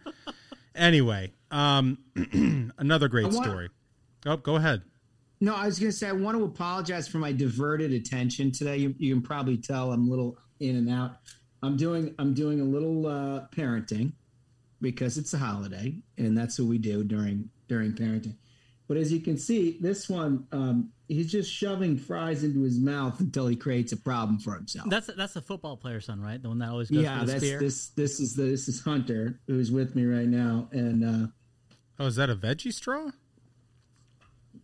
anyway, 0.75 1.31
um, 1.49 1.97
another 2.77 3.07
great 3.07 3.23
want- 3.31 3.35
story. 3.45 3.69
Oh, 4.25 4.37
go 4.37 4.57
ahead. 4.57 4.81
No, 5.39 5.55
I 5.55 5.65
was 5.65 5.79
going 5.79 5.91
to 5.91 5.97
say 5.97 6.07
I 6.07 6.13
want 6.13 6.37
to 6.37 6.43
apologize 6.43 7.07
for 7.07 7.19
my 7.19 7.31
diverted 7.31 7.93
attention 7.93 8.51
today. 8.51 8.77
You, 8.77 8.95
you 8.97 9.13
can 9.13 9.21
probably 9.21 9.57
tell 9.57 9.91
I'm 9.91 10.07
a 10.07 10.09
little 10.09 10.37
in 10.59 10.75
and 10.75 10.89
out. 10.89 11.17
I'm 11.63 11.77
doing 11.77 12.13
I'm 12.19 12.33
doing 12.33 12.61
a 12.61 12.63
little 12.63 13.07
uh, 13.07 13.47
parenting 13.55 14.13
because 14.81 15.17
it's 15.17 15.33
a 15.33 15.37
holiday, 15.37 15.95
and 16.17 16.37
that's 16.37 16.59
what 16.59 16.67
we 16.67 16.77
do 16.77 17.03
during 17.03 17.49
during 17.67 17.93
parenting. 17.93 18.35
But 18.87 18.97
as 18.97 19.11
you 19.11 19.19
can 19.19 19.37
see, 19.37 19.77
this 19.81 20.07
one 20.07 20.47
um, 20.51 20.91
he's 21.07 21.31
just 21.31 21.51
shoving 21.51 21.97
fries 21.97 22.43
into 22.43 22.61
his 22.61 22.79
mouth 22.79 23.19
until 23.19 23.47
he 23.47 23.55
creates 23.55 23.91
a 23.91 23.97
problem 23.97 24.39
for 24.39 24.53
himself. 24.53 24.89
That's 24.89 25.07
that's 25.07 25.33
the 25.33 25.41
football 25.41 25.77
player 25.77 25.99
son, 25.99 26.21
right? 26.21 26.41
The 26.41 26.49
one 26.49 26.59
that 26.59 26.69
always 26.69 26.89
goes 26.89 27.03
yeah, 27.03 27.19
for 27.19 27.25
the 27.25 27.31
that's 27.33 27.45
spear. 27.45 27.59
this 27.59 27.89
this 27.89 28.19
is 28.19 28.35
the 28.35 28.43
this 28.43 28.67
is 28.67 28.81
Hunter 28.81 29.39
who's 29.47 29.71
with 29.71 29.95
me 29.95 30.05
right 30.05 30.27
now, 30.27 30.69
and 30.71 31.03
uh, 31.03 31.27
Oh, 31.99 32.05
is 32.05 32.15
that 32.17 32.29
a 32.29 32.35
veggie 32.35 32.73
straw? 32.73 33.09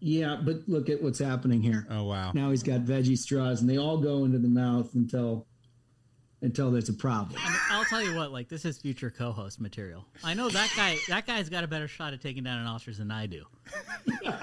Yeah, 0.03 0.37
but 0.43 0.67
look 0.67 0.89
at 0.89 1.01
what's 1.01 1.19
happening 1.19 1.61
here. 1.61 1.87
Oh 1.89 2.03
wow. 2.03 2.31
Now 2.33 2.51
he's 2.51 2.63
got 2.63 2.81
veggie 2.81 3.17
straws, 3.17 3.61
and 3.61 3.69
they 3.69 3.77
all 3.77 3.97
go 3.97 4.25
into 4.25 4.37
the 4.37 4.49
mouth 4.49 4.93
until 4.95 5.47
until 6.41 6.71
there's 6.71 6.89
a 6.89 6.93
problem. 6.93 7.39
I 7.41 7.49
mean, 7.49 7.59
I'll 7.71 7.85
tell 7.85 8.01
you 8.03 8.13
what, 8.15 8.31
like 8.31 8.49
this 8.49 8.65
is 8.65 8.77
future 8.77 9.09
co-host 9.09 9.61
material. 9.61 10.05
I 10.23 10.33
know 10.33 10.49
that 10.49 10.73
guy. 10.75 10.97
That 11.07 11.25
guy's 11.25 11.47
got 11.47 11.63
a 11.63 11.67
better 11.67 11.87
shot 11.87 12.13
at 12.13 12.21
taking 12.21 12.43
down 12.43 12.59
an 12.59 12.67
ostrich 12.67 12.97
than 12.97 13.11
I 13.11 13.27
do. 13.27 13.45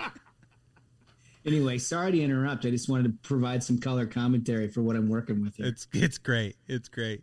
Anyway, 1.46 1.78
sorry 1.78 2.12
to 2.12 2.20
interrupt. 2.20 2.66
I 2.66 2.70
just 2.70 2.88
wanted 2.88 3.04
to 3.04 3.28
provide 3.28 3.62
some 3.64 3.78
color 3.78 4.04
commentary 4.04 4.68
for 4.68 4.82
what 4.82 4.94
I'm 4.94 5.08
working 5.08 5.40
with 5.40 5.56
here. 5.56 5.66
It's 5.66 5.88
it's 5.94 6.18
great. 6.18 6.56
It's 6.68 6.88
great. 6.88 7.22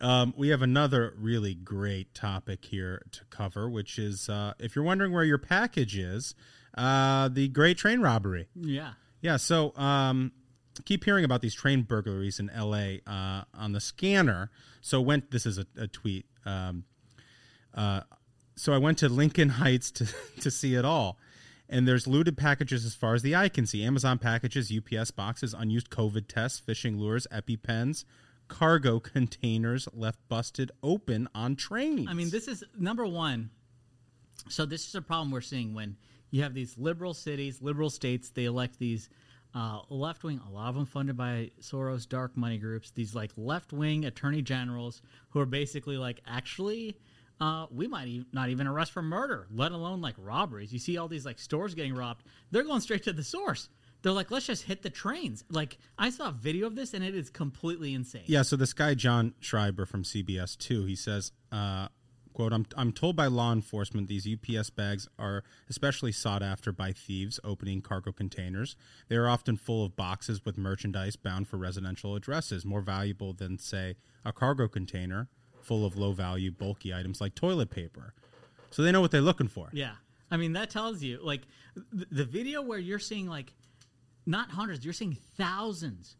Um, 0.00 0.32
we 0.36 0.48
have 0.48 0.62
another 0.62 1.14
really 1.18 1.54
great 1.54 2.14
topic 2.14 2.64
here 2.64 3.02
to 3.12 3.20
cover, 3.26 3.68
which 3.68 3.98
is 3.98 4.30
uh, 4.30 4.54
if 4.58 4.74
you're 4.74 4.84
wondering 4.84 5.12
where 5.12 5.24
your 5.24 5.38
package 5.38 5.96
is, 5.98 6.34
uh, 6.76 7.28
the 7.28 7.48
great 7.48 7.78
train 7.78 8.00
robbery. 8.00 8.48
Yeah. 8.54 8.92
Yeah, 9.20 9.36
so 9.38 9.74
um, 9.76 10.32
keep 10.84 11.04
hearing 11.04 11.24
about 11.24 11.40
these 11.40 11.54
train 11.54 11.82
burglaries 11.82 12.38
in 12.38 12.50
L.A. 12.50 13.00
Uh, 13.06 13.44
on 13.54 13.72
the 13.72 13.80
scanner. 13.80 14.50
So 14.80 15.00
went. 15.00 15.30
This 15.30 15.46
is 15.46 15.58
a, 15.58 15.66
a 15.78 15.86
tweet. 15.86 16.26
Um, 16.44 16.84
uh, 17.74 18.02
so 18.56 18.72
I 18.72 18.78
went 18.78 18.98
to 18.98 19.08
Lincoln 19.08 19.48
Heights 19.50 19.90
to 19.92 20.06
to 20.40 20.50
see 20.50 20.74
it 20.74 20.84
all, 20.84 21.18
and 21.68 21.88
there's 21.88 22.06
looted 22.06 22.36
packages 22.36 22.84
as 22.84 22.94
far 22.94 23.14
as 23.14 23.22
the 23.22 23.34
eye 23.34 23.48
can 23.48 23.66
see. 23.66 23.82
Amazon 23.82 24.18
packages, 24.18 24.70
UPS 24.70 25.10
boxes, 25.10 25.54
unused 25.54 25.90
COVID 25.90 26.28
tests, 26.28 26.58
fishing 26.58 26.98
lures, 26.98 27.26
EpiPens, 27.32 28.04
cargo 28.48 29.00
containers 29.00 29.88
left 29.92 30.18
busted 30.28 30.70
open 30.82 31.28
on 31.34 31.56
trains. 31.56 32.08
I 32.10 32.14
mean, 32.14 32.30
this 32.30 32.48
is 32.48 32.62
number 32.78 33.06
one. 33.06 33.50
So 34.48 34.66
this 34.66 34.86
is 34.86 34.94
a 34.94 35.00
problem 35.00 35.30
we're 35.30 35.40
seeing 35.40 35.72
when 35.72 35.96
you 36.34 36.42
have 36.42 36.52
these 36.52 36.76
liberal 36.76 37.14
cities, 37.14 37.62
liberal 37.62 37.88
states. 37.88 38.30
They 38.30 38.46
elect 38.46 38.80
these 38.80 39.08
uh, 39.54 39.82
left 39.88 40.24
wing, 40.24 40.40
a 40.44 40.50
lot 40.50 40.68
of 40.68 40.74
them 40.74 40.84
funded 40.84 41.16
by 41.16 41.52
Soros 41.60 42.08
dark 42.08 42.36
money 42.36 42.58
groups. 42.58 42.90
These 42.90 43.14
like 43.14 43.30
left 43.36 43.72
wing 43.72 44.04
attorney 44.04 44.42
generals 44.42 45.00
who 45.30 45.38
are 45.38 45.46
basically 45.46 45.96
like, 45.96 46.20
actually, 46.26 46.98
uh, 47.40 47.66
we 47.70 47.86
might 47.86 48.08
e- 48.08 48.26
not 48.32 48.48
even 48.48 48.66
arrest 48.66 48.90
for 48.90 49.00
murder, 49.00 49.46
let 49.54 49.70
alone 49.70 50.00
like 50.00 50.16
robberies. 50.18 50.72
You 50.72 50.80
see 50.80 50.98
all 50.98 51.06
these 51.06 51.24
like 51.24 51.38
stores 51.38 51.72
getting 51.72 51.94
robbed. 51.94 52.24
They're 52.50 52.64
going 52.64 52.80
straight 52.80 53.04
to 53.04 53.12
the 53.12 53.22
source. 53.22 53.68
They're 54.02 54.10
like, 54.10 54.32
let's 54.32 54.46
just 54.46 54.64
hit 54.64 54.82
the 54.82 54.90
trains. 54.90 55.44
Like 55.50 55.78
I 55.96 56.10
saw 56.10 56.30
a 56.30 56.32
video 56.32 56.66
of 56.66 56.74
this 56.74 56.94
and 56.94 57.04
it 57.04 57.14
is 57.14 57.30
completely 57.30 57.94
insane. 57.94 58.24
Yeah, 58.26 58.42
so 58.42 58.56
this 58.56 58.72
guy 58.72 58.94
John 58.94 59.34
Schreiber 59.38 59.86
from 59.86 60.02
CBS 60.02 60.58
Two, 60.58 60.84
he 60.84 60.96
says, 60.96 61.30
uh, 61.52 61.86
"quote 62.34 62.52
I'm 62.52 62.66
I'm 62.76 62.92
told 62.92 63.16
by 63.16 63.26
law 63.26 63.52
enforcement 63.52 64.08
these 64.08 64.28
UPS 64.28 64.68
bags 64.68 65.08
are 65.18 65.42
especially 65.70 66.12
sought 66.12 66.42
after 66.42 66.70
by 66.70 66.92
thieves 66.92 67.40
opening 67.42 67.80
cargo 67.80 68.12
containers. 68.12 68.76
They 69.08 69.16
are 69.16 69.28
often 69.28 69.56
full 69.56 69.86
of 69.86 69.96
boxes 69.96 70.44
with 70.44 70.58
merchandise 70.58 71.16
bound 71.16 71.48
for 71.48 71.56
residential 71.56 72.14
addresses, 72.14 72.66
more 72.66 72.82
valuable 72.82 73.32
than 73.32 73.58
say 73.58 73.96
a 74.24 74.32
cargo 74.32 74.68
container 74.68 75.28
full 75.64 75.86
of 75.86 75.96
low 75.96 76.12
value 76.12 76.50
bulky 76.50 76.92
items 76.92 77.20
like 77.20 77.34
toilet 77.34 77.70
paper. 77.70 78.12
So 78.70 78.82
they 78.82 78.92
know 78.92 79.00
what 79.00 79.10
they're 79.10 79.20
looking 79.20 79.48
for. 79.48 79.70
Yeah. 79.72 79.92
I 80.30 80.36
mean, 80.36 80.52
that 80.54 80.70
tells 80.70 81.02
you, 81.02 81.20
like, 81.22 81.42
th- 81.96 82.08
the 82.10 82.24
video 82.24 82.60
where 82.62 82.78
you're 82.78 82.98
seeing, 82.98 83.28
like, 83.28 83.54
not 84.26 84.50
hundreds, 84.50 84.84
you're 84.84 84.94
seeing 84.94 85.16
thousands 85.36 86.16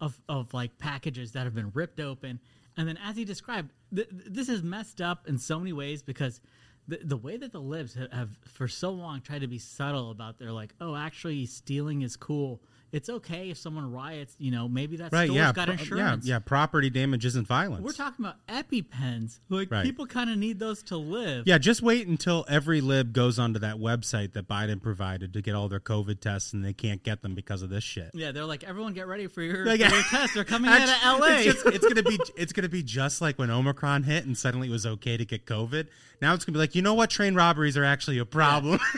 of, 0.00 0.18
of 0.28 0.54
like, 0.54 0.78
packages 0.78 1.32
that 1.32 1.44
have 1.44 1.54
been 1.54 1.70
ripped 1.74 2.00
open. 2.00 2.40
And 2.78 2.86
then, 2.86 2.96
as 3.04 3.16
he 3.16 3.24
described, 3.24 3.72
th- 3.94 4.08
th- 4.08 4.22
this 4.24 4.48
is 4.48 4.62
messed 4.62 5.00
up 5.00 5.26
in 5.26 5.36
so 5.36 5.58
many 5.58 5.72
ways 5.72 6.00
because 6.00 6.40
the, 6.86 7.00
the 7.02 7.16
way 7.16 7.36
that 7.36 7.50
the 7.50 7.60
libs 7.60 7.94
have, 7.94 8.12
have, 8.12 8.30
for 8.46 8.68
so 8.68 8.90
long, 8.90 9.20
tried 9.20 9.40
to 9.40 9.48
be 9.48 9.58
subtle 9.58 10.12
about 10.12 10.38
their, 10.38 10.52
like, 10.52 10.74
oh, 10.80 10.94
actually, 10.94 11.44
stealing 11.44 12.02
is 12.02 12.16
cool. 12.16 12.62
It's 12.90 13.10
okay 13.10 13.50
if 13.50 13.58
someone 13.58 13.92
riots, 13.92 14.34
you 14.38 14.50
know, 14.50 14.66
maybe 14.66 14.96
that 14.96 15.12
Right, 15.12 15.26
store's 15.26 15.36
yeah, 15.36 15.52
got 15.52 15.66
pro- 15.66 15.74
yeah, 15.74 15.80
insurance. 15.80 16.26
yeah. 16.26 16.38
Property 16.38 16.88
damage 16.88 17.26
isn't 17.26 17.46
violence. 17.46 17.84
We're 17.84 17.92
talking 17.92 18.24
about 18.24 18.36
EpiPens. 18.48 19.40
Like, 19.50 19.70
Right. 19.70 19.84
people 19.84 20.06
kind 20.06 20.30
of 20.30 20.38
need 20.38 20.58
those 20.58 20.82
to 20.84 20.96
live. 20.96 21.46
Yeah, 21.46 21.58
just 21.58 21.82
wait 21.82 22.06
until 22.06 22.46
every 22.48 22.80
lib 22.80 23.12
goes 23.12 23.38
onto 23.38 23.58
that 23.58 23.76
website 23.76 24.32
that 24.32 24.48
Biden 24.48 24.80
provided 24.80 25.34
to 25.34 25.42
get 25.42 25.54
all 25.54 25.68
their 25.68 25.80
COVID 25.80 26.20
tests, 26.20 26.54
and 26.54 26.64
they 26.64 26.72
can't 26.72 27.02
get 27.02 27.20
them 27.20 27.34
because 27.34 27.60
of 27.60 27.68
this 27.68 27.84
shit. 27.84 28.10
Yeah, 28.14 28.32
they're 28.32 28.46
like, 28.46 28.64
everyone 28.64 28.94
get 28.94 29.06
ready 29.06 29.26
for 29.26 29.42
your, 29.42 29.66
Like- 29.66 29.82
for 29.82 29.94
your 29.94 30.02
tests. 30.04 30.34
They're 30.34 30.44
coming 30.44 30.70
out 30.70 30.80
of 30.88 31.20
LA. 31.20 31.26
It's, 31.40 31.44
just- 31.62 31.66
it's 31.66 31.86
gonna 31.86 32.02
be 32.02 32.18
it's 32.36 32.52
gonna 32.54 32.68
be 32.70 32.82
just 32.82 33.20
like 33.20 33.38
when 33.38 33.50
Omicron 33.50 34.04
hit 34.04 34.24
and 34.24 34.36
suddenly 34.36 34.68
it 34.68 34.72
was 34.72 34.86
okay 34.86 35.16
to 35.18 35.26
get 35.26 35.44
COVID. 35.44 35.88
Now 36.22 36.32
it's 36.32 36.44
gonna 36.46 36.54
be 36.54 36.58
like 36.60 36.74
you 36.74 36.80
know 36.80 36.94
what 36.94 37.10
train 37.10 37.34
robberies 37.34 37.76
are 37.76 37.84
actually 37.84 38.16
a 38.18 38.24
problem. 38.24 38.80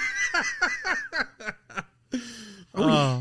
oh, 2.74 3.20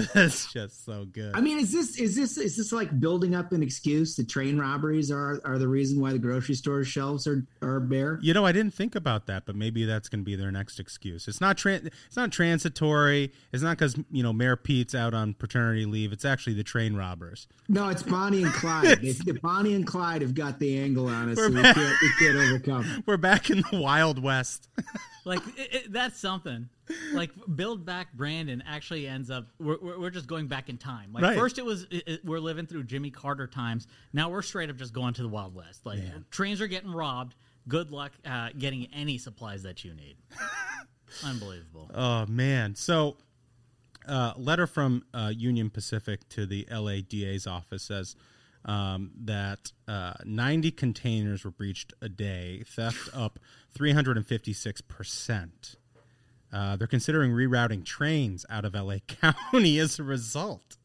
that's 0.14 0.52
just 0.52 0.84
so 0.84 1.04
good. 1.06 1.34
I 1.34 1.40
mean, 1.40 1.58
is 1.58 1.72
this 1.72 1.98
is 1.98 2.14
this 2.16 2.36
is 2.38 2.56
this 2.56 2.72
like 2.72 2.98
building 3.00 3.34
up 3.34 3.52
an 3.52 3.62
excuse? 3.62 4.16
The 4.16 4.24
train 4.24 4.58
robberies 4.58 5.10
are 5.10 5.40
are 5.44 5.58
the 5.58 5.68
reason 5.68 6.00
why 6.00 6.12
the 6.12 6.18
grocery 6.18 6.54
store 6.54 6.84
shelves 6.84 7.26
are 7.26 7.46
are 7.62 7.80
bare. 7.80 8.18
You 8.22 8.34
know, 8.34 8.44
I 8.44 8.52
didn't 8.52 8.74
think 8.74 8.94
about 8.94 9.26
that, 9.26 9.46
but 9.46 9.56
maybe 9.56 9.84
that's 9.84 10.08
going 10.08 10.20
to 10.20 10.24
be 10.24 10.36
their 10.36 10.50
next 10.52 10.78
excuse. 10.78 11.28
It's 11.28 11.40
not 11.40 11.56
tran- 11.56 11.90
it's 12.06 12.16
not 12.16 12.30
transitory. 12.32 13.32
It's 13.52 13.62
not 13.62 13.78
because 13.78 13.96
you 14.10 14.22
know 14.22 14.32
Mayor 14.32 14.56
Pete's 14.56 14.94
out 14.94 15.14
on 15.14 15.34
paternity 15.34 15.84
leave. 15.86 16.12
It's 16.12 16.24
actually 16.24 16.54
the 16.54 16.64
train 16.64 16.94
robbers. 16.96 17.46
No, 17.68 17.88
it's 17.88 18.02
Bonnie 18.02 18.42
and 18.42 18.52
Clyde. 18.52 19.00
They- 19.02 19.12
the 19.12 19.38
Bonnie 19.42 19.74
and 19.74 19.86
Clyde 19.86 20.22
have 20.22 20.34
got 20.34 20.58
the 20.58 20.78
angle 20.78 21.08
on 21.08 21.30
us, 21.30 21.36
We're 21.36 21.48
so 21.48 21.54
we 21.56 21.62
can't, 21.62 22.00
we 22.02 22.10
can't 22.18 22.36
overcome. 22.36 23.02
We're 23.06 23.16
back 23.16 23.50
in 23.50 23.62
the 23.70 23.80
Wild 23.80 24.22
West. 24.22 24.68
like 25.24 25.40
it, 25.56 25.74
it, 25.74 25.92
that's 25.92 26.18
something. 26.18 26.68
Like 27.12 27.30
build 27.54 27.84
back 27.84 28.12
Brandon 28.12 28.62
actually 28.66 29.08
ends 29.08 29.30
up. 29.30 29.48
We're, 29.58 29.78
we're, 29.80 29.98
we're 30.00 30.10
just 30.10 30.26
going 30.28 30.46
back 30.46 30.68
in 30.68 30.78
time. 30.78 31.12
Like 31.12 31.24
Right. 31.24 31.36
first 31.38 31.58
it 31.58 31.64
was 31.64 31.82
it, 31.90 32.04
it- 32.06 32.24
we're 32.24 32.38
living 32.38 32.66
through 32.66 32.84
Jimmy 32.84 33.10
Carter 33.10 33.46
times. 33.48 33.86
Now 34.12 34.30
we're 34.30 34.42
straight 34.42 34.70
up 34.70 34.76
just 34.76 34.92
going 34.92 35.14
to 35.14 35.22
the 35.22 35.28
Wild 35.28 35.54
West. 35.54 35.84
Like 35.84 36.00
trains 36.30 36.60
are 36.60 36.68
getting 36.68 36.92
robbed. 36.92 37.34
Good 37.68 37.90
luck 37.90 38.12
uh, 38.24 38.50
getting 38.56 38.86
any 38.94 39.18
supplies 39.18 39.64
that 39.64 39.84
you 39.84 39.94
need. 39.94 40.16
Unbelievable. 41.24 41.90
Oh 41.94 42.26
man! 42.26 42.74
So, 42.74 43.16
uh, 44.06 44.34
letter 44.36 44.66
from 44.66 45.04
uh, 45.14 45.32
Union 45.34 45.70
Pacific 45.70 46.28
to 46.30 46.46
the 46.46 46.66
LADA's 46.70 47.46
office 47.46 47.82
says 47.84 48.14
um, 48.64 49.10
that 49.24 49.72
uh, 49.88 50.14
90 50.24 50.70
containers 50.72 51.44
were 51.44 51.50
breached 51.50 51.94
a 52.02 52.08
day, 52.08 52.62
theft 52.66 53.08
up 53.14 53.38
356 53.74 54.80
percent. 54.82 55.76
Uh, 56.52 56.76
they're 56.76 56.86
considering 56.86 57.32
rerouting 57.32 57.84
trains 57.84 58.46
out 58.48 58.64
of 58.64 58.74
LA 58.74 58.98
County 59.06 59.78
as 59.78 59.98
a 59.98 60.02
result. 60.02 60.76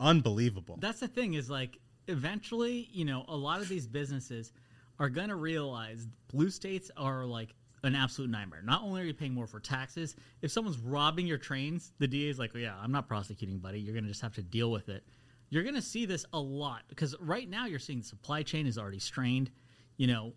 Unbelievable. 0.00 0.76
That's 0.80 1.00
the 1.00 1.08
thing 1.08 1.34
is 1.34 1.48
like 1.48 1.78
eventually, 2.08 2.88
you 2.92 3.04
know, 3.04 3.24
a 3.28 3.36
lot 3.36 3.60
of 3.60 3.68
these 3.68 3.86
businesses 3.86 4.52
are 4.98 5.08
going 5.08 5.28
to 5.28 5.36
realize 5.36 6.06
blue 6.28 6.50
states 6.50 6.90
are 6.96 7.24
like 7.24 7.54
an 7.82 7.94
absolute 7.94 8.30
nightmare. 8.30 8.62
Not 8.62 8.82
only 8.82 9.02
are 9.02 9.04
you 9.04 9.14
paying 9.14 9.34
more 9.34 9.46
for 9.46 9.60
taxes, 9.60 10.16
if 10.42 10.50
someone's 10.50 10.78
robbing 10.78 11.26
your 11.26 11.38
trains, 11.38 11.92
the 11.98 12.06
DA 12.06 12.28
is 12.28 12.38
like, 12.38 12.52
oh, 12.54 12.58
yeah, 12.58 12.74
I'm 12.80 12.92
not 12.92 13.08
prosecuting, 13.08 13.58
buddy. 13.58 13.78
You're 13.80 13.92
going 13.92 14.04
to 14.04 14.10
just 14.10 14.22
have 14.22 14.34
to 14.34 14.42
deal 14.42 14.70
with 14.70 14.88
it. 14.88 15.04
You're 15.50 15.62
going 15.62 15.74
to 15.74 15.82
see 15.82 16.06
this 16.06 16.24
a 16.32 16.40
lot 16.40 16.82
because 16.88 17.14
right 17.20 17.48
now 17.48 17.66
you're 17.66 17.78
seeing 17.78 18.00
the 18.00 18.04
supply 18.04 18.42
chain 18.42 18.66
is 18.66 18.78
already 18.78 18.98
strained. 18.98 19.50
You 19.96 20.08
know, 20.08 20.32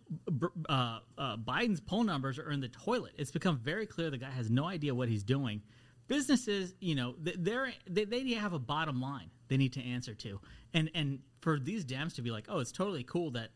uh, 0.69 0.99
uh, 1.17 1.37
Biden's 1.37 1.79
poll 1.79 2.03
numbers 2.03 2.37
are 2.37 2.51
in 2.51 2.61
the 2.61 2.67
toilet. 2.67 3.13
It's 3.17 3.31
become 3.31 3.57
very 3.57 3.87
clear 3.87 4.09
the 4.09 4.17
guy 4.17 4.29
has 4.29 4.51
no 4.51 4.65
idea 4.65 4.93
what 4.93 5.09
he's 5.09 5.23
doing. 5.23 5.61
Businesses, 6.07 6.75
you 6.79 6.95
know, 6.95 7.15
they're, 7.19 7.73
they 7.89 8.05
they 8.05 8.29
have 8.33 8.53
a 8.53 8.59
bottom 8.59 9.01
line 9.01 9.29
they 9.49 9.57
need 9.57 9.73
to 9.73 9.83
answer 9.83 10.13
to, 10.13 10.39
and 10.73 10.89
and 10.93 11.19
for 11.41 11.59
these 11.59 11.83
Dems 11.83 12.15
to 12.15 12.21
be 12.21 12.31
like, 12.31 12.45
oh, 12.49 12.59
it's 12.59 12.71
totally 12.71 13.03
cool 13.03 13.31
that 13.31 13.49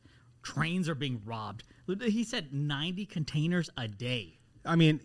trains 0.43 0.89
are 0.89 0.95
being 0.95 1.21
robbed. 1.25 1.63
He 2.01 2.23
said 2.23 2.53
90 2.53 3.05
containers 3.05 3.69
a 3.77 3.87
day. 3.87 4.39
I 4.65 4.75
mean, 4.75 4.99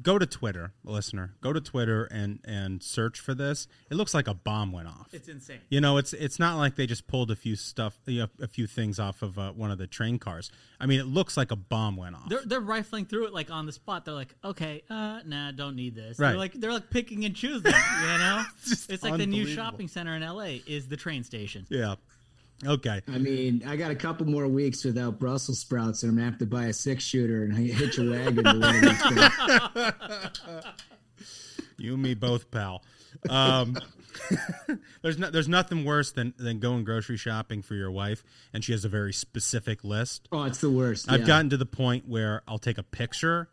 go 0.00 0.18
to 0.18 0.26
Twitter, 0.26 0.72
listener. 0.84 1.34
Go 1.40 1.52
to 1.52 1.60
Twitter 1.60 2.04
and 2.04 2.40
and 2.44 2.82
search 2.82 3.20
for 3.20 3.34
this. 3.34 3.66
It 3.90 3.94
looks 3.94 4.14
like 4.14 4.28
a 4.28 4.34
bomb 4.34 4.72
went 4.72 4.88
off. 4.88 5.08
It's 5.12 5.28
insane. 5.28 5.60
You 5.68 5.80
know, 5.80 5.96
it's 5.96 6.12
it's 6.12 6.38
not 6.38 6.56
like 6.56 6.76
they 6.76 6.86
just 6.86 7.06
pulled 7.06 7.30
a 7.30 7.36
few 7.36 7.56
stuff, 7.56 7.98
you 8.06 8.20
know, 8.20 8.28
a 8.40 8.48
few 8.48 8.66
things 8.66 8.98
off 8.98 9.22
of 9.22 9.38
uh, 9.38 9.52
one 9.52 9.70
of 9.70 9.78
the 9.78 9.86
train 9.86 10.18
cars. 10.18 10.50
I 10.80 10.86
mean, 10.86 11.00
it 11.00 11.06
looks 11.06 11.36
like 11.36 11.50
a 11.50 11.56
bomb 11.56 11.96
went 11.96 12.14
off. 12.14 12.28
They're 12.28 12.42
they're 12.44 12.60
rifling 12.60 13.06
through 13.06 13.26
it 13.26 13.32
like 13.32 13.50
on 13.50 13.66
the 13.66 13.72
spot. 13.72 14.04
They're 14.04 14.14
like, 14.14 14.34
okay, 14.44 14.82
uh, 14.88 15.20
nah, 15.26 15.50
don't 15.52 15.76
need 15.76 15.94
this. 15.94 16.18
Right. 16.18 16.30
They're 16.30 16.38
like 16.38 16.52
they're 16.54 16.72
like 16.72 16.90
picking 16.90 17.24
and 17.24 17.34
choosing. 17.34 17.72
You 17.72 18.18
know, 18.18 18.44
it's, 18.66 18.88
it's 18.88 19.02
like 19.02 19.18
the 19.18 19.26
new 19.26 19.46
shopping 19.46 19.88
center 19.88 20.14
in 20.16 20.22
L.A. 20.22 20.62
is 20.66 20.88
the 20.88 20.96
train 20.96 21.24
station. 21.24 21.66
Yeah. 21.68 21.96
Okay. 22.66 23.02
I 23.08 23.18
mean, 23.18 23.62
I 23.66 23.76
got 23.76 23.90
a 23.90 23.94
couple 23.96 24.26
more 24.26 24.46
weeks 24.46 24.84
without 24.84 25.18
Brussels 25.18 25.58
sprouts, 25.58 26.02
and 26.02 26.10
I'm 26.10 26.16
gonna 26.16 26.30
have 26.30 26.38
to 26.38 26.46
buy 26.46 26.66
a 26.66 26.72
six 26.72 27.02
shooter 27.02 27.44
and 27.44 27.56
hitch 27.56 27.98
a 27.98 28.08
wagon 28.08 28.44
to 28.44 28.58
one 28.58 28.76
of 28.76 28.82
these 29.74 30.62
You 31.78 31.94
and 31.94 32.02
me 32.02 32.14
both, 32.14 32.50
pal. 32.50 32.84
Um, 33.28 33.76
there's 35.02 35.18
no, 35.18 35.30
there's 35.30 35.48
nothing 35.48 35.84
worse 35.84 36.12
than 36.12 36.34
than 36.38 36.60
going 36.60 36.84
grocery 36.84 37.16
shopping 37.16 37.62
for 37.62 37.74
your 37.74 37.90
wife, 37.90 38.22
and 38.52 38.64
she 38.64 38.72
has 38.72 38.84
a 38.84 38.88
very 38.88 39.12
specific 39.12 39.82
list. 39.82 40.28
Oh, 40.30 40.44
it's 40.44 40.60
the 40.60 40.70
worst. 40.70 41.10
I've 41.10 41.20
yeah. 41.20 41.26
gotten 41.26 41.50
to 41.50 41.56
the 41.56 41.66
point 41.66 42.08
where 42.08 42.42
I'll 42.46 42.60
take 42.60 42.78
a 42.78 42.84
picture 42.84 43.48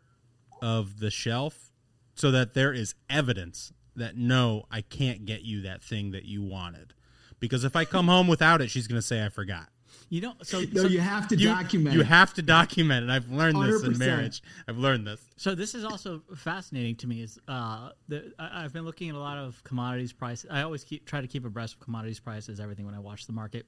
of 0.62 1.00
the 1.00 1.10
shelf 1.10 1.72
so 2.14 2.30
that 2.30 2.54
there 2.54 2.72
is 2.72 2.94
evidence 3.08 3.72
that 3.96 4.16
no, 4.16 4.66
I 4.70 4.82
can't 4.82 5.24
get 5.24 5.42
you 5.42 5.62
that 5.62 5.82
thing 5.82 6.12
that 6.12 6.24
you 6.24 6.42
wanted 6.42 6.94
because 7.40 7.64
if 7.64 7.74
I 7.74 7.84
come 7.84 8.06
home 8.06 8.28
without 8.28 8.60
it, 8.60 8.70
she's 8.70 8.86
going 8.86 9.00
to 9.00 9.06
say 9.06 9.24
I 9.24 9.28
forgot. 9.28 9.68
You 10.08 10.20
know, 10.20 10.34
so, 10.42 10.60
no, 10.60 10.82
so 10.82 10.88
you 10.88 10.98
have 10.98 11.28
to 11.28 11.36
you, 11.36 11.48
document. 11.48 11.94
You 11.94 12.02
have 12.02 12.34
to 12.34 12.42
document 12.42 13.08
it. 13.08 13.12
I've 13.12 13.30
learned 13.30 13.56
100%. 13.56 13.70
this 13.70 13.82
in 13.84 13.98
marriage. 13.98 14.42
I've 14.66 14.76
learned 14.76 15.06
this. 15.06 15.20
So 15.36 15.54
this 15.54 15.74
is 15.74 15.84
also 15.84 16.22
fascinating 16.36 16.96
to 16.96 17.06
me. 17.06 17.22
Is 17.22 17.38
uh, 17.46 17.90
the, 18.08 18.32
I, 18.36 18.62
have 18.62 18.72
been 18.72 18.84
looking 18.84 19.08
at 19.08 19.14
a 19.14 19.20
lot 19.20 19.38
of 19.38 19.62
commodities 19.62 20.12
prices. 20.12 20.50
I 20.50 20.62
always 20.62 20.82
keep 20.82 21.06
try 21.06 21.20
to 21.20 21.28
keep 21.28 21.44
abreast 21.44 21.74
of 21.74 21.80
commodities 21.80 22.18
prices, 22.18 22.58
everything 22.58 22.86
when 22.86 22.94
I 22.94 22.98
watch 22.98 23.26
the 23.26 23.32
market. 23.32 23.66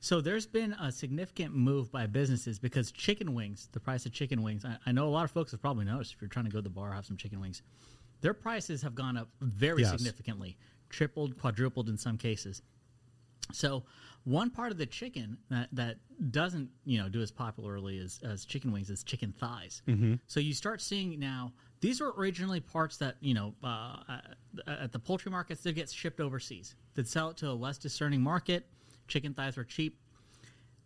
So 0.00 0.20
there's 0.20 0.46
been 0.46 0.72
a 0.74 0.90
significant 0.90 1.54
move 1.54 1.90
by 1.92 2.06
businesses 2.06 2.58
because 2.58 2.90
chicken 2.90 3.34
wings, 3.34 3.68
the 3.72 3.80
price 3.80 4.04
of 4.04 4.12
chicken 4.12 4.42
wings. 4.42 4.64
I, 4.64 4.78
I 4.86 4.92
know 4.92 5.06
a 5.06 5.10
lot 5.10 5.24
of 5.24 5.30
folks 5.30 5.52
have 5.52 5.60
probably 5.60 5.84
noticed 5.84 6.14
if 6.14 6.20
you're 6.20 6.28
trying 6.28 6.46
to 6.46 6.50
go 6.50 6.58
to 6.58 6.62
the 6.62 6.70
bar 6.70 6.92
have 6.92 7.06
some 7.06 7.16
chicken 7.16 7.40
wings, 7.40 7.62
their 8.20 8.34
prices 8.34 8.82
have 8.82 8.94
gone 8.96 9.16
up 9.16 9.28
very 9.40 9.82
yes. 9.82 9.92
significantly, 9.92 10.56
tripled, 10.88 11.38
quadrupled 11.38 11.88
in 11.88 11.96
some 11.96 12.18
cases. 12.18 12.62
So 13.52 13.84
one 14.24 14.50
part 14.50 14.72
of 14.72 14.78
the 14.78 14.86
chicken 14.86 15.38
that, 15.50 15.68
that 15.72 15.96
doesn't 16.30 16.68
you 16.84 16.98
know 16.98 17.08
do 17.08 17.22
as 17.22 17.30
popularly 17.30 17.98
as, 17.98 18.20
as 18.22 18.44
chicken 18.44 18.72
wings 18.72 18.90
is 18.90 19.02
chicken 19.02 19.32
thighs. 19.38 19.82
Mm-hmm. 19.88 20.14
So 20.26 20.40
you 20.40 20.52
start 20.52 20.80
seeing 20.80 21.18
now 21.18 21.52
these 21.80 22.00
were 22.00 22.12
originally 22.18 22.60
parts 22.60 22.96
that 22.98 23.16
you 23.20 23.34
know 23.34 23.54
uh, 23.64 23.96
at 24.66 24.92
the 24.92 24.98
poultry 24.98 25.30
markets 25.30 25.62
that 25.62 25.72
get 25.72 25.90
shipped 25.90 26.20
overseas. 26.20 26.74
They'd 26.94 27.08
sell 27.08 27.30
it 27.30 27.36
to 27.38 27.48
a 27.48 27.52
less 27.52 27.78
discerning 27.78 28.20
market. 28.20 28.66
Chicken 29.06 29.32
thighs 29.34 29.56
were 29.56 29.64
cheap. 29.64 29.98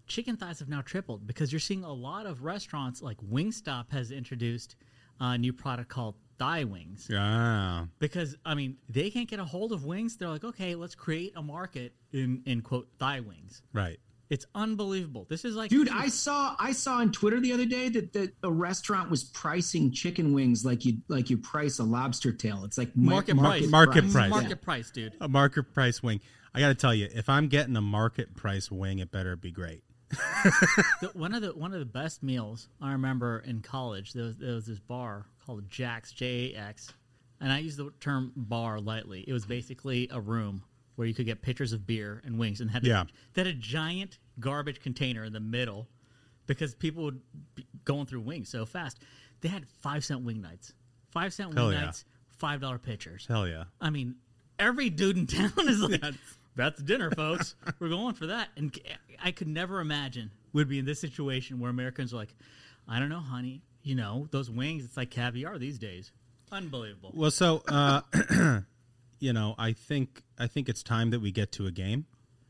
Chicken 0.07 0.37
thighs 0.37 0.59
have 0.59 0.69
now 0.69 0.83
tripled 0.83 1.27
because 1.27 1.53
you're 1.53 1.61
seeing 1.61 1.85
a 1.85 1.93
lot 1.93 2.27
of 2.27 2.45
restaurants 2.45 3.03
like 3.03 3.17
Wingstop 3.19 3.91
has 3.93 4.11
introduced 4.11 4.77
a 5.21 5.39
new 5.39 5.53
product 5.53 5.89
called 5.89 6.17
thigh 6.39 6.65
wings. 6.65 7.09
Yeah. 7.11 7.87
Because 7.99 8.37
I 8.45 8.55
mean, 8.55 8.77
they 8.89 9.11
can't 9.11 9.29
get 9.29 9.41
a 9.41 9.45
hold 9.45 9.73
of 9.73 9.85
wings. 9.85 10.17
They're 10.17 10.29
like, 10.29 10.45
okay, 10.45 10.75
let's 10.75 10.95
create 10.95 11.33
a 11.37 11.43
market 11.43 11.93
in 12.13 12.43
in 12.47 12.61
quote 12.61 12.89
thigh 12.99 13.21
wings. 13.21 13.63
Right. 13.73 13.99
It's 14.33 14.47
unbelievable. 14.55 15.27
This 15.29 15.45
is 15.45 15.57
like, 15.57 15.69
dude. 15.69 15.91
I 15.91 16.09
saw 16.09 16.57
I 16.59 16.73
saw 16.73 17.01
on 17.01 17.13
Twitter 17.13 17.39
the 17.39 17.53
other 17.53 17.67
day 17.67 17.91
that, 17.91 18.15
that 18.15 18.33
a 18.43 18.51
restaurant 18.51 19.11
was 19.11 19.25
pricing 19.25 19.93
chicken 19.93 20.33
wings 20.33 20.65
like 20.65 20.87
you 20.87 21.03
like 21.09 21.29
you 21.29 21.37
price 21.37 21.79
a 21.81 21.85
lobster 21.85 22.33
tail. 22.33 22.65
It's 22.65 22.79
like 22.79 22.97
market, 22.97 23.35
market 23.37 23.61
price, 23.61 23.71
market 23.71 24.11
price, 24.11 24.31
market 24.31 24.49
yeah. 24.49 24.55
price, 24.65 24.91
dude. 24.91 25.13
A 25.21 25.29
market 25.29 25.75
price 25.75 26.03
wing. 26.03 26.21
I 26.55 26.61
got 26.61 26.69
to 26.69 26.75
tell 26.75 26.95
you, 26.95 27.09
if 27.15 27.29
I'm 27.29 27.49
getting 27.49 27.77
a 27.77 27.83
market 27.83 28.35
price 28.35 28.71
wing, 28.71 29.01
it 29.01 29.11
better 29.11 29.37
be 29.37 29.51
great. 29.51 29.85
the, 30.11 31.11
one 31.13 31.35
of 31.35 31.43
the 31.43 31.51
one 31.51 31.75
of 31.75 31.81
the 31.81 31.85
best 31.85 32.23
meals 32.23 32.69
I 32.81 32.93
remember 32.93 33.43
in 33.47 33.61
college. 33.61 34.15
There 34.15 34.25
was, 34.25 34.37
there 34.39 34.55
was 34.55 34.65
this 34.65 34.81
bar 34.81 35.27
called 35.45 35.69
Jax 35.69 36.13
J 36.13 36.53
A 36.55 36.59
X, 36.59 36.93
and 37.41 37.53
I 37.53 37.59
use 37.59 37.77
the 37.77 37.93
term 38.01 38.33
bar 38.37 38.81
lightly. 38.81 39.25
It 39.27 39.33
was 39.33 39.45
basically 39.45 40.09
a 40.11 40.21
room 40.21 40.63
where 40.97 41.07
you 41.07 41.15
could 41.15 41.27
get 41.27 41.43
pitchers 41.43 41.73
of 41.73 41.87
beer 41.87 42.23
and 42.25 42.39
wings, 42.39 42.61
and 42.61 42.71
had 42.71 42.85
yeah. 42.85 43.03
a, 43.03 43.39
had 43.39 43.47
a 43.47 43.53
giant 43.53 44.19
garbage 44.41 44.81
container 44.81 45.25
in 45.25 45.33
the 45.33 45.41
middle 45.41 45.89
because 46.47 46.75
people 46.75 47.05
would 47.05 47.21
be 47.55 47.67
going 47.85 48.07
through 48.07 48.21
wings 48.21 48.49
so 48.49 48.67
fast. 48.67 48.99
They 49.41 49.49
had 49.49 49.67
five 49.81 50.05
cent 50.05 50.23
wing 50.23 50.41
nights, 50.41 50.73
five 51.11 51.33
cent 51.33 51.55
Hell 51.55 51.67
wing 51.67 51.75
yeah. 51.75 51.87
nights, 51.87 52.05
five 52.37 52.61
dollar 52.61 52.79
pitchers. 52.79 53.27
Hell 53.27 53.49
yeah! 53.49 53.65
I 53.81 53.91
mean, 53.91 54.17
every 54.59 54.91
dude 54.91 55.17
in 55.17 55.27
town 55.29 55.53
is 55.69 55.81
like. 55.81 56.03
That's 56.55 56.83
dinner, 56.83 57.11
folks. 57.11 57.55
We're 57.79 57.89
going 57.89 58.15
for 58.15 58.27
that. 58.27 58.49
And 58.57 58.79
I 59.23 59.31
could 59.31 59.49
never 59.49 59.81
imagine 59.81 60.31
we'd 60.53 60.69
be 60.69 60.79
in 60.79 60.85
this 60.85 61.01
situation 61.01 61.59
where 61.59 61.71
Americans 61.71 62.13
are 62.13 62.17
like, 62.17 62.35
I 62.87 62.99
don't 62.99 63.09
know, 63.09 63.21
honey. 63.21 63.63
You 63.83 63.95
know, 63.95 64.29
those 64.31 64.49
wings, 64.51 64.85
it's 64.85 64.97
like 64.97 65.11
caviar 65.11 65.59
these 65.59 65.79
days. 65.79 66.13
Unbelievable. 66.51 67.13
Well, 67.15 67.31
so 67.31 67.63
uh, 67.69 68.03
you 69.19 69.33
know, 69.33 69.55
I 69.59 69.73
think 69.73 70.23
I 70.39 70.47
think 70.47 70.69
it's 70.69 70.83
time 70.83 71.11
that 71.11 71.21
we 71.21 71.33
get 71.33 71.53
to 71.53 71.67
a 71.67 71.71
game. 71.71 72.07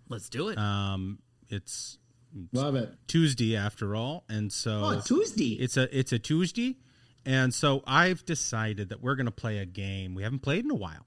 Let's 0.08 0.28
do 0.28 0.48
it. 0.48 0.58
Um, 0.58 1.20
it's, 1.48 1.98
it's 2.36 2.52
love 2.52 2.74
it 2.74 2.92
Tuesday 3.06 3.56
after 3.56 3.94
all, 3.94 4.24
and 4.28 4.52
so 4.52 4.80
oh, 4.84 5.00
Tuesday. 5.04 5.54
It's 5.54 5.76
a 5.76 5.96
it's 5.96 6.12
a 6.12 6.18
Tuesday, 6.18 6.76
and 7.24 7.54
so 7.54 7.82
I've 7.86 8.24
decided 8.24 8.88
that 8.88 9.02
we're 9.02 9.14
going 9.14 9.26
to 9.26 9.32
play 9.32 9.58
a 9.58 9.66
game 9.66 10.14
we 10.14 10.22
haven't 10.22 10.40
played 10.40 10.64
in 10.64 10.70
a 10.70 10.76
while. 10.76 11.06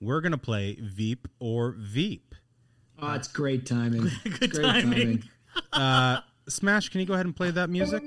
We're 0.00 0.20
going 0.20 0.32
to 0.32 0.38
play 0.38 0.78
Veep 0.80 1.28
or 1.40 1.74
VP. 1.78 2.22
Oh, 3.02 3.12
it's 3.14 3.28
great 3.28 3.66
timing. 3.66 4.10
Good 4.24 4.52
great 4.52 4.64
timing. 4.64 4.90
timing. 4.90 5.24
Uh, 5.72 6.20
Smash, 6.50 6.88
can 6.88 7.00
you 7.00 7.06
go 7.06 7.14
ahead 7.14 7.26
and 7.26 7.36
play 7.36 7.50
that 7.52 7.70
music? 7.70 8.02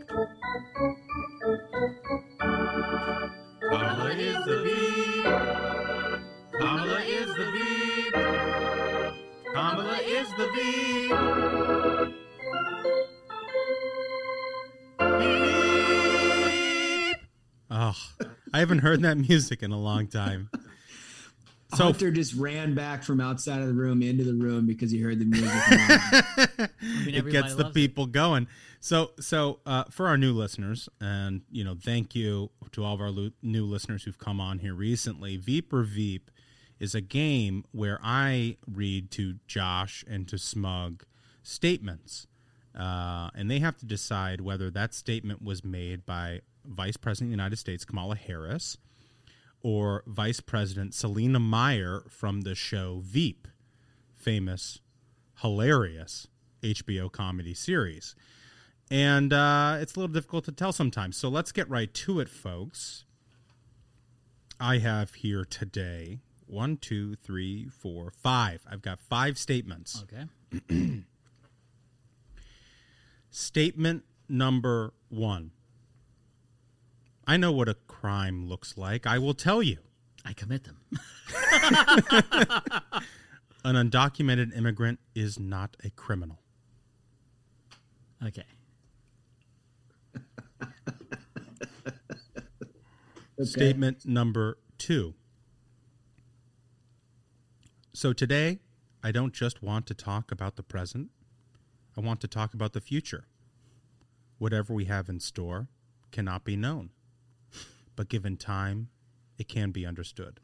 Kamala 3.69 4.09
is 4.11 4.45
the 4.45 4.61
Veep. 4.63 5.25
Kamala 6.59 6.99
is 7.01 7.27
the 7.35 7.51
Veep. 7.51 8.13
Kamala 9.53 9.97
is 9.99 10.29
the 10.37 10.47
Veep. 10.55 12.13
Oh, 17.71 17.95
I 18.53 18.59
haven't 18.59 18.79
heard 18.79 19.01
that 19.03 19.17
music 19.29 19.63
in 19.63 19.71
a 19.71 19.79
long 19.79 20.07
time. 20.07 20.49
So 21.75 21.83
Hunter 21.85 22.11
just 22.11 22.35
ran 22.35 22.73
back 22.73 23.03
from 23.03 23.19
outside 23.19 23.61
of 23.61 23.67
the 23.67 23.73
room 23.73 24.01
into 24.01 24.23
the 24.23 24.33
room 24.33 24.65
because 24.65 24.91
he 24.91 24.99
heard 24.99 25.19
the 25.19 25.25
music. 25.25 25.49
mean, 27.05 27.15
it 27.15 27.31
gets 27.31 27.55
the 27.55 27.63
loves 27.63 27.73
people 27.73 28.05
going. 28.05 28.47
So, 28.79 29.11
so 29.19 29.59
uh, 29.65 29.85
for 29.85 30.07
our 30.07 30.17
new 30.17 30.33
listeners, 30.33 30.89
and 30.99 31.41
you 31.49 31.63
know, 31.63 31.75
thank 31.79 32.15
you 32.15 32.51
to 32.73 32.83
all 32.83 32.95
of 32.95 33.01
our 33.01 33.09
lo- 33.09 33.31
new 33.41 33.65
listeners 33.65 34.03
who've 34.03 34.17
come 34.17 34.39
on 34.41 34.59
here 34.59 34.73
recently. 34.73 35.37
Veep 35.37 35.71
or 35.71 35.83
VP 35.83 36.25
is 36.79 36.93
a 36.93 37.01
game 37.01 37.63
where 37.71 37.99
I 38.03 38.57
read 38.67 39.09
to 39.11 39.35
Josh 39.47 40.03
and 40.07 40.27
to 40.27 40.37
Smug 40.37 41.05
statements, 41.41 42.27
uh, 42.77 43.29
and 43.35 43.49
they 43.49 43.59
have 43.59 43.77
to 43.77 43.85
decide 43.85 44.41
whether 44.41 44.69
that 44.69 44.93
statement 44.93 45.41
was 45.41 45.63
made 45.63 46.05
by 46.05 46.41
Vice 46.65 46.97
President 46.97 47.27
of 47.27 47.31
the 47.31 47.41
United 47.41 47.57
States 47.57 47.85
Kamala 47.85 48.15
Harris 48.15 48.77
or 49.63 50.03
Vice 50.05 50.41
President 50.41 50.93
Selina 50.93 51.39
Meyer 51.39 52.03
from 52.09 52.41
the 52.41 52.53
show 52.53 53.01
Veep, 53.03 53.47
famous, 54.13 54.81
hilarious 55.41 56.27
HBO 56.61 57.11
comedy 57.11 57.53
series. 57.53 58.15
And 58.91 59.33
uh, 59.33 59.77
it's 59.79 59.95
a 59.95 59.99
little 59.99 60.13
difficult 60.13 60.45
to 60.45 60.51
tell 60.51 60.73
sometimes. 60.73 61.17
So 61.17 61.29
let's 61.29 61.51
get 61.51 61.69
right 61.69 61.91
to 61.93 62.19
it, 62.19 62.29
folks. 62.29 63.05
I 64.59 64.77
have 64.77 65.15
here 65.15 65.45
today 65.45 66.19
one, 66.45 66.77
two, 66.77 67.15
three, 67.15 67.67
four, 67.67 68.11
five. 68.11 68.61
I've 68.69 68.81
got 68.81 68.99
five 68.99 69.37
statements. 69.37 70.03
Okay. 70.03 71.03
Statement 73.31 74.03
number 74.29 74.93
one. 75.09 75.51
I 77.25 77.37
know 77.37 77.51
what 77.51 77.69
a 77.69 77.75
crime 77.87 78.47
looks 78.47 78.77
like. 78.77 79.07
I 79.07 79.17
will 79.17 79.33
tell 79.33 79.63
you. 79.63 79.77
I 80.25 80.33
commit 80.33 80.63
them. 80.65 80.77
An 83.65 83.75
undocumented 83.75 84.55
immigrant 84.57 84.99
is 85.15 85.39
not 85.39 85.77
a 85.83 85.89
criminal. 85.89 86.39
Okay. 88.25 88.43
Statement 93.41 94.05
number 94.05 94.57
two. 94.77 95.13
So 97.93 98.13
today, 98.13 98.59
I 99.03 99.11
don't 99.11 99.33
just 99.33 99.61
want 99.61 99.85
to 99.87 99.93
talk 99.93 100.31
about 100.31 100.55
the 100.55 100.63
present, 100.63 101.09
I 101.97 102.01
want 102.01 102.21
to 102.21 102.27
talk 102.27 102.53
about 102.53 102.73
the 102.73 102.81
future. 102.81 103.27
Whatever 104.39 104.73
we 104.73 104.85
have 104.85 105.09
in 105.09 105.19
store 105.19 105.67
cannot 106.11 106.43
be 106.43 106.55
known, 106.55 106.89
but 107.95 108.09
given 108.09 108.37
time, 108.37 108.89
it 109.37 109.47
can 109.47 109.71
be 109.71 109.85
understood. 109.85 110.39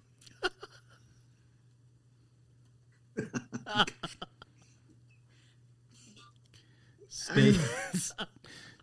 State, 7.08 7.60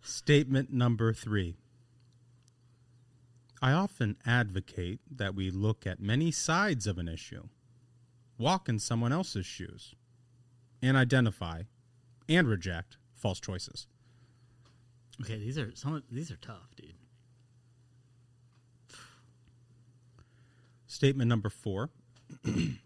statement 0.01 0.71
number 0.71 1.13
three. 1.13 1.55
I 3.61 3.71
often 3.71 4.17
advocate 4.25 4.99
that 5.09 5.35
we 5.35 5.49
look 5.49 5.87
at 5.87 5.99
many 5.99 6.31
sides 6.31 6.87
of 6.87 6.97
an 6.97 7.07
issue, 7.07 7.47
walk 8.37 8.69
in 8.69 8.79
someone 8.79 9.11
else's 9.11 9.45
shoes, 9.45 9.95
and 10.81 10.95
identify 10.95 11.63
and 12.29 12.47
reject 12.47 12.97
false 13.15 13.39
choices. 13.39 13.87
Okay, 15.21 15.37
these 15.37 15.57
are 15.57 15.71
some. 15.75 15.95
Of, 15.95 16.03
these 16.11 16.29
are 16.29 16.37
tough, 16.37 16.75
dude. 16.75 16.93
Statement 20.87 21.27
number 21.27 21.49
four. 21.49 21.89
it 22.43 22.79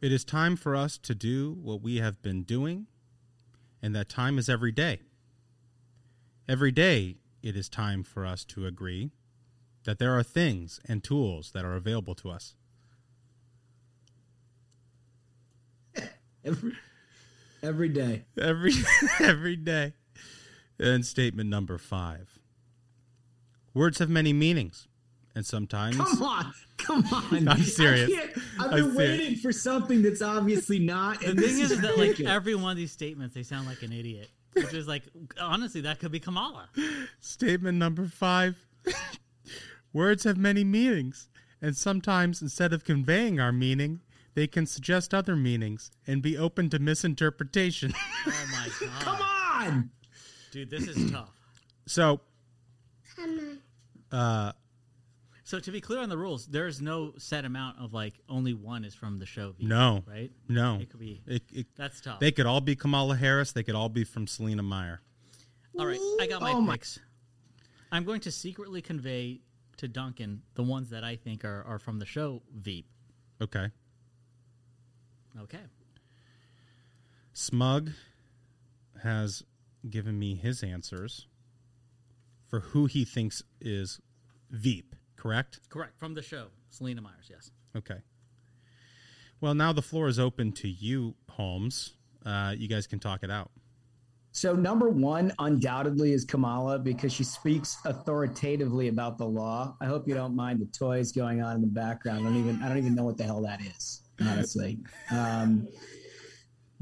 is 0.00 0.24
time 0.24 0.56
for 0.56 0.74
us 0.74 0.96
to 0.98 1.14
do 1.14 1.56
what 1.60 1.82
we 1.82 1.96
have 1.96 2.22
been 2.22 2.44
doing, 2.44 2.86
and 3.82 3.94
that 3.94 4.08
time 4.08 4.38
is 4.38 4.48
every 4.48 4.72
day. 4.72 5.00
Every 6.48 6.70
day, 6.70 7.16
it 7.42 7.56
is 7.56 7.68
time 7.68 8.04
for 8.04 8.24
us 8.24 8.44
to 8.46 8.64
agree 8.66 9.10
that 9.84 9.98
there 9.98 10.16
are 10.16 10.22
things 10.22 10.80
and 10.88 11.02
tools 11.02 11.50
that 11.52 11.64
are 11.64 11.74
available 11.74 12.14
to 12.16 12.30
us. 12.30 12.54
Every, 16.44 16.72
every 17.62 17.88
day. 17.88 18.24
Every 18.40 18.72
every 19.20 19.56
day. 19.56 19.94
And 20.78 21.04
statement 21.04 21.50
number 21.50 21.78
five. 21.78 22.38
Words 23.74 23.98
have 23.98 24.08
many 24.08 24.32
meanings, 24.32 24.86
and 25.36 25.46
sometimes 25.46 25.96
Come 25.96 26.22
on, 26.22 26.52
come 26.78 27.04
on. 27.12 27.46
I'm 27.48 27.62
serious. 27.62 28.10
I 28.10 28.14
can't- 28.16 28.30
I've 28.58 28.64
I'm 28.64 28.70
been 28.70 28.94
serious. 28.96 28.96
waiting 29.20 29.36
for 29.36 29.52
something 29.52 30.02
that's 30.02 30.22
obviously 30.22 30.78
not. 30.80 31.20
The 31.20 31.26
And 31.28 31.38
thing 31.38 31.58
this 31.58 31.70
is 31.70 31.80
that 31.80 31.96
like 31.98 32.18
every 32.20 32.54
one 32.56 32.72
of 32.72 32.76
these 32.76 32.90
statements, 32.90 33.34
they 33.34 33.42
sound 33.44 33.68
like 33.68 33.82
an 33.82 33.92
idiot. 33.92 34.28
Which 34.54 34.72
is 34.74 34.88
like 34.88 35.02
honestly, 35.40 35.82
that 35.82 36.00
could 36.00 36.10
be 36.10 36.18
Kamala. 36.18 36.68
Statement 37.20 37.76
number 37.78 38.06
five. 38.06 38.56
Words 39.92 40.24
have 40.24 40.36
many 40.38 40.64
meanings, 40.64 41.28
and 41.62 41.76
sometimes 41.76 42.40
instead 42.42 42.72
of 42.72 42.84
conveying 42.84 43.38
our 43.40 43.52
meaning, 43.52 44.00
they 44.34 44.46
can 44.46 44.66
suggest 44.66 45.12
other 45.14 45.36
meanings 45.36 45.90
and 46.06 46.22
be 46.22 46.36
open 46.38 46.68
to 46.70 46.78
misinterpretation. 46.78 47.92
Oh 48.26 48.48
my 48.52 48.68
god, 48.80 49.00
Come 49.02 49.20
on. 49.22 49.90
dude, 50.52 50.68
this 50.70 50.86
is 50.88 51.10
tough. 51.12 51.30
so, 51.86 52.20
uh, 54.12 54.52
So 55.46 55.60
to 55.60 55.70
be 55.70 55.80
clear 55.80 56.00
on 56.00 56.08
the 56.08 56.18
rules, 56.18 56.48
there's 56.48 56.80
no 56.80 57.12
set 57.18 57.44
amount 57.44 57.78
of 57.78 57.94
like 57.94 58.14
only 58.28 58.52
one 58.52 58.84
is 58.84 58.96
from 58.96 59.20
the 59.20 59.26
show. 59.26 59.52
V, 59.52 59.64
no, 59.64 60.02
right? 60.04 60.32
No, 60.48 60.80
It 60.80 60.90
could 60.90 60.98
be. 60.98 61.22
It- 61.24 61.44
it- 61.52 61.66
That's 61.76 62.00
tough. 62.00 62.18
They 62.18 62.32
could 62.32 62.46
all 62.46 62.60
be 62.60 62.74
Kamala 62.74 63.14
Harris. 63.14 63.52
They 63.52 63.62
could 63.62 63.76
all 63.76 63.88
be 63.88 64.02
from 64.02 64.26
Selina 64.26 64.64
Meyer. 64.64 65.00
All 65.78 65.86
right, 65.86 66.00
I 66.20 66.26
got 66.26 66.40
my 66.42 66.50
Oh 66.50 66.60
my- 66.60 66.72
picks. 66.74 66.98
I'm 67.92 68.02
going 68.02 68.22
to 68.22 68.32
secretly 68.32 68.82
convey 68.82 69.40
to 69.76 69.86
Duncan 69.86 70.42
the 70.54 70.64
ones 70.64 70.90
that 70.90 71.04
I 71.04 71.14
think 71.14 71.44
are, 71.44 71.62
are 71.62 71.78
from 71.78 72.00
the 72.00 72.06
show 72.06 72.42
Veep. 72.52 72.88
Okay. 73.40 73.70
Okay. 75.38 75.62
Smug 77.34 77.92
has 79.04 79.44
given 79.88 80.18
me 80.18 80.34
his 80.34 80.64
answers 80.64 81.28
for 82.48 82.58
who 82.58 82.86
he 82.86 83.04
thinks 83.04 83.44
is 83.60 84.00
Veep, 84.50 84.95
correct? 85.16 85.60
Correct. 85.68 85.98
From 85.98 86.14
the 86.14 86.22
show. 86.22 86.46
Selina 86.70 87.00
Meyers, 87.00 87.28
yes. 87.30 87.50
Okay. 87.76 88.00
Well, 89.40 89.54
now 89.54 89.72
the 89.72 89.82
floor 89.82 90.08
is 90.08 90.18
open 90.18 90.52
to 90.52 90.68
you, 90.68 91.14
Holmes. 91.30 91.94
Uh, 92.24 92.54
you 92.56 92.68
guys 92.68 92.86
can 92.86 92.98
talk 92.98 93.22
it 93.22 93.30
out. 93.30 93.50
So 94.32 94.54
number 94.54 94.90
one, 94.90 95.32
undoubtedly, 95.38 96.12
is 96.12 96.24
Kamala 96.24 96.78
because 96.78 97.10
she 97.10 97.24
speaks 97.24 97.78
authoritatively 97.86 98.88
about 98.88 99.16
the 99.16 99.24
law. 99.24 99.74
I 99.80 99.86
hope 99.86 100.06
you 100.06 100.14
don't 100.14 100.36
mind 100.36 100.60
the 100.60 100.66
toys 100.66 101.10
going 101.10 101.40
on 101.42 101.56
in 101.56 101.62
the 101.62 101.66
background. 101.66 102.20
I 102.20 102.22
don't 102.24 102.36
even 102.36 102.62
I 102.62 102.68
don't 102.68 102.76
even 102.76 102.94
know 102.94 103.04
what 103.04 103.16
the 103.16 103.24
hell 103.24 103.40
that 103.42 103.62
is, 103.62 104.02
honestly. 104.20 104.78
Um, 105.10 105.66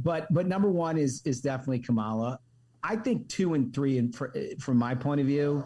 but 0.00 0.26
but 0.32 0.48
number 0.48 0.68
one 0.68 0.98
is 0.98 1.22
is 1.24 1.40
definitely 1.40 1.78
Kamala. 1.78 2.40
I 2.82 2.96
think 2.96 3.28
two 3.28 3.54
and 3.54 3.72
three, 3.72 3.98
and 3.98 4.14
fr- 4.14 4.36
from 4.58 4.76
my 4.76 4.94
point 4.94 5.20
of 5.20 5.26
view, 5.26 5.64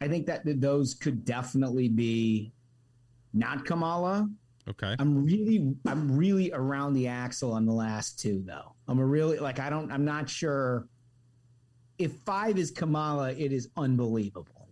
I 0.00 0.08
think 0.08 0.26
that 0.26 0.42
those 0.60 0.94
could 0.94 1.24
definitely 1.24 1.88
be 1.88 2.52
not 3.32 3.64
Kamala. 3.64 4.28
Okay. 4.68 4.94
I'm 4.98 5.24
really 5.24 5.74
I'm 5.86 6.16
really 6.16 6.52
around 6.52 6.94
the 6.94 7.08
axle 7.08 7.52
on 7.52 7.66
the 7.66 7.72
last 7.72 8.18
two 8.18 8.42
though. 8.46 8.74
I'm 8.88 8.98
a 8.98 9.04
really 9.04 9.38
like 9.38 9.58
I 9.58 9.68
don't 9.70 9.90
I'm 9.90 10.04
not 10.04 10.28
sure 10.28 10.86
if 11.98 12.12
five 12.24 12.58
is 12.58 12.70
Kamala, 12.70 13.32
it 13.32 13.52
is 13.52 13.68
unbelievable. 13.76 14.68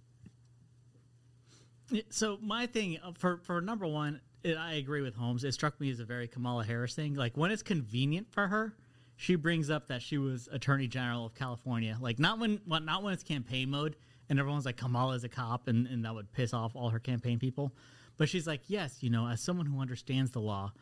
So 2.11 2.39
my 2.41 2.67
thing 2.67 2.99
uh, 3.03 3.13
for 3.19 3.39
for 3.39 3.61
number 3.61 3.87
one, 3.87 4.21
I 4.45 4.75
agree 4.75 5.03
with 5.03 5.15
Holmes. 5.15 5.45
It 5.45 5.53
struck 5.53 5.81
me 5.81 5.91
as 5.91 6.01
a 6.01 6.05
very 6.05 6.29
Kamala 6.29 6.65
Harris 6.65 6.95
thing. 6.95 7.15
Like 7.15 7.37
when 7.37 7.51
it's 7.51 7.63
convenient 7.63 8.31
for 8.31 8.47
her, 8.47 8.75
she 9.17 9.35
brings 9.35 9.69
up 9.69 9.89
that 9.89 10.01
she 10.01 10.17
was 10.17 10.49
Attorney 10.53 10.87
General 10.87 11.27
of 11.27 11.35
California. 11.35 11.97
Like 12.01 12.19
not 12.19 12.39
when 12.39 12.61
well, 12.67 12.81
not 12.81 13.03
when 13.03 13.15
it's 13.15 13.23
campaign 13.23 13.71
mode 13.71 13.97
and 14.29 14.39
everyone's 14.39 14.65
like 14.65 14.77
Kamala 14.77 15.15
is 15.15 15.25
a 15.25 15.29
cop 15.29 15.69
and, 15.69 15.87
and 15.87 16.05
that 16.05 16.15
would 16.15 16.31
piss 16.33 16.53
off 16.55 16.75
all 16.77 16.91
her 16.91 16.99
campaign 16.99 17.39
people. 17.39 17.73
But 18.17 18.29
she's 18.29 18.47
like, 18.47 18.63
yes, 18.69 18.99
you 19.01 19.11
know, 19.11 19.29
as 19.29 19.41
someone 19.41 19.67
who 19.67 19.81
understands 19.81 20.31
the 20.33 20.41
law, 20.41 20.73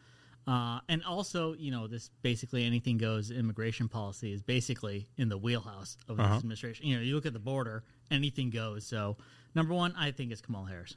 uh, 0.46 0.78
and 0.88 1.02
also, 1.04 1.54
you 1.54 1.70
know, 1.72 1.86
this 1.88 2.08
basically 2.22 2.64
anything 2.64 2.98
goes 2.98 3.30
immigration 3.32 3.88
policy 3.88 4.32
is 4.32 4.42
basically 4.42 5.08
in 5.16 5.28
the 5.28 5.36
wheelhouse 5.36 5.96
of 6.08 6.18
Uh-huh. 6.20 6.28
this 6.34 6.38
administration. 6.38 6.86
You 6.86 6.96
know, 6.96 7.02
you 7.02 7.14
look 7.14 7.26
at 7.26 7.32
the 7.32 7.38
border, 7.40 7.82
anything 8.10 8.50
goes. 8.50 8.86
So, 8.86 9.16
number 9.54 9.74
one, 9.74 9.92
I 9.98 10.12
think 10.12 10.30
it's 10.32 10.40
Kamala 10.40 10.68
Harris. 10.68 10.94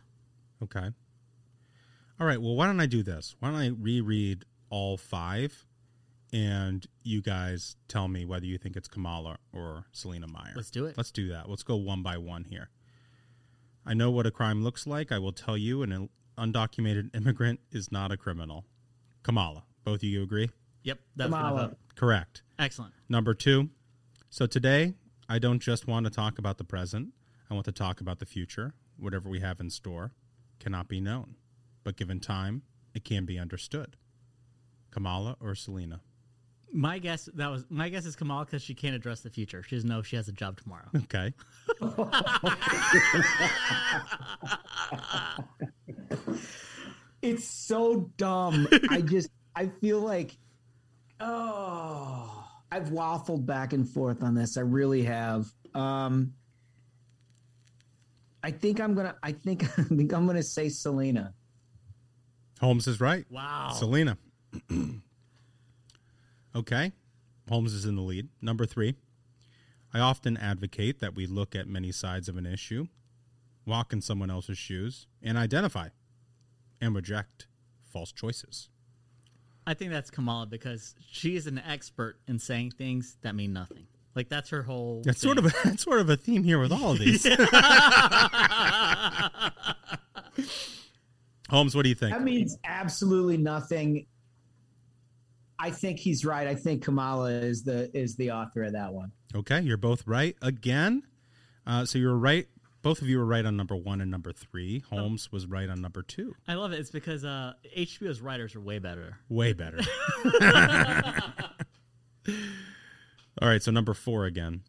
Okay. 0.63 0.89
All 2.19 2.27
right. 2.27 2.39
Well, 2.41 2.55
why 2.55 2.67
don't 2.67 2.79
I 2.79 2.85
do 2.85 3.01
this? 3.01 3.35
Why 3.39 3.49
don't 3.49 3.59
I 3.59 3.67
reread 3.69 4.45
all 4.69 4.97
five, 4.97 5.65
and 6.31 6.85
you 7.03 7.21
guys 7.21 7.75
tell 7.87 8.07
me 8.07 8.25
whether 8.25 8.45
you 8.45 8.57
think 8.57 8.75
it's 8.75 8.87
Kamala 8.87 9.37
or 9.53 9.85
Selina 9.91 10.27
Meyer. 10.27 10.53
Let's 10.55 10.71
do 10.71 10.85
it. 10.85 10.97
Let's 10.97 11.11
do 11.11 11.29
that. 11.29 11.49
Let's 11.49 11.63
go 11.63 11.75
one 11.75 12.03
by 12.03 12.17
one 12.17 12.43
here. 12.45 12.69
I 13.85 13.93
know 13.93 14.11
what 14.11 14.25
a 14.25 14.31
crime 14.31 14.63
looks 14.63 14.85
like. 14.85 15.11
I 15.11 15.17
will 15.17 15.31
tell 15.31 15.57
you, 15.57 15.81
an 15.81 16.09
undocumented 16.37 17.15
immigrant 17.15 17.59
is 17.71 17.91
not 17.91 18.11
a 18.11 18.17
criminal. 18.17 18.65
Kamala. 19.23 19.63
Both 19.83 19.97
of 19.97 20.03
you 20.03 20.21
agree? 20.21 20.49
Yep, 20.83 20.99
that's 21.15 21.29
Kamala. 21.29 21.75
Correct. 21.95 22.43
Excellent. 22.57 22.93
Number 23.07 23.33
two. 23.33 23.69
So 24.29 24.45
today, 24.45 24.93
I 25.27 25.39
don't 25.39 25.59
just 25.59 25.87
want 25.87 26.05
to 26.05 26.11
talk 26.11 26.37
about 26.37 26.57
the 26.57 26.63
present. 26.63 27.13
I 27.49 27.53
want 27.55 27.65
to 27.65 27.71
talk 27.71 27.99
about 27.99 28.19
the 28.19 28.25
future. 28.25 28.73
Whatever 28.97 29.29
we 29.29 29.39
have 29.39 29.59
in 29.59 29.69
store 29.69 30.11
cannot 30.59 30.87
be 30.87 30.99
known, 30.99 31.35
but 31.83 31.95
given 31.95 32.19
time, 32.19 32.63
it 32.93 33.03
can 33.03 33.25
be 33.25 33.39
understood. 33.39 33.95
Kamala 34.91 35.37
or 35.39 35.55
Selina? 35.55 36.01
My 36.71 36.99
guess 36.99 37.27
that 37.33 37.49
was 37.49 37.65
my 37.69 37.89
guess 37.89 38.05
is 38.05 38.15
Kamala 38.15 38.45
because 38.45 38.61
she 38.61 38.75
can't 38.75 38.95
address 38.95 39.21
the 39.21 39.29
future. 39.29 39.63
She 39.63 39.75
doesn't 39.75 39.89
know 39.89 39.99
if 39.99 40.07
she 40.07 40.15
has 40.15 40.27
a 40.27 40.31
job 40.31 40.59
tomorrow. 40.59 40.89
Okay. 40.95 41.33
It's 47.21 47.45
so 47.45 48.09
dumb. 48.17 48.67
I 48.89 49.01
just 49.01 49.29
I 49.55 49.67
feel 49.81 49.99
like 49.99 50.37
oh 51.19 52.45
I've 52.71 52.89
waffled 52.89 53.45
back 53.45 53.73
and 53.73 53.87
forth 53.87 54.23
on 54.23 54.35
this. 54.35 54.57
I 54.57 54.61
really 54.61 55.03
have. 55.03 55.51
Um 55.73 56.33
I 58.41 58.51
think 58.51 58.79
I'm 58.79 58.95
gonna 58.95 59.15
I 59.21 59.33
think 59.33 59.63
I 59.79 59.83
think 59.83 60.13
I'm 60.13 60.25
gonna 60.25 60.43
say 60.43 60.69
Selina. 60.69 61.33
Holmes 62.61 62.87
is 62.87 63.01
right. 63.01 63.25
Wow. 63.29 63.73
Selina. 63.77 64.17
okay. 66.55 66.91
Holmes 67.47 67.73
is 67.73 67.85
in 67.85 67.95
the 67.95 68.01
lead. 68.01 68.29
Number 68.41 68.65
three. 68.65 68.95
I 69.93 69.99
often 69.99 70.37
advocate 70.37 70.99
that 70.99 71.15
we 71.15 71.25
look 71.25 71.55
at 71.55 71.67
many 71.67 71.91
sides 71.91 72.29
of 72.29 72.37
an 72.37 72.45
issue, 72.45 72.85
walk 73.65 73.91
in 73.91 74.01
someone 74.01 74.29
else's 74.29 74.57
shoes, 74.57 75.07
and 75.23 75.35
identify 75.37 75.89
and 76.79 76.95
reject 76.95 77.47
false 77.91 78.11
choices. 78.11 78.69
I 79.65 79.73
think 79.73 79.91
that's 79.91 80.11
Kamala 80.11 80.45
because 80.45 80.95
she 81.09 81.35
is 81.35 81.47
an 81.47 81.59
expert 81.59 82.19
in 82.27 82.39
saying 82.39 82.71
things 82.71 83.17
that 83.21 83.35
mean 83.35 83.53
nothing. 83.53 83.87
Like 84.15 84.29
that's 84.29 84.49
her 84.49 84.63
whole. 84.63 85.01
That's 85.03 85.21
thing. 85.21 85.27
sort 85.27 85.37
of 85.37 85.45
a, 85.45 85.51
that's 85.63 85.83
sort 85.83 85.99
of 85.99 86.09
a 86.09 86.17
theme 86.17 86.43
here 86.43 86.59
with 86.59 86.71
all 86.71 86.91
of 86.91 86.99
these. 86.99 87.23
Holmes, 91.49 91.75
what 91.75 91.83
do 91.83 91.89
you 91.89 91.95
think? 91.95 92.13
That 92.13 92.23
means 92.23 92.57
absolutely 92.63 93.37
nothing. 93.37 94.05
I 95.59 95.71
think 95.71 95.99
he's 95.99 96.23
right. 96.23 96.47
I 96.47 96.55
think 96.55 96.83
Kamala 96.83 97.29
is 97.31 97.63
the 97.63 97.95
is 97.95 98.15
the 98.15 98.31
author 98.31 98.63
of 98.63 98.73
that 98.73 98.93
one. 98.93 99.11
Okay, 99.35 99.61
you're 99.61 99.77
both 99.77 100.07
right 100.07 100.35
again. 100.41 101.03
Uh, 101.67 101.85
so 101.85 101.99
you're 101.99 102.15
right. 102.15 102.47
Both 102.81 103.01
of 103.01 103.09
you 103.09 103.17
were 103.17 103.25
right 103.25 103.45
on 103.45 103.57
number 103.57 103.75
one 103.75 103.99
and 103.99 104.09
number 104.09 104.31
three. 104.31 104.79
Holmes 104.89 105.33
was 105.33 105.45
right 105.45 105.69
on 105.69 105.81
number 105.81 106.01
two. 106.01 106.33
I 106.47 106.53
love 106.53 106.71
it. 106.71 106.79
It's 106.79 106.91
because 106.91 107.25
uh, 107.25 107.53
HBO's 107.77 108.21
writers 108.21 108.55
are 108.55 108.61
way 108.61 108.79
better. 108.79 109.17
Way 109.27 109.51
better. 109.51 109.79
All 113.41 113.47
right, 113.47 113.61
so 113.61 113.71
number 113.71 113.93
four 113.93 114.25
again. 114.25 114.63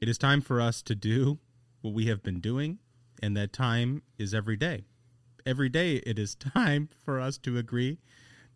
It 0.00 0.08
is 0.08 0.18
time 0.18 0.40
for 0.40 0.60
us 0.60 0.82
to 0.82 0.94
do 0.94 1.38
what 1.80 1.94
we 1.94 2.06
have 2.06 2.22
been 2.22 2.40
doing, 2.40 2.78
and 3.22 3.36
that 3.36 3.52
time 3.52 4.02
is 4.18 4.34
every 4.34 4.56
day. 4.56 4.84
Every 5.46 5.68
day, 5.68 5.96
it 5.96 6.18
is 6.18 6.34
time 6.54 6.88
for 7.04 7.20
us 7.20 7.38
to 7.38 7.56
agree 7.56 7.98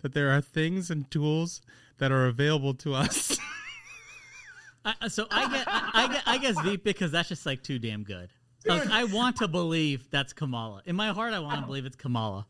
that 0.02 0.14
there 0.14 0.30
are 0.30 0.40
things 0.40 0.90
and 0.90 1.10
tools 1.10 1.62
that 1.98 2.12
are 2.12 2.26
available 2.26 2.74
to 2.74 2.94
us. 2.94 3.38
I, 4.84 5.08
so 5.08 5.26
I 5.30 5.48
get, 5.48 5.68
I, 5.68 5.90
I 5.94 6.12
get, 6.12 6.22
I 6.26 6.38
guess 6.38 6.60
Veep 6.60 6.84
because 6.84 7.12
that's 7.12 7.28
just 7.28 7.46
like 7.46 7.62
too 7.62 7.78
damn 7.78 8.02
good. 8.02 8.30
Like, 8.66 8.90
I 8.90 9.04
want 9.04 9.36
to 9.36 9.48
believe 9.48 10.08
that's 10.10 10.32
Kamala. 10.32 10.82
In 10.86 10.96
my 10.96 11.08
heart, 11.08 11.32
I 11.34 11.40
want 11.40 11.60
to 11.60 11.66
believe 11.66 11.86
it's 11.86 11.96
Kamala, 11.96 12.46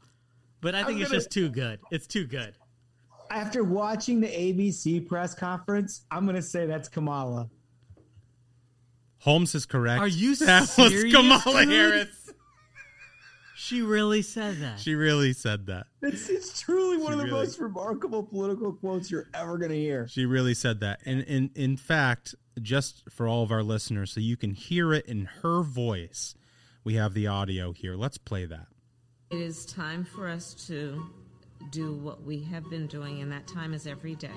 but 0.60 0.74
I 0.74 0.84
think 0.84 0.96
I'm 0.96 1.02
it's 1.02 1.10
just 1.10 1.30
too 1.30 1.48
good. 1.48 1.80
It's 1.90 2.06
too 2.06 2.26
good. 2.26 2.54
After 3.30 3.64
watching 3.64 4.20
the 4.20 4.28
ABC 4.28 5.06
press 5.06 5.34
conference, 5.34 6.02
I'm 6.10 6.24
going 6.24 6.36
to 6.36 6.42
say 6.42 6.66
that's 6.66 6.88
Kamala. 6.88 7.48
Holmes 9.18 9.54
is 9.54 9.64
correct. 9.64 10.02
Are 10.02 10.08
you 10.08 10.34
that 10.36 10.68
serious? 10.68 11.04
was 11.04 11.12
Kamala 11.12 11.64
dude? 11.64 11.72
Harris. 11.72 12.21
She 13.64 13.80
really 13.80 14.22
said 14.22 14.56
that. 14.56 14.80
She 14.80 14.96
really 14.96 15.32
said 15.32 15.66
that. 15.66 15.86
It's, 16.02 16.28
it's 16.28 16.60
truly 16.60 16.96
one 16.96 17.06
She 17.06 17.12
of 17.12 17.18
the 17.18 17.24
really- 17.26 17.38
most 17.44 17.60
remarkable 17.60 18.24
political 18.24 18.72
quotes 18.72 19.08
you're 19.08 19.28
ever 19.34 19.56
going 19.56 19.70
to 19.70 19.76
hear. 19.78 20.08
She 20.08 20.26
really 20.26 20.54
said 20.54 20.80
that. 20.80 20.98
And 21.06 21.22
in 21.22 21.50
in 21.54 21.76
fact, 21.76 22.34
just 22.60 23.04
for 23.08 23.28
all 23.28 23.44
of 23.44 23.52
our 23.52 23.62
listeners, 23.62 24.10
so 24.10 24.18
you 24.18 24.36
can 24.36 24.50
hear 24.50 24.92
it 24.92 25.06
in 25.06 25.26
her 25.42 25.62
voice, 25.62 26.34
we 26.82 26.94
have 26.94 27.14
the 27.14 27.28
audio 27.28 27.70
here. 27.70 27.94
Let's 27.94 28.18
play 28.18 28.46
that. 28.46 28.66
It 29.30 29.40
is 29.40 29.64
time 29.64 30.04
for 30.04 30.28
us 30.28 30.54
to 30.66 31.00
do 31.70 31.94
what 31.94 32.24
we 32.24 32.42
have 32.42 32.68
been 32.68 32.88
doing, 32.88 33.22
and 33.22 33.30
that 33.30 33.46
time 33.46 33.74
is 33.74 33.86
every 33.86 34.16
day. 34.16 34.28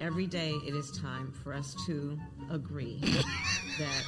Every 0.00 0.28
day, 0.28 0.52
it 0.64 0.74
is 0.74 0.92
time 0.92 1.32
for 1.42 1.52
us 1.52 1.74
to 1.86 2.16
agree 2.50 3.00
that 3.78 4.04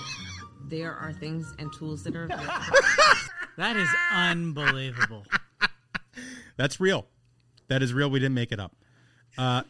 there 0.69 0.95
are 0.95 1.13
things 1.13 1.53
and 1.59 1.73
tools 1.73 2.05
that 2.05 2.15
are 2.15 2.25
available. 2.25 2.53
That 3.57 3.77
is 3.77 3.89
unbelievable. 4.13 5.25
That's 6.57 6.81
real. 6.81 7.07
That 7.69 7.83
is 7.83 7.93
real. 7.93 8.11
We 8.11 8.19
didn't 8.19 8.35
make 8.35 8.53
it 8.53 8.61
up. 8.61 8.75
Uh, 9.39 9.63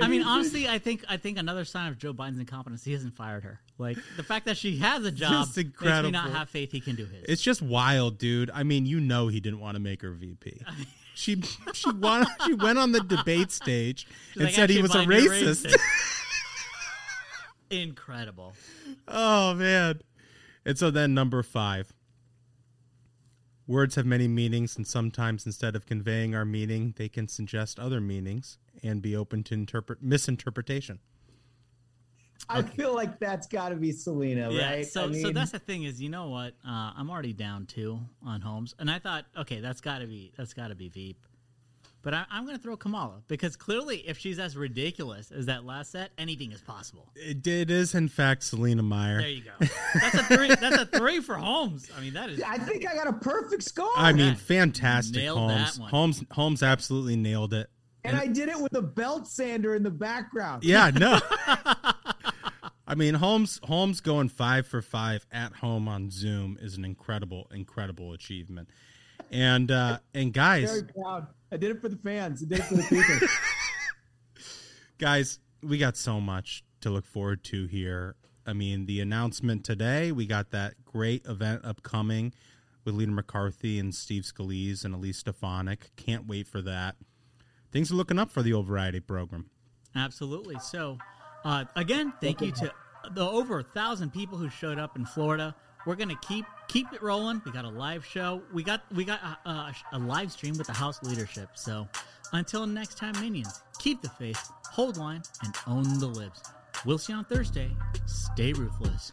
I 0.00 0.08
mean, 0.08 0.22
honestly, 0.22 0.66
I 0.66 0.78
think 0.78 1.04
I 1.06 1.18
think 1.18 1.36
another 1.36 1.66
sign 1.66 1.88
of 1.88 1.98
Joe 1.98 2.14
Biden's 2.14 2.38
incompetence. 2.38 2.84
He 2.84 2.92
hasn't 2.92 3.14
fired 3.14 3.44
her. 3.44 3.60
Like 3.76 3.98
the 4.16 4.22
fact 4.22 4.46
that 4.46 4.56
she 4.56 4.78
has 4.78 5.04
a 5.04 5.10
job 5.10 5.46
Just 5.46 5.56
makes 5.56 6.02
me 6.02 6.10
not 6.10 6.30
have 6.30 6.48
faith 6.48 6.72
he 6.72 6.80
can 6.80 6.96
do 6.96 7.04
his. 7.04 7.24
it's 7.28 7.42
just 7.42 7.60
wild, 7.60 8.16
dude. 8.18 8.50
I 8.54 8.62
mean, 8.62 8.86
you 8.86 8.98
know, 8.98 9.28
he 9.28 9.40
didn't 9.40 9.60
want 9.60 9.74
to 9.74 9.80
make 9.80 10.02
her 10.02 10.12
VP. 10.12 10.62
She 11.12 11.42
she 11.74 11.90
won, 11.90 12.24
she 12.46 12.54
went 12.54 12.78
on 12.78 12.92
the 12.92 13.00
debate 13.00 13.50
stage 13.50 14.06
She's 14.32 14.36
and 14.36 14.44
like, 14.44 14.54
said 14.54 14.70
he 14.70 14.80
was 14.80 14.94
a 14.94 15.00
you're 15.00 15.06
racist. 15.08 15.74
Incredible. 17.68 18.54
oh 19.06 19.52
man! 19.54 20.00
And 20.64 20.78
so 20.78 20.90
then 20.90 21.12
number 21.12 21.42
five. 21.42 21.92
Words 23.70 23.94
have 23.94 24.04
many 24.04 24.26
meanings, 24.26 24.76
and 24.76 24.84
sometimes 24.84 25.46
instead 25.46 25.76
of 25.76 25.86
conveying 25.86 26.34
our 26.34 26.44
meaning, 26.44 26.92
they 26.96 27.08
can 27.08 27.28
suggest 27.28 27.78
other 27.78 28.00
meanings 28.00 28.58
and 28.82 29.00
be 29.00 29.14
open 29.14 29.44
to 29.44 29.54
interpret 29.54 30.02
misinterpretation. 30.02 30.98
I 32.48 32.62
feel 32.62 32.96
like 32.96 33.20
that's 33.20 33.46
got 33.46 33.68
to 33.68 33.76
be 33.76 33.92
Selina, 33.92 34.50
Yeah. 34.50 34.68
right? 34.68 34.86
So 34.88 35.08
I 35.08 35.12
so 35.12 35.30
that's 35.30 35.52
the 35.52 35.60
thing 35.60 35.84
is, 35.84 36.02
you 36.02 36.08
know 36.08 36.30
what? 36.30 36.54
Uh, 36.66 36.90
I'm 36.96 37.10
already 37.12 37.32
down 37.32 37.66
two 37.66 38.00
on 38.26 38.40
Holmes, 38.40 38.74
and 38.80 38.90
I 38.90 38.98
thought, 38.98 39.26
okay, 39.36 39.60
that's 39.60 39.80
got 39.80 39.98
to 40.00 40.08
be 40.08 40.32
that's 40.36 40.52
got 40.52 40.68
to 40.68 40.74
be 40.74 40.88
Veep. 40.88 41.24
But 42.02 42.14
I, 42.14 42.24
I'm 42.30 42.44
going 42.46 42.56
to 42.56 42.62
throw 42.62 42.76
Kamala 42.78 43.22
because 43.28 43.56
clearly, 43.56 43.98
if 44.08 44.16
she's 44.16 44.38
as 44.38 44.56
ridiculous 44.56 45.30
as 45.30 45.46
that 45.46 45.64
last 45.66 45.92
set, 45.92 46.12
anything 46.16 46.50
is 46.50 46.62
possible. 46.62 47.10
It, 47.14 47.46
it 47.46 47.70
is, 47.70 47.94
in 47.94 48.08
fact, 48.08 48.42
Selina 48.42 48.82
Meyer. 48.82 49.20
There 49.20 49.28
you 49.28 49.42
go. 49.42 49.66
That's 50.00 50.14
a 50.14 50.22
three. 50.24 50.48
that's 50.48 50.78
a 50.78 50.86
three 50.86 51.20
for 51.20 51.34
Holmes. 51.34 51.90
I 51.96 52.00
mean, 52.00 52.14
that 52.14 52.30
is. 52.30 52.42
I 52.42 52.56
think 52.56 52.88
I 52.88 52.94
got 52.94 53.06
a 53.06 53.12
perfect 53.12 53.62
score. 53.64 53.90
I 53.96 54.12
mean, 54.12 54.34
fantastic, 54.34 55.16
Nailed 55.16 55.50
that 55.50 55.56
Holmes. 55.58 55.78
one. 55.80 55.90
Holmes. 55.90 56.24
Holmes 56.30 56.62
absolutely 56.62 57.16
nailed 57.16 57.52
it. 57.52 57.68
and 58.02 58.16
I 58.16 58.26
did 58.28 58.48
it 58.48 58.58
with 58.58 58.74
a 58.74 58.82
belt 58.82 59.26
sander 59.26 59.74
in 59.74 59.82
the 59.82 59.90
background. 59.90 60.64
Yeah, 60.64 60.90
no. 60.90 61.18
I 62.86 62.94
mean, 62.96 63.14
Holmes. 63.14 63.60
Holmes 63.64 64.00
going 64.00 64.30
five 64.30 64.66
for 64.66 64.80
five 64.82 65.26
at 65.30 65.52
home 65.52 65.86
on 65.86 66.10
Zoom 66.10 66.58
is 66.60 66.76
an 66.76 66.84
incredible, 66.84 67.46
incredible 67.52 68.12
achievement. 68.14 68.68
And 69.30 69.70
uh, 69.70 69.98
and 70.14 70.32
guys, 70.32 70.70
Very 70.70 70.84
proud. 70.84 71.28
I 71.52 71.56
did 71.56 71.70
it 71.70 71.80
for 71.80 71.88
the 71.88 71.96
fans. 71.96 72.42
I 72.42 72.46
did 72.46 72.58
it 72.58 72.64
for 72.64 72.74
the 72.74 72.82
people. 72.82 73.28
guys, 74.98 75.38
we 75.62 75.78
got 75.78 75.96
so 75.96 76.20
much 76.20 76.64
to 76.80 76.90
look 76.90 77.06
forward 77.06 77.44
to 77.44 77.66
here. 77.66 78.16
I 78.46 78.52
mean, 78.52 78.86
the 78.86 79.00
announcement 79.00 79.64
today, 79.64 80.12
we 80.12 80.26
got 80.26 80.50
that 80.50 80.84
great 80.84 81.24
event 81.26 81.64
upcoming 81.64 82.32
with 82.84 82.94
Leader 82.94 83.12
McCarthy 83.12 83.78
and 83.78 83.94
Steve 83.94 84.22
Scalise 84.24 84.84
and 84.84 84.94
Elise 84.94 85.18
Stefanik. 85.18 85.90
Can't 85.96 86.26
wait 86.26 86.48
for 86.48 86.62
that. 86.62 86.96
Things 87.70 87.92
are 87.92 87.94
looking 87.94 88.18
up 88.18 88.30
for 88.30 88.42
the 88.42 88.52
old 88.52 88.66
variety 88.66 89.00
program. 89.00 89.50
Absolutely. 89.94 90.58
So, 90.58 90.98
uh, 91.44 91.66
again, 91.76 92.12
thank 92.20 92.40
you 92.40 92.50
to 92.52 92.72
the 93.12 93.28
over 93.28 93.60
a 93.60 93.62
thousand 93.62 94.12
people 94.12 94.38
who 94.38 94.48
showed 94.48 94.78
up 94.78 94.96
in 94.96 95.04
Florida. 95.04 95.54
We're 95.86 95.96
gonna 95.96 96.18
keep 96.20 96.44
keep 96.68 96.92
it 96.92 97.02
rolling. 97.02 97.40
We 97.44 97.52
got 97.52 97.64
a 97.64 97.70
live 97.70 98.04
show. 98.04 98.42
We 98.52 98.62
got 98.62 98.82
we 98.94 99.04
got 99.04 99.20
a, 99.22 99.48
a, 99.48 99.74
a 99.92 99.98
live 99.98 100.30
stream 100.32 100.56
with 100.58 100.66
the 100.66 100.72
House 100.72 101.02
leadership. 101.02 101.50
So, 101.54 101.88
until 102.32 102.66
next 102.66 102.98
time, 102.98 103.18
minions, 103.20 103.62
keep 103.78 104.02
the 104.02 104.10
faith, 104.10 104.50
hold 104.70 104.96
line, 104.96 105.22
and 105.42 105.54
own 105.66 105.98
the 105.98 106.06
libs. 106.06 106.42
We'll 106.84 106.98
see 106.98 107.12
you 107.12 107.18
on 107.18 107.24
Thursday. 107.24 107.70
Stay 108.06 108.52
ruthless. 108.52 109.12